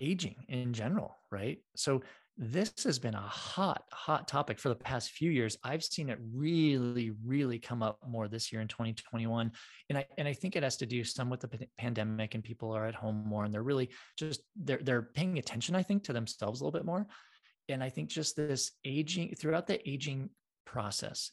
aging 0.00 0.36
in 0.48 0.72
general, 0.72 1.18
right? 1.30 1.58
So 1.76 2.02
this 2.38 2.72
has 2.84 2.98
been 2.98 3.14
a 3.14 3.20
hot 3.20 3.84
hot 3.92 4.26
topic 4.26 4.58
for 4.58 4.70
the 4.70 4.74
past 4.74 5.10
few 5.10 5.30
years 5.30 5.58
i've 5.64 5.84
seen 5.84 6.08
it 6.08 6.18
really 6.32 7.12
really 7.24 7.58
come 7.58 7.82
up 7.82 7.98
more 8.08 8.26
this 8.26 8.50
year 8.50 8.62
in 8.62 8.68
2021 8.68 9.52
and 9.90 9.98
i 9.98 10.06
and 10.16 10.26
i 10.26 10.32
think 10.32 10.56
it 10.56 10.62
has 10.62 10.78
to 10.78 10.86
do 10.86 11.04
some 11.04 11.28
with 11.28 11.40
the 11.40 11.48
p- 11.48 11.68
pandemic 11.76 12.34
and 12.34 12.42
people 12.42 12.74
are 12.74 12.86
at 12.86 12.94
home 12.94 13.22
more 13.26 13.44
and 13.44 13.52
they're 13.52 13.62
really 13.62 13.90
just 14.16 14.40
they're 14.56 14.80
they're 14.82 15.02
paying 15.02 15.38
attention 15.38 15.74
i 15.74 15.82
think 15.82 16.02
to 16.02 16.14
themselves 16.14 16.60
a 16.60 16.64
little 16.64 16.76
bit 16.76 16.86
more 16.86 17.06
and 17.68 17.82
I 17.82 17.88
think 17.88 18.08
just 18.08 18.36
this 18.36 18.72
aging 18.84 19.34
throughout 19.38 19.66
the 19.66 19.88
aging 19.88 20.30
process, 20.64 21.30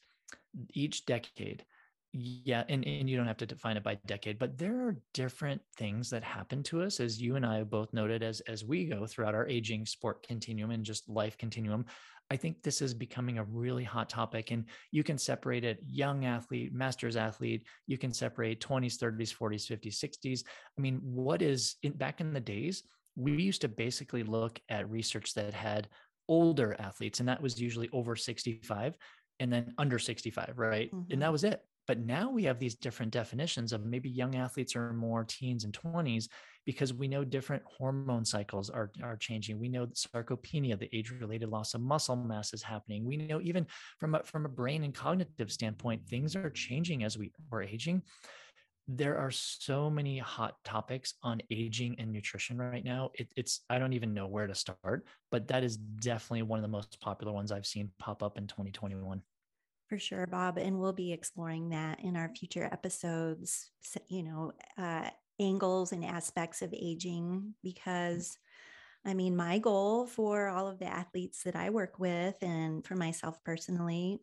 each 0.74 1.06
decade, 1.06 1.66
yeah, 2.12 2.64
and, 2.70 2.86
and 2.88 3.08
you 3.08 3.18
don't 3.18 3.28
have 3.28 3.38
to 3.38 3.46
define 3.46 3.78
it 3.78 3.84
by 3.84 4.00
decade, 4.08 4.40
but 4.40 4.58
there 4.58 4.88
are 4.88 4.98
different 5.14 5.62
things 5.78 6.10
that 6.10 6.24
happen 6.24 6.64
to 6.64 6.82
us, 6.82 7.00
as 7.00 7.22
you 7.22 7.36
and 7.36 7.46
I 7.46 7.58
have 7.58 7.70
both 7.70 7.94
noted 7.94 8.24
as 8.24 8.40
as 8.42 8.66
we 8.66 8.86
go 8.86 9.06
throughout 9.06 9.36
our 9.36 9.48
aging 9.48 9.86
sport 9.86 10.26
continuum 10.28 10.72
and 10.72 10.84
just 10.84 11.08
life 11.08 11.38
continuum. 11.38 11.86
I 12.32 12.36
think 12.36 12.62
this 12.62 12.82
is 12.82 12.94
becoming 12.94 13.38
a 13.38 13.44
really 13.44 13.84
hot 13.84 14.10
topic, 14.10 14.52
and 14.52 14.66
you 14.92 15.04
can 15.04 15.18
separate 15.18 15.64
it 15.64 15.80
young 15.86 16.26
athlete, 16.26 16.74
masters 16.74 17.16
athlete. 17.16 17.64
You 17.86 17.98
can 17.98 18.14
separate 18.14 18.60
20s, 18.60 18.98
30s, 18.98 19.36
40s, 19.36 19.72
50s, 19.72 20.04
60s. 20.04 20.44
I 20.78 20.82
mean, 20.82 21.00
what 21.04 21.42
is 21.42 21.76
in, 21.84 21.94
back 21.94 22.22
in 22.22 22.34
the 22.34 22.40
days? 22.40 22.84
We 23.16 23.34
used 23.34 23.62
to 23.62 23.68
basically 23.68 24.24
look 24.24 24.60
at 24.70 24.90
research 24.90 25.34
that 25.34 25.54
had 25.54 25.90
older 26.30 26.76
athletes, 26.80 27.20
and 27.20 27.28
that 27.28 27.42
was 27.42 27.60
usually 27.60 27.90
over 27.92 28.16
65 28.16 28.98
and 29.42 29.52
then 29.52 29.74
under 29.78 30.00
65, 30.00 30.54
right? 30.56 30.88
Mm-hmm. 30.88 31.12
And 31.12 31.22
that 31.22 31.26
mm-hmm. 31.26 31.32
was 31.34 31.44
it. 31.44 31.62
But 31.88 32.00
now 32.00 32.30
we 32.30 32.44
have 32.44 32.60
these 32.60 32.76
different 32.76 33.12
definitions 33.12 33.74
of 33.74 33.84
maybe 33.84 34.12
young 34.12 34.36
athletes 34.36 34.76
are 34.76 34.94
more 34.94 35.26
teens 35.28 35.64
and 35.64 35.74
20s 35.74 36.28
because 36.64 36.94
we 36.94 37.08
know 37.08 37.24
different 37.24 37.64
hormone 37.66 38.24
cycles 38.24 38.70
are, 38.70 38.92
are 39.02 39.18
changing. 39.18 39.58
We 39.58 39.70
know 39.70 39.88
that 39.88 39.96
sarcopenia, 39.96 40.78
the 40.78 40.96
age 40.96 41.10
related 41.10 41.50
loss 41.50 41.74
of 41.74 41.82
muscle 41.82 42.16
mass, 42.16 42.54
is 42.54 42.62
happening. 42.62 43.06
We 43.06 43.18
know 43.18 43.42
even 43.42 43.66
from 44.00 44.14
a, 44.14 44.24
from 44.24 44.46
a 44.46 44.50
brain 44.50 44.84
and 44.84 44.94
cognitive 44.94 45.52
standpoint, 45.52 46.08
things 46.08 46.36
are 46.36 46.52
changing 46.52 47.04
as 47.04 47.18
we 47.18 47.32
are 47.52 47.64
aging 47.64 48.04
there 48.92 49.20
are 49.20 49.30
so 49.30 49.88
many 49.88 50.18
hot 50.18 50.56
topics 50.64 51.14
on 51.22 51.40
aging 51.52 51.96
and 52.00 52.12
nutrition 52.12 52.58
right 52.58 52.84
now. 52.84 53.12
It, 53.14 53.32
it's, 53.36 53.62
I 53.70 53.78
don't 53.78 53.94
even 53.94 54.16
know 54.16 54.26
where 54.26 54.48
to 54.48 54.56
start, 54.56 55.06
but 55.30 55.48
that 55.50 55.64
is 55.64 55.78
definitely 55.78 56.42
one 56.42 56.58
of 56.58 56.64
the 56.64 56.70
most 56.70 57.00
popular 57.00 57.32
ones 57.32 57.52
I've 57.52 57.68
seen 57.68 57.92
pop 58.00 58.24
up 58.24 58.40
in 58.40 58.48
2021. 58.48 59.22
For 59.88 60.00
sure, 60.00 60.26
Bob. 60.26 60.58
And 60.58 60.80
we'll 60.80 60.94
be 60.94 61.14
exploring 61.14 61.70
that 61.70 62.00
in 62.00 62.16
our 62.16 62.30
future 62.30 62.68
episodes, 62.72 63.70
you 64.08 64.24
know, 64.24 64.54
uh, 64.76 65.10
angles 65.40 65.92
and 65.92 66.04
aspects 66.04 66.64
of 66.64 66.74
aging, 66.74 67.54
because 67.64 68.40
I 69.06 69.14
mean, 69.14 69.36
my 69.36 69.60
goal 69.60 70.08
for 70.08 70.48
all 70.48 70.68
of 70.68 70.80
the 70.80 70.88
athletes 70.88 71.44
that 71.44 71.56
I 71.56 71.70
work 71.70 72.00
with 72.00 72.36
and 72.42 72.86
for 72.86 72.96
myself 72.96 73.42
personally 73.44 74.20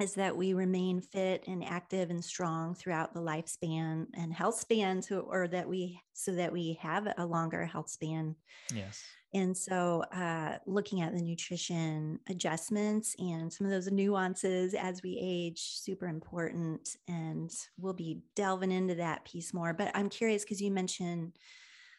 is 0.00 0.14
that 0.14 0.36
we 0.36 0.54
remain 0.54 1.00
fit 1.00 1.44
and 1.46 1.64
active 1.64 2.10
and 2.10 2.24
strong 2.24 2.74
throughout 2.74 3.14
the 3.14 3.20
lifespan 3.20 4.06
and 4.14 4.32
health 4.32 4.58
span 4.58 5.02
so 5.02 5.20
or 5.20 5.46
that 5.48 5.68
we 5.68 6.00
so 6.14 6.32
that 6.32 6.52
we 6.52 6.78
have 6.80 7.08
a 7.18 7.26
longer 7.26 7.64
health 7.64 7.88
span. 7.88 8.34
Yes. 8.74 9.02
And 9.34 9.56
so 9.56 10.04
uh, 10.14 10.58
looking 10.66 11.00
at 11.00 11.14
the 11.14 11.22
nutrition 11.22 12.18
adjustments 12.28 13.16
and 13.18 13.50
some 13.50 13.66
of 13.66 13.70
those 13.70 13.90
nuances 13.90 14.74
as 14.74 15.02
we 15.02 15.18
age 15.22 15.60
super 15.60 16.06
important 16.06 16.96
and 17.08 17.50
we'll 17.78 17.94
be 17.94 18.20
delving 18.36 18.72
into 18.72 18.96
that 18.96 19.24
piece 19.24 19.54
more. 19.54 19.72
But 19.72 19.90
i'm 19.94 20.08
curious 20.08 20.42
because 20.44 20.60
you 20.60 20.70
mentioned 20.70 21.32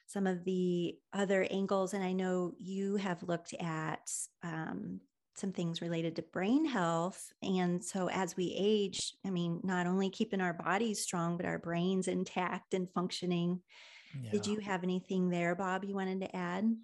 some 0.06 0.28
of 0.28 0.44
the 0.44 0.96
other 1.14 1.48
angles 1.50 1.94
and 1.94 2.04
i 2.04 2.12
know 2.12 2.54
you 2.60 2.98
have 2.98 3.24
looked 3.24 3.54
at 3.60 4.12
um, 4.44 5.00
some 5.36 5.52
things 5.52 5.82
related 5.82 6.16
to 6.16 6.22
brain 6.22 6.66
health. 6.66 7.32
And 7.42 7.84
so 7.84 8.10
as 8.10 8.36
we 8.38 8.56
age, 8.58 9.14
I 9.26 9.30
mean, 9.30 9.60
not 9.64 9.88
only 9.88 10.10
keeping 10.10 10.42
our 10.42 10.54
bodies 10.54 11.02
strong, 11.02 11.38
but 11.38 11.46
our 11.46 11.60
brains 11.60 12.08
intact 12.08 12.74
and 12.74 12.90
functioning. 12.92 13.62
Yeah. 14.22 14.32
Did 14.32 14.48
you 14.48 14.60
have 14.60 14.84
anything 14.84 15.30
there, 15.30 15.56
Bob, 15.56 15.84
you 15.84 15.96
wanted 15.96 16.22
to 16.22 16.36
add? 16.36 16.76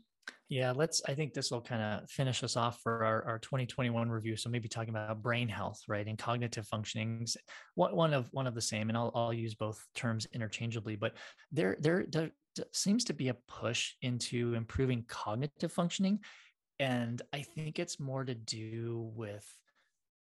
Yeah, 0.50 0.72
let's. 0.76 1.00
I 1.08 1.14
think 1.14 1.34
this 1.34 1.52
will 1.52 1.62
kind 1.62 1.82
of 1.82 2.10
finish 2.10 2.44
us 2.44 2.58
off 2.58 2.80
for 2.82 3.06
our, 3.06 3.24
our 3.26 3.40
2021 3.40 4.10
review. 4.10 4.36
So 4.36 4.50
maybe 4.50 4.68
talking 4.68 4.90
about 4.90 5.22
brain 5.22 5.48
health, 5.48 5.80
right, 5.88 6.08
and 6.08 6.18
cognitive 6.18 6.68
functionings. 6.68 7.38
One, 7.76 7.96
one 7.96 8.14
of 8.16 8.30
one 8.32 8.48
of 8.48 8.56
the 8.56 8.62
same, 8.62 8.90
and 8.90 8.98
I'll 8.98 9.12
I'll 9.14 9.34
use 9.34 9.54
both 9.54 9.80
terms 9.94 10.26
interchangeably. 10.34 10.96
But 10.96 11.14
there 11.52 11.78
there, 11.80 12.06
there 12.10 12.32
seems 12.74 13.04
to 13.06 13.14
be 13.14 13.30
a 13.30 13.38
push 13.48 13.94
into 14.02 14.56
improving 14.56 15.06
cognitive 15.08 15.72
functioning, 15.72 16.20
and 16.80 17.22
I 17.34 17.42
think 17.42 17.80
it's 17.80 18.00
more 18.00 18.24
to 18.24 18.36
do 18.36 19.12
with 19.16 19.46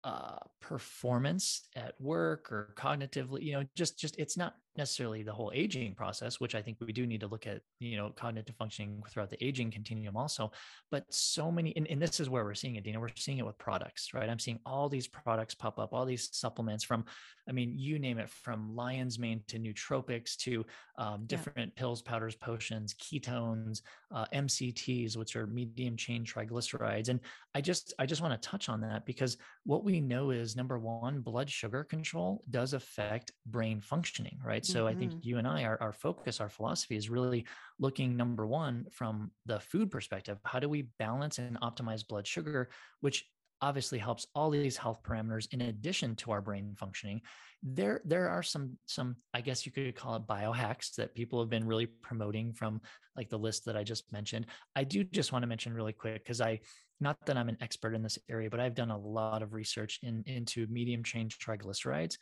uh, 0.03 0.37
performance 0.61 1.67
at 1.75 1.99
work 1.99 2.51
or 2.51 2.73
cognitively, 2.77 3.43
you 3.43 3.53
know, 3.53 3.63
just, 3.75 3.99
just, 3.99 4.17
it's 4.17 4.37
not 4.37 4.55
necessarily 4.77 5.23
the 5.23 5.33
whole 5.33 5.51
aging 5.53 5.95
process, 5.95 6.39
which 6.39 6.55
I 6.55 6.61
think 6.61 6.77
we 6.79 6.93
do 6.93 7.07
need 7.07 7.21
to 7.21 7.27
look 7.27 7.47
at, 7.47 7.61
you 7.79 7.97
know, 7.97 8.11
cognitive 8.15 8.55
functioning 8.55 9.01
throughout 9.09 9.29
the 9.29 9.43
aging 9.43 9.71
continuum 9.71 10.15
also. 10.15 10.51
But 10.91 11.05
so 11.09 11.51
many, 11.51 11.75
and, 11.75 11.87
and 11.87 12.01
this 12.01 12.19
is 12.19 12.29
where 12.29 12.43
we're 12.43 12.53
seeing 12.53 12.75
it, 12.75 12.83
Dina. 12.83 12.99
We're 12.99 13.09
seeing 13.15 13.39
it 13.39 13.45
with 13.45 13.57
products, 13.57 14.13
right? 14.13 14.29
I'm 14.29 14.39
seeing 14.39 14.59
all 14.65 14.89
these 14.89 15.07
products 15.07 15.55
pop 15.55 15.79
up, 15.79 15.93
all 15.93 16.05
these 16.05 16.29
supplements 16.31 16.83
from, 16.83 17.05
I 17.49 17.51
mean, 17.51 17.73
you 17.75 17.97
name 17.97 18.19
it, 18.19 18.29
from 18.29 18.75
lion's 18.75 19.17
mane 19.17 19.41
to 19.47 19.57
nootropics 19.57 20.35
to 20.37 20.65
um, 20.97 21.23
different 21.25 21.73
yeah. 21.75 21.79
pills, 21.79 22.01
powders, 22.01 22.35
potions, 22.35 22.93
ketones, 22.95 23.81
uh, 24.13 24.25
MCTs, 24.33 25.17
which 25.17 25.35
are 25.35 25.47
medium 25.47 25.95
chain 25.95 26.25
triglycerides. 26.25 27.09
And 27.09 27.19
I 27.55 27.61
just, 27.61 27.93
I 27.99 28.05
just 28.05 28.21
want 28.21 28.39
to 28.39 28.49
touch 28.49 28.69
on 28.69 28.81
that 28.81 29.05
because 29.05 29.37
what 29.63 29.83
we 29.83 30.01
know 30.01 30.31
is 30.31 30.55
number 30.55 30.77
one, 30.77 31.21
blood 31.21 31.49
sugar 31.49 31.83
control 31.83 32.43
does 32.49 32.73
affect 32.73 33.31
brain 33.45 33.81
functioning, 33.81 34.39
right? 34.43 34.65
Mm-hmm. 34.67 34.73
So 34.73 34.87
I 34.87 34.95
think 34.95 35.11
mm-hmm. 35.11 35.27
you 35.27 35.37
and 35.37 35.47
I, 35.47 35.63
our, 35.63 35.77
our 35.81 35.93
focus, 35.93 36.39
our 36.41 36.49
philosophy 36.49 36.95
is 36.95 37.09
really 37.09 37.45
looking 37.79 38.15
number 38.15 38.45
one 38.45 38.85
from 38.91 39.31
the 39.45 39.59
food 39.59 39.91
perspective. 39.91 40.39
How 40.43 40.59
do 40.59 40.69
we 40.69 40.89
balance 40.99 41.39
and 41.39 41.59
optimize 41.61 42.07
blood 42.07 42.27
sugar, 42.27 42.69
which 43.01 43.25
obviously 43.61 43.97
helps 43.97 44.27
all 44.35 44.49
these 44.49 44.77
health 44.77 45.01
parameters 45.03 45.51
in 45.51 45.61
addition 45.61 46.15
to 46.15 46.31
our 46.31 46.41
brain 46.41 46.75
functioning 46.77 47.21
there 47.63 48.01
there 48.05 48.29
are 48.29 48.43
some 48.43 48.77
some 48.85 49.15
i 49.33 49.41
guess 49.41 49.65
you 49.65 49.71
could 49.71 49.95
call 49.95 50.15
it 50.15 50.27
biohacks 50.27 50.93
that 50.95 51.15
people 51.15 51.39
have 51.39 51.49
been 51.49 51.65
really 51.65 51.87
promoting 51.87 52.53
from 52.53 52.79
like 53.15 53.29
the 53.29 53.37
list 53.37 53.65
that 53.65 53.75
i 53.75 53.83
just 53.83 54.11
mentioned 54.11 54.45
i 54.75 54.83
do 54.83 55.03
just 55.03 55.31
want 55.31 55.41
to 55.41 55.47
mention 55.47 55.73
really 55.73 55.93
quick 55.93 56.23
because 56.23 56.39
i 56.39 56.59
not 56.99 57.17
that 57.25 57.37
i'm 57.37 57.49
an 57.49 57.57
expert 57.59 57.95
in 57.95 58.03
this 58.03 58.19
area 58.29 58.49
but 58.49 58.59
i've 58.59 58.75
done 58.75 58.91
a 58.91 58.97
lot 58.97 59.41
of 59.41 59.53
research 59.53 59.99
in 60.03 60.23
into 60.27 60.67
medium 60.67 61.03
chain 61.03 61.27
triglycerides 61.27 62.17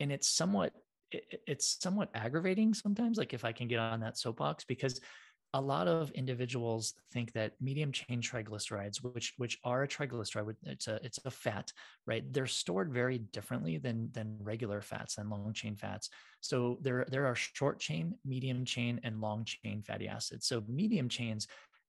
and 0.00 0.10
it's 0.10 0.28
somewhat 0.28 0.72
it, 1.12 1.42
it's 1.46 1.78
somewhat 1.80 2.10
aggravating 2.14 2.74
sometimes 2.74 3.18
like 3.18 3.34
if 3.34 3.44
i 3.44 3.52
can 3.52 3.68
get 3.68 3.78
on 3.78 4.00
that 4.00 4.18
soapbox 4.18 4.64
because 4.64 5.00
a 5.54 5.60
lot 5.60 5.86
of 5.86 6.10
individuals 6.12 6.94
think 7.12 7.30
that 7.34 7.52
medium 7.60 7.92
chain 7.92 8.22
triglycerides 8.22 8.98
which 9.02 9.34
which 9.36 9.58
are 9.64 9.82
a 9.82 9.88
triglyceride 9.88 10.56
it's 10.64 10.88
a 10.88 10.98
it's 11.04 11.18
a 11.26 11.30
fat 11.30 11.70
right? 12.06 12.32
They're 12.32 12.46
stored 12.46 12.92
very 12.92 13.18
differently 13.18 13.78
than 13.78 14.10
than 14.12 14.38
regular 14.40 14.80
fats 14.80 15.18
and 15.18 15.30
long 15.30 15.52
chain 15.52 15.76
fats. 15.76 16.10
So 16.40 16.78
there 16.80 17.06
there 17.08 17.26
are 17.26 17.34
short 17.34 17.78
chain 17.78 18.14
medium 18.24 18.64
chain 18.64 19.00
and 19.04 19.20
long 19.20 19.44
chain 19.44 19.82
fatty 19.82 20.08
acids. 20.08 20.46
So 20.46 20.64
medium 20.68 21.08
chains 21.08 21.46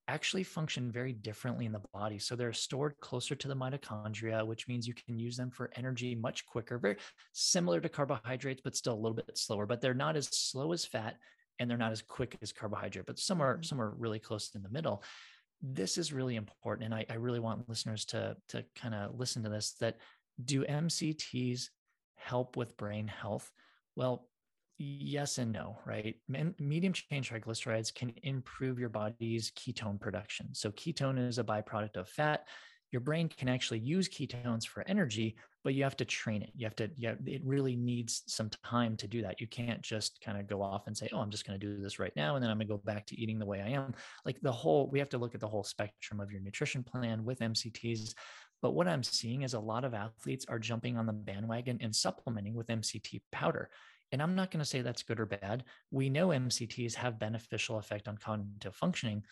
actually 0.08 0.44
function 0.44 0.92
very 0.92 1.14
differently 1.14 1.66
in 1.66 1.72
the 1.72 1.82
body 1.94 2.20
so 2.20 2.36
they're 2.36 2.52
stored 2.52 2.94
closer 3.00 3.36
to 3.36 3.48
the 3.48 3.56
mitochondria 3.56 4.46
which 4.46 4.68
means 4.68 4.86
you 4.86 4.94
can 4.94 5.18
use 5.18 5.38
them 5.38 5.50
for 5.50 5.72
energy 5.76 6.14
much 6.14 6.46
quicker 6.46 6.78
very 6.78 6.98
similar 7.32 7.80
to 7.80 7.88
carbohydrates 7.88 8.62
but 8.62 8.76
still 8.76 8.94
a 8.94 8.96
little 8.96 9.16
bit 9.16 9.38
slower 9.38 9.66
but 9.66 9.80
they're 9.80 9.94
not 9.94 10.18
as 10.18 10.28
slow 10.28 10.74
as 10.74 10.84
fat 10.84 11.16
and 11.60 11.70
they're 11.70 11.78
not 11.78 11.92
as 11.92 12.02
quick 12.02 12.38
as 12.42 12.52
carbohydrate, 12.52 13.06
but 13.06 13.20
some 13.20 13.42
are 13.42 13.56
mm-hmm. 13.56 13.64
some 13.64 13.82
are 13.82 13.94
really 13.98 14.20
close 14.20 14.52
in 14.56 14.64
the 14.64 14.70
middle. 14.70 15.04
This 15.62 15.98
is 15.98 16.14
really 16.14 16.36
important, 16.36 16.86
and 16.86 16.94
I, 16.94 17.06
I 17.10 17.16
really 17.16 17.40
want 17.40 17.70
listeners 17.70 18.06
to 18.06 18.36
to 18.50 18.66
kind 18.76 18.94
of 18.94 19.18
listen 19.18 19.44
to 19.44 19.50
this. 19.50 19.76
That 19.80 19.98
do 20.44 20.66
MCTs 20.66 21.70
help 22.16 22.58
with 22.58 22.78
brain 22.78 23.08
health? 23.08 23.50
Well, 23.96 24.28
yes 24.78 25.38
and 25.38 25.52
no, 25.52 25.78
right? 25.86 26.16
Medium 26.60 26.94
chain 26.94 27.24
triglycerides 27.24 27.94
can 27.94 28.14
improve 28.24 28.80
your 28.80 28.90
body's 28.90 29.52
ketone 29.52 30.00
production. 30.00 30.50
So 30.54 30.72
ketone 30.72 31.28
is 31.28 31.40
a 31.40 31.44
byproduct 31.44 31.98
of 31.98 32.10
fat 32.10 32.46
your 32.94 33.02
brain 33.02 33.28
can 33.28 33.50
actually 33.50 33.80
use 33.80 34.08
ketones 34.08 34.68
for 34.68 34.88
energy, 34.88 35.36
but 35.64 35.74
you 35.74 35.84
have 35.84 35.98
to 35.98 36.06
train 36.06 36.44
it. 36.44 36.52
You 36.56 36.68
have 36.68 36.76
to, 36.76 36.92
yeah, 36.96 37.16
it 37.26 37.42
really 37.44 37.76
needs 37.76 38.22
some 38.28 38.52
time 38.64 38.96
to 38.98 39.08
do 39.08 39.24
that. 39.24 39.42
You 39.42 39.48
can't 39.48 39.82
just 39.82 40.22
kind 40.24 40.40
of 40.40 40.48
go 40.48 40.62
off 40.62 40.86
and 40.86 40.96
say, 40.96 41.10
oh, 41.12 41.18
I'm 41.18 41.32
just 41.32 41.46
going 41.46 41.60
to 41.60 41.66
do 41.66 41.82
this 41.82 41.98
right 41.98 42.16
now. 42.16 42.36
And 42.36 42.44
then 42.44 42.52
I'm 42.52 42.58
going 42.58 42.68
to 42.68 42.74
go 42.74 42.82
back 42.86 43.08
to 43.08 43.20
eating 43.20 43.40
the 43.40 43.48
way 43.48 43.62
I 43.62 43.70
am. 43.70 43.96
Like 44.26 44.40
the 44.42 44.52
whole, 44.52 44.92
we 44.92 45.00
have 45.00 45.10
to 45.10 45.18
look 45.18 45.34
at 45.34 45.42
the 45.42 45.48
whole 45.48 45.64
spectrum 45.64 46.20
of 46.20 46.32
your 46.32 46.42
nutrition 46.42 46.84
plan 46.84 47.26
with 47.26 47.40
MCTs. 47.40 48.14
But 48.62 48.76
what 48.76 48.88
I'm 48.88 49.04
seeing 49.04 49.42
is 49.42 49.56
a 49.56 49.60
lot 49.60 49.86
of 49.86 49.96
athletes 49.96 50.46
are 50.48 50.60
jumping 50.60 50.96
on 50.96 51.08
the 51.08 51.14
bandwagon 51.14 51.80
and 51.82 51.96
supplementing 51.96 52.54
with 52.54 52.68
MCT 52.68 53.22
powder. 53.32 53.72
And 54.14 54.22
I'm 54.22 54.36
not 54.36 54.52
going 54.52 54.60
to 54.60 54.66
say 54.66 54.82
that's 54.82 55.02
good 55.02 55.20
or 55.20 55.26
bad. 55.26 55.64
We 55.90 56.08
know 56.08 56.28
MCTs 56.28 56.94
have 56.94 57.18
beneficial 57.18 57.80
effect 57.80 58.08
on 58.08 58.16
cognitive 58.16 58.76
functioning, 58.76 59.24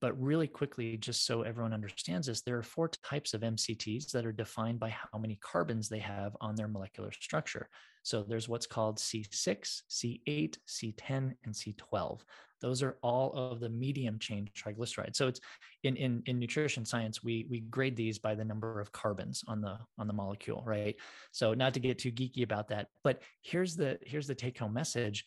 but 0.00 0.18
really 0.18 0.46
quickly, 0.46 0.96
just 0.96 1.26
so 1.26 1.42
everyone 1.42 1.74
understands 1.74 2.26
this, 2.26 2.40
there 2.40 2.56
are 2.56 2.62
four 2.62 2.88
types 2.88 3.34
of 3.34 3.42
MCTs 3.42 4.10
that 4.12 4.24
are 4.24 4.32
defined 4.32 4.80
by 4.80 4.88
how 4.88 5.18
many 5.18 5.38
carbons 5.42 5.90
they 5.90 5.98
have 5.98 6.34
on 6.40 6.56
their 6.56 6.68
molecular 6.68 7.12
structure. 7.12 7.68
So 8.02 8.22
there's 8.22 8.48
what's 8.48 8.66
called 8.66 8.96
C6, 8.96 9.82
C8, 9.90 10.56
C10, 10.66 11.34
and 11.44 11.54
C12. 11.54 12.20
Those 12.60 12.82
are 12.82 12.96
all 13.02 13.32
of 13.32 13.60
the 13.60 13.68
medium 13.68 14.18
chain 14.18 14.48
triglycerides. 14.56 15.16
So 15.16 15.28
it's 15.28 15.40
in, 15.82 15.96
in, 15.96 16.22
in 16.26 16.38
nutrition 16.38 16.84
science, 16.84 17.22
we, 17.22 17.46
we 17.48 17.60
grade 17.60 17.96
these 17.96 18.18
by 18.18 18.34
the 18.34 18.44
number 18.44 18.80
of 18.80 18.92
carbons 18.92 19.42
on 19.48 19.60
the 19.60 19.78
on 19.98 20.06
the 20.06 20.12
molecule, 20.12 20.62
right? 20.66 20.96
So 21.32 21.54
not 21.54 21.74
to 21.74 21.80
get 21.80 21.98
too 21.98 22.12
geeky 22.12 22.42
about 22.42 22.68
that, 22.68 22.88
but 23.02 23.22
here's 23.42 23.76
the 23.76 23.98
here's 24.02 24.26
the 24.26 24.34
take 24.34 24.58
home 24.58 24.72
message 24.72 25.24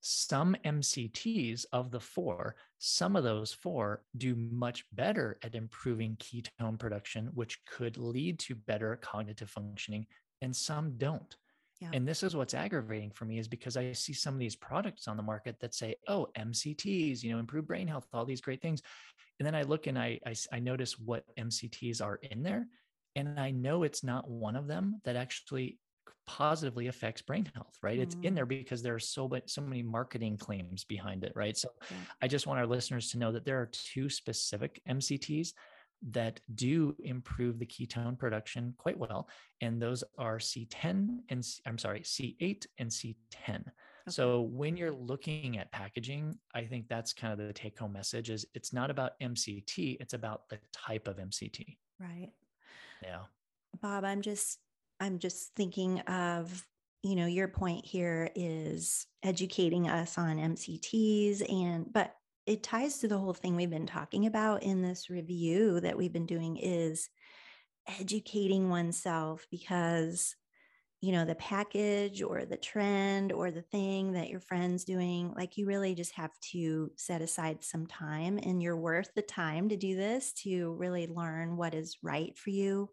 some 0.00 0.56
MCTs 0.64 1.66
of 1.72 1.90
the 1.90 2.00
four, 2.00 2.56
some 2.78 3.16
of 3.16 3.24
those 3.24 3.52
four 3.52 4.02
do 4.16 4.34
much 4.34 4.84
better 4.92 5.38
at 5.42 5.54
improving 5.54 6.16
ketone 6.16 6.78
production, 6.78 7.30
which 7.34 7.62
could 7.66 7.98
lead 7.98 8.38
to 8.40 8.54
better 8.54 8.96
cognitive 8.96 9.50
functioning, 9.50 10.06
and 10.40 10.54
some 10.56 10.96
don't. 10.96 11.36
Yeah. 11.80 11.90
And 11.94 12.06
this 12.06 12.22
is 12.22 12.36
what's 12.36 12.54
aggravating 12.54 13.10
for 13.10 13.24
me 13.24 13.38
is 13.38 13.48
because 13.48 13.76
I 13.76 13.92
see 13.92 14.12
some 14.12 14.34
of 14.34 14.40
these 14.40 14.56
products 14.56 15.08
on 15.08 15.16
the 15.16 15.22
market 15.22 15.56
that 15.60 15.74
say, 15.74 15.94
oh, 16.08 16.28
MCTs, 16.38 17.22
you 17.22 17.32
know, 17.32 17.38
improve 17.38 17.66
brain 17.66 17.88
health, 17.88 18.06
all 18.12 18.26
these 18.26 18.42
great 18.42 18.60
things. 18.60 18.82
And 19.38 19.46
then 19.46 19.54
I 19.54 19.62
look 19.62 19.86
and 19.86 19.98
I, 19.98 20.20
I, 20.26 20.34
I 20.52 20.58
notice 20.58 20.98
what 20.98 21.24
MCTs 21.38 22.02
are 22.02 22.16
in 22.16 22.42
there. 22.42 22.66
And 23.16 23.40
I 23.40 23.50
know 23.50 23.82
it's 23.82 24.04
not 24.04 24.28
one 24.28 24.56
of 24.56 24.66
them 24.66 25.00
that 25.04 25.16
actually 25.16 25.78
positively 26.26 26.86
affects 26.86 27.22
brain 27.22 27.50
health 27.54 27.76
right 27.82 27.98
mm. 27.98 28.02
it's 28.02 28.16
in 28.22 28.36
there 28.36 28.46
mm. 28.46 28.50
because 28.50 28.82
there 28.82 28.94
are 28.94 29.00
so 29.00 29.26
but 29.26 29.50
so 29.50 29.60
many 29.60 29.82
marketing 29.82 30.36
claims 30.36 30.84
behind 30.84 31.24
it 31.24 31.32
right 31.34 31.56
so 31.56 31.68
yeah. 31.90 31.96
i 32.22 32.28
just 32.28 32.46
want 32.46 32.60
our 32.60 32.66
listeners 32.66 33.10
to 33.10 33.18
know 33.18 33.32
that 33.32 33.44
there 33.44 33.58
are 33.58 33.68
two 33.72 34.08
specific 34.08 34.80
mcts 34.88 35.48
that 36.10 36.40
do 36.54 36.96
improve 37.00 37.58
the 37.58 37.66
ketone 37.66 38.18
production 38.18 38.74
quite 38.78 38.98
well 38.98 39.28
and 39.60 39.80
those 39.80 40.02
are 40.18 40.38
c10 40.38 41.18
and 41.28 41.46
i'm 41.66 41.78
sorry 41.78 42.00
c8 42.00 42.66
and 42.78 42.90
c10 42.90 43.14
okay. 43.48 43.62
so 44.08 44.42
when 44.42 44.76
you're 44.76 44.92
looking 44.92 45.58
at 45.58 45.70
packaging 45.72 46.34
i 46.54 46.64
think 46.64 46.88
that's 46.88 47.12
kind 47.12 47.32
of 47.32 47.46
the 47.46 47.52
take 47.52 47.78
home 47.78 47.92
message 47.92 48.30
is 48.30 48.46
it's 48.54 48.72
not 48.72 48.90
about 48.90 49.12
mct 49.20 49.96
it's 50.00 50.14
about 50.14 50.48
the 50.48 50.58
type 50.72 51.06
of 51.06 51.16
mct 51.16 51.76
right. 51.98 52.30
Yeah. 53.02 53.20
Bob 53.80 54.04
i'm 54.04 54.22
just 54.22 54.58
I'm 55.00 55.18
just 55.18 55.54
thinking 55.56 56.00
of, 56.00 56.66
you 57.02 57.16
know, 57.16 57.26
your 57.26 57.48
point 57.48 57.86
here 57.86 58.30
is 58.34 59.06
educating 59.22 59.88
us 59.88 60.18
on 60.18 60.36
MCTs 60.36 61.50
and, 61.50 61.90
but 61.90 62.14
it 62.50 62.64
ties 62.64 62.98
to 62.98 63.06
the 63.06 63.16
whole 63.16 63.32
thing 63.32 63.54
we've 63.54 63.70
been 63.70 63.86
talking 63.86 64.26
about 64.26 64.64
in 64.64 64.82
this 64.82 65.08
review 65.08 65.78
that 65.78 65.96
we've 65.96 66.12
been 66.12 66.26
doing 66.26 66.56
is 66.56 67.08
educating 68.00 68.68
oneself 68.68 69.46
because 69.52 70.34
you 71.00 71.12
know 71.12 71.24
the 71.24 71.36
package 71.36 72.22
or 72.22 72.44
the 72.44 72.56
trend 72.56 73.30
or 73.30 73.52
the 73.52 73.62
thing 73.62 74.12
that 74.12 74.28
your 74.28 74.40
friends 74.40 74.82
doing 74.82 75.32
like 75.36 75.56
you 75.56 75.64
really 75.64 75.94
just 75.94 76.12
have 76.12 76.32
to 76.40 76.90
set 76.96 77.22
aside 77.22 77.62
some 77.62 77.86
time 77.86 78.36
and 78.42 78.60
you're 78.60 78.76
worth 78.76 79.10
the 79.14 79.22
time 79.22 79.68
to 79.68 79.76
do 79.76 79.94
this 79.94 80.32
to 80.32 80.72
really 80.72 81.06
learn 81.06 81.56
what 81.56 81.72
is 81.72 81.98
right 82.02 82.36
for 82.36 82.50
you 82.50 82.90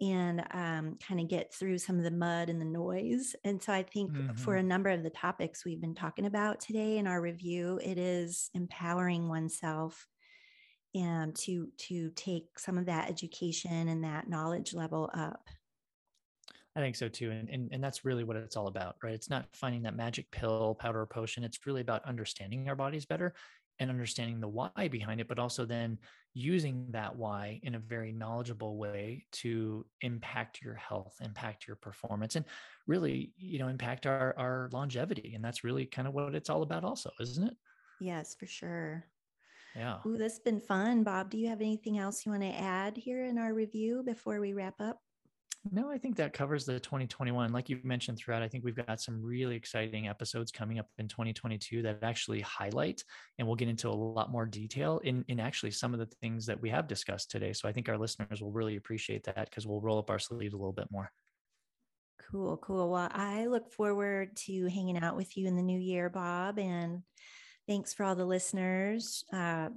and 0.00 0.40
um, 0.50 0.98
kind 1.06 1.20
of 1.20 1.28
get 1.28 1.54
through 1.54 1.78
some 1.78 1.96
of 1.96 2.04
the 2.04 2.10
mud 2.10 2.50
and 2.50 2.60
the 2.60 2.66
noise. 2.66 3.34
And 3.44 3.62
so 3.62 3.72
I 3.72 3.82
think 3.82 4.12
mm-hmm. 4.12 4.36
for 4.36 4.56
a 4.56 4.62
number 4.62 4.90
of 4.90 5.02
the 5.02 5.10
topics 5.10 5.64
we've 5.64 5.80
been 5.80 5.94
talking 5.94 6.26
about 6.26 6.60
today 6.60 6.98
in 6.98 7.06
our 7.06 7.20
review, 7.20 7.80
it 7.82 7.96
is 7.96 8.50
empowering 8.54 9.28
oneself 9.28 10.06
and 10.94 11.34
to 11.36 11.68
to 11.76 12.10
take 12.16 12.58
some 12.58 12.78
of 12.78 12.86
that 12.86 13.08
education 13.10 13.88
and 13.88 14.04
that 14.04 14.28
knowledge 14.28 14.74
level 14.74 15.10
up. 15.14 15.48
I 16.74 16.80
think 16.80 16.94
so 16.96 17.08
too. 17.08 17.30
And, 17.30 17.48
and, 17.48 17.70
and 17.72 17.82
that's 17.82 18.04
really 18.04 18.22
what 18.22 18.36
it's 18.36 18.54
all 18.54 18.66
about, 18.66 18.96
right? 19.02 19.14
It's 19.14 19.30
not 19.30 19.46
finding 19.54 19.82
that 19.82 19.96
magic 19.96 20.30
pill, 20.30 20.76
powder, 20.78 21.00
or 21.00 21.06
potion. 21.06 21.42
It's 21.42 21.66
really 21.66 21.80
about 21.80 22.04
understanding 22.04 22.68
our 22.68 22.76
bodies 22.76 23.06
better 23.06 23.32
and 23.78 23.90
understanding 23.90 24.40
the 24.40 24.48
why 24.48 24.88
behind 24.90 25.20
it, 25.20 25.28
but 25.28 25.38
also 25.38 25.64
then 25.64 25.98
using 26.34 26.86
that 26.90 27.14
why 27.14 27.60
in 27.62 27.74
a 27.74 27.78
very 27.78 28.12
knowledgeable 28.12 28.76
way 28.76 29.24
to 29.32 29.86
impact 30.00 30.60
your 30.62 30.74
health, 30.74 31.14
impact 31.20 31.66
your 31.66 31.76
performance, 31.76 32.36
and 32.36 32.44
really, 32.86 33.32
you 33.36 33.58
know, 33.58 33.68
impact 33.68 34.06
our, 34.06 34.34
our 34.38 34.68
longevity. 34.72 35.32
And 35.34 35.44
that's 35.44 35.64
really 35.64 35.86
kind 35.86 36.08
of 36.08 36.14
what 36.14 36.34
it's 36.34 36.50
all 36.50 36.62
about, 36.62 36.84
also, 36.84 37.10
isn't 37.20 37.46
it? 37.46 37.56
Yes, 38.00 38.34
for 38.38 38.46
sure. 38.46 39.04
Yeah. 39.74 39.98
Ooh, 40.06 40.16
that's 40.16 40.38
been 40.38 40.60
fun. 40.60 41.02
Bob, 41.02 41.30
do 41.30 41.38
you 41.38 41.48
have 41.48 41.60
anything 41.60 41.98
else 41.98 42.24
you 42.24 42.32
want 42.32 42.42
to 42.42 42.48
add 42.48 42.96
here 42.96 43.24
in 43.24 43.38
our 43.38 43.52
review 43.52 44.02
before 44.02 44.40
we 44.40 44.54
wrap 44.54 44.80
up? 44.80 45.00
No, 45.72 45.90
I 45.90 45.98
think 45.98 46.16
that 46.16 46.32
covers 46.32 46.64
the 46.64 46.78
2021. 46.78 47.52
Like 47.52 47.68
you 47.68 47.80
mentioned 47.82 48.18
throughout, 48.18 48.42
I 48.42 48.48
think 48.48 48.64
we've 48.64 48.76
got 48.76 49.00
some 49.00 49.22
really 49.22 49.56
exciting 49.56 50.06
episodes 50.06 50.52
coming 50.52 50.78
up 50.78 50.88
in 50.98 51.08
2022 51.08 51.82
that 51.82 51.98
actually 52.02 52.40
highlight, 52.40 53.02
and 53.38 53.46
we'll 53.46 53.56
get 53.56 53.68
into 53.68 53.88
a 53.88 53.90
lot 53.90 54.30
more 54.30 54.46
detail 54.46 55.00
in, 55.04 55.24
in 55.28 55.40
actually 55.40 55.72
some 55.72 55.92
of 55.92 55.98
the 55.98 56.06
things 56.20 56.46
that 56.46 56.60
we 56.60 56.70
have 56.70 56.86
discussed 56.86 57.30
today. 57.30 57.52
So 57.52 57.68
I 57.68 57.72
think 57.72 57.88
our 57.88 57.98
listeners 57.98 58.40
will 58.40 58.52
really 58.52 58.76
appreciate 58.76 59.24
that 59.24 59.48
because 59.50 59.66
we'll 59.66 59.80
roll 59.80 59.98
up 59.98 60.10
our 60.10 60.18
sleeves 60.18 60.54
a 60.54 60.56
little 60.56 60.72
bit 60.72 60.88
more. 60.90 61.10
Cool, 62.30 62.56
cool. 62.58 62.90
Well, 62.90 63.08
I 63.12 63.46
look 63.46 63.72
forward 63.72 64.36
to 64.46 64.66
hanging 64.68 64.98
out 64.98 65.16
with 65.16 65.36
you 65.36 65.46
in 65.46 65.56
the 65.56 65.62
new 65.62 65.78
year, 65.78 66.10
Bob. 66.10 66.58
And 66.58 67.02
thanks 67.68 67.94
for 67.94 68.04
all 68.04 68.14
the 68.14 68.24
listeners. 68.24 69.24
Uh, 69.32 69.70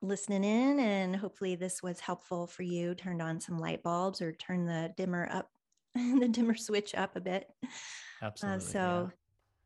listening 0.00 0.44
in 0.44 0.78
and 0.78 1.16
hopefully 1.16 1.56
this 1.56 1.82
was 1.82 2.00
helpful 2.00 2.46
for 2.46 2.62
you 2.62 2.94
turned 2.94 3.20
on 3.20 3.40
some 3.40 3.58
light 3.58 3.82
bulbs 3.82 4.22
or 4.22 4.32
turn 4.32 4.64
the 4.64 4.92
dimmer 4.96 5.28
up 5.32 5.50
the 5.94 6.28
dimmer 6.28 6.54
switch 6.54 6.94
up 6.94 7.16
a 7.16 7.20
bit. 7.20 7.48
Uh, 7.64 7.68
absolutely 8.22 8.56
uh, 8.56 8.60
so 8.60 9.10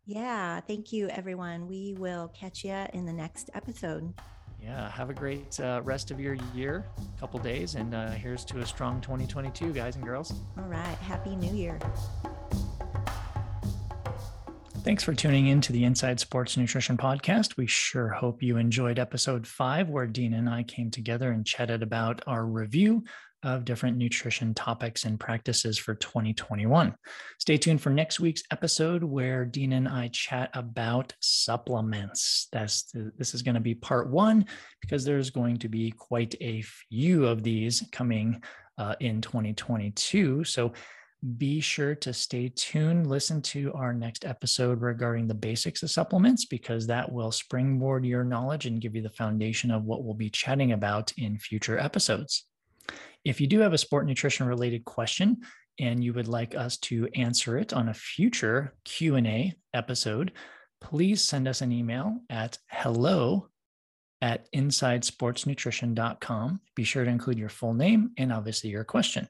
yeah. 0.07 0.21
yeah 0.57 0.61
thank 0.61 0.93
you 0.93 1.09
everyone. 1.09 1.67
We 1.67 1.95
will 1.99 2.29
catch 2.29 2.65
you 2.65 2.87
in 2.93 3.05
the 3.05 3.13
next 3.13 3.51
episode. 3.55 4.15
Yeah 4.61 4.91
have 4.91 5.11
a 5.11 5.15
great 5.15 5.59
uh, 5.61 5.81
rest 5.85 6.11
of 6.11 6.21
your 6.21 6.37
year 6.55 6.87
couple 7.21 7.39
days 7.41 7.75
and 7.75 7.95
uh, 7.95 8.11
here's 8.11 8.45
to 8.47 8.61
a 8.61 8.67
strong 8.67 9.01
2022 9.01 9.73
guys 9.73 9.97
and 9.97 10.05
girls. 10.05 10.33
All 10.57 10.65
right 10.65 10.97
happy 10.99 11.37
new 11.37 11.53
year 11.55 11.79
Thanks 14.85 15.05
for 15.05 15.15
tuning 15.15 15.47
in 15.47 15.61
to 15.61 15.73
the 15.73 15.85
Inside 15.85 16.19
Sports 16.19 16.57
Nutrition 16.57 16.97
Podcast. 16.97 17.57
We 17.57 17.69
sure 17.69 18.09
hope 18.09 18.43
you 18.43 18.57
enjoyed 18.57 18.99
episode 18.99 19.47
five, 19.47 19.89
where 19.89 20.09
Dina 20.09 20.39
and 20.39 20.51
I 20.51 20.65
came 20.65 20.91
together 20.91 21.31
and 21.31 21.47
chatted 21.47 21.85
about 21.85 22.21
our 22.27 22.45
review 22.45 23.05
of 23.45 23.65
different 23.65 23.97
nutrition 23.97 24.55
topics 24.55 25.05
and 25.05 25.21
practices 25.21 25.79
for 25.79 25.95
2021. 25.95 26.97
Stay 27.39 27.57
tuned 27.57 27.81
for 27.81 27.91
next 27.91 28.19
week's 28.19 28.43
episode 28.51 29.05
where 29.05 29.45
Dina 29.45 29.77
and 29.77 29.89
I 29.89 30.09
chat 30.09 30.51
about 30.53 31.15
supplements. 31.21 32.49
That's 32.51 32.91
this 33.17 33.35
is 33.35 33.43
going 33.43 33.55
to 33.55 33.61
be 33.61 33.77
part 33.77 34.11
one 34.11 34.47
because 34.81 35.05
there's 35.05 35.31
going 35.31 35.59
to 35.59 35.69
be 35.69 35.93
quite 35.93 36.35
a 36.41 36.61
few 36.63 37.27
of 37.27 37.45
these 37.45 37.85
coming 37.93 38.43
uh, 38.79 38.97
in 38.99 39.21
2022. 39.21 40.43
So 40.43 40.73
be 41.37 41.61
sure 41.61 41.95
to 41.95 42.13
stay 42.13 42.49
tuned. 42.49 43.07
Listen 43.07 43.41
to 43.43 43.73
our 43.75 43.93
next 43.93 44.25
episode 44.25 44.81
regarding 44.81 45.29
the 45.29 45.35
basics 45.35 45.83
of 45.83 45.91
supplements 45.91 46.47
because 46.47 46.87
that 46.87 47.11
will 47.11 47.31
springboard 47.31 48.05
your 48.05 48.25
knowledge 48.25 48.67
and 48.67 48.81
give 48.81 48.97
you 48.97 49.03
the 49.03 49.11
foundation 49.11 49.71
of 49.71 49.85
what 49.85 50.03
we'll 50.03 50.15
be 50.15 50.31
chatting 50.31 50.73
about 50.73 51.13
in 51.17 51.39
future 51.39 51.79
episodes. 51.79 52.47
If 53.25 53.41
you 53.41 53.47
do 53.47 53.61
have 53.61 53.73
a 53.73 53.79
sport 53.79 54.07
nutrition 54.07 54.49
related 54.49 54.85
question 54.85 55.43
and 55.79 56.03
you 56.03 56.13
would 56.13 56.27
like 56.27 56.57
us 56.57 56.77
to 56.79 57.09
answer 57.15 57.57
it 57.57 57.73
on 57.73 57.89
a 57.89 57.95
future 57.95 58.75
Q&A 58.85 59.55
episode, 59.73 60.33
please 60.81 61.23
send 61.23 61.47
us 61.47 61.61
an 61.61 61.71
email 61.71 62.19
at 62.31 62.59
hello 62.69 63.47
at 64.21 64.51
insidesportsnutrition.com. 64.53 66.61
Be 66.75 66.85
sure 66.85 67.05
to 67.05 67.11
include 67.11 67.39
your 67.39 67.49
full 67.49 67.75
name 67.75 68.11
and 68.19 68.33
obviously 68.33 68.71
your 68.71 68.85
question. 68.85 69.29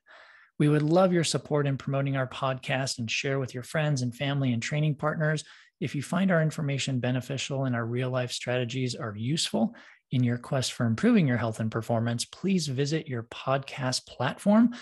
We 0.58 0.68
would 0.68 0.82
love 0.82 1.12
your 1.12 1.24
support 1.24 1.66
in 1.66 1.76
promoting 1.76 2.16
our 2.16 2.26
podcast 2.26 2.98
and 2.98 3.10
share 3.10 3.38
with 3.38 3.54
your 3.54 3.62
friends 3.62 4.02
and 4.02 4.14
family 4.14 4.52
and 4.52 4.62
training 4.62 4.96
partners. 4.96 5.44
If 5.80 5.94
you 5.94 6.02
find 6.02 6.30
our 6.30 6.42
information 6.42 7.00
beneficial 7.00 7.64
and 7.64 7.74
our 7.74 7.84
real 7.84 8.10
life 8.10 8.30
strategies 8.30 8.94
are 8.94 9.14
useful 9.16 9.74
in 10.12 10.22
your 10.22 10.38
quest 10.38 10.72
for 10.72 10.86
improving 10.86 11.26
your 11.26 11.38
health 11.38 11.58
and 11.58 11.70
performance, 11.70 12.24
please 12.24 12.68
visit 12.68 13.08
your 13.08 13.24
podcast 13.24 14.06
platform 14.06 14.74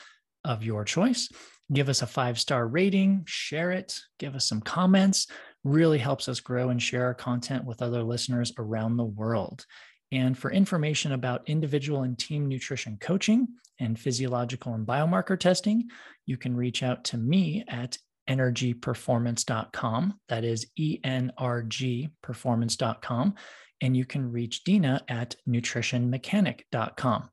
of 0.44 0.62
your 0.62 0.84
choice. 0.84 1.28
Give 1.72 1.88
us 1.88 2.02
a 2.02 2.06
five 2.06 2.38
star 2.38 2.66
rating, 2.66 3.22
share 3.26 3.70
it, 3.70 3.98
give 4.18 4.34
us 4.34 4.48
some 4.48 4.60
comments. 4.60 5.28
Really 5.62 5.98
helps 5.98 6.28
us 6.28 6.40
grow 6.40 6.70
and 6.70 6.82
share 6.82 7.04
our 7.04 7.14
content 7.14 7.64
with 7.64 7.80
other 7.80 8.02
listeners 8.02 8.52
around 8.58 8.96
the 8.96 9.04
world. 9.04 9.64
And 10.12 10.36
for 10.36 10.50
information 10.50 11.12
about 11.12 11.48
individual 11.48 12.02
and 12.02 12.18
team 12.18 12.48
nutrition 12.48 12.98
coaching 13.00 13.46
and 13.80 13.98
physiological 13.98 14.74
and 14.74 14.86
biomarker 14.86 15.38
testing, 15.38 15.88
you 16.26 16.36
can 16.36 16.56
reach 16.56 16.82
out 16.82 17.04
to 17.04 17.18
me 17.18 17.64
at 17.68 17.98
energyperformance.com. 18.28 20.14
That 20.28 20.44
is 20.44 20.66
E 20.76 21.00
N 21.02 21.32
R 21.36 21.62
G 21.62 22.10
performance.com. 22.22 23.34
And 23.80 23.96
you 23.96 24.04
can 24.04 24.30
reach 24.30 24.62
Dina 24.64 25.02
at 25.08 25.34
nutritionmechanic.com. 25.48 27.30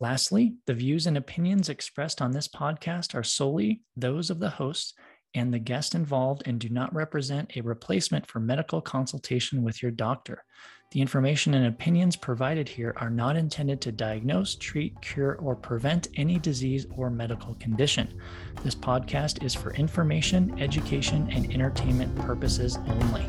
Lastly, 0.00 0.54
the 0.66 0.74
views 0.74 1.06
and 1.06 1.16
opinions 1.16 1.68
expressed 1.68 2.20
on 2.20 2.32
this 2.32 2.48
podcast 2.48 3.14
are 3.14 3.22
solely 3.22 3.82
those 3.96 4.30
of 4.30 4.40
the 4.40 4.50
hosts 4.50 4.94
and 5.34 5.52
the 5.52 5.58
guest 5.58 5.94
involved 5.94 6.42
and 6.46 6.58
do 6.58 6.68
not 6.68 6.92
represent 6.94 7.56
a 7.56 7.60
replacement 7.60 8.26
for 8.26 8.40
medical 8.40 8.80
consultation 8.80 9.62
with 9.62 9.82
your 9.82 9.92
doctor. 9.92 10.44
The 10.92 11.00
information 11.00 11.54
and 11.54 11.66
opinions 11.66 12.16
provided 12.16 12.68
here 12.68 12.92
are 12.96 13.10
not 13.10 13.36
intended 13.36 13.80
to 13.82 13.92
diagnose, 13.92 14.56
treat, 14.56 15.00
cure, 15.00 15.36
or 15.36 15.54
prevent 15.54 16.08
any 16.16 16.36
disease 16.36 16.84
or 16.96 17.10
medical 17.10 17.54
condition. 17.60 18.12
This 18.64 18.74
podcast 18.74 19.44
is 19.44 19.54
for 19.54 19.72
information, 19.74 20.60
education, 20.60 21.30
and 21.30 21.48
entertainment 21.52 22.16
purposes 22.16 22.76
only. 22.88 23.24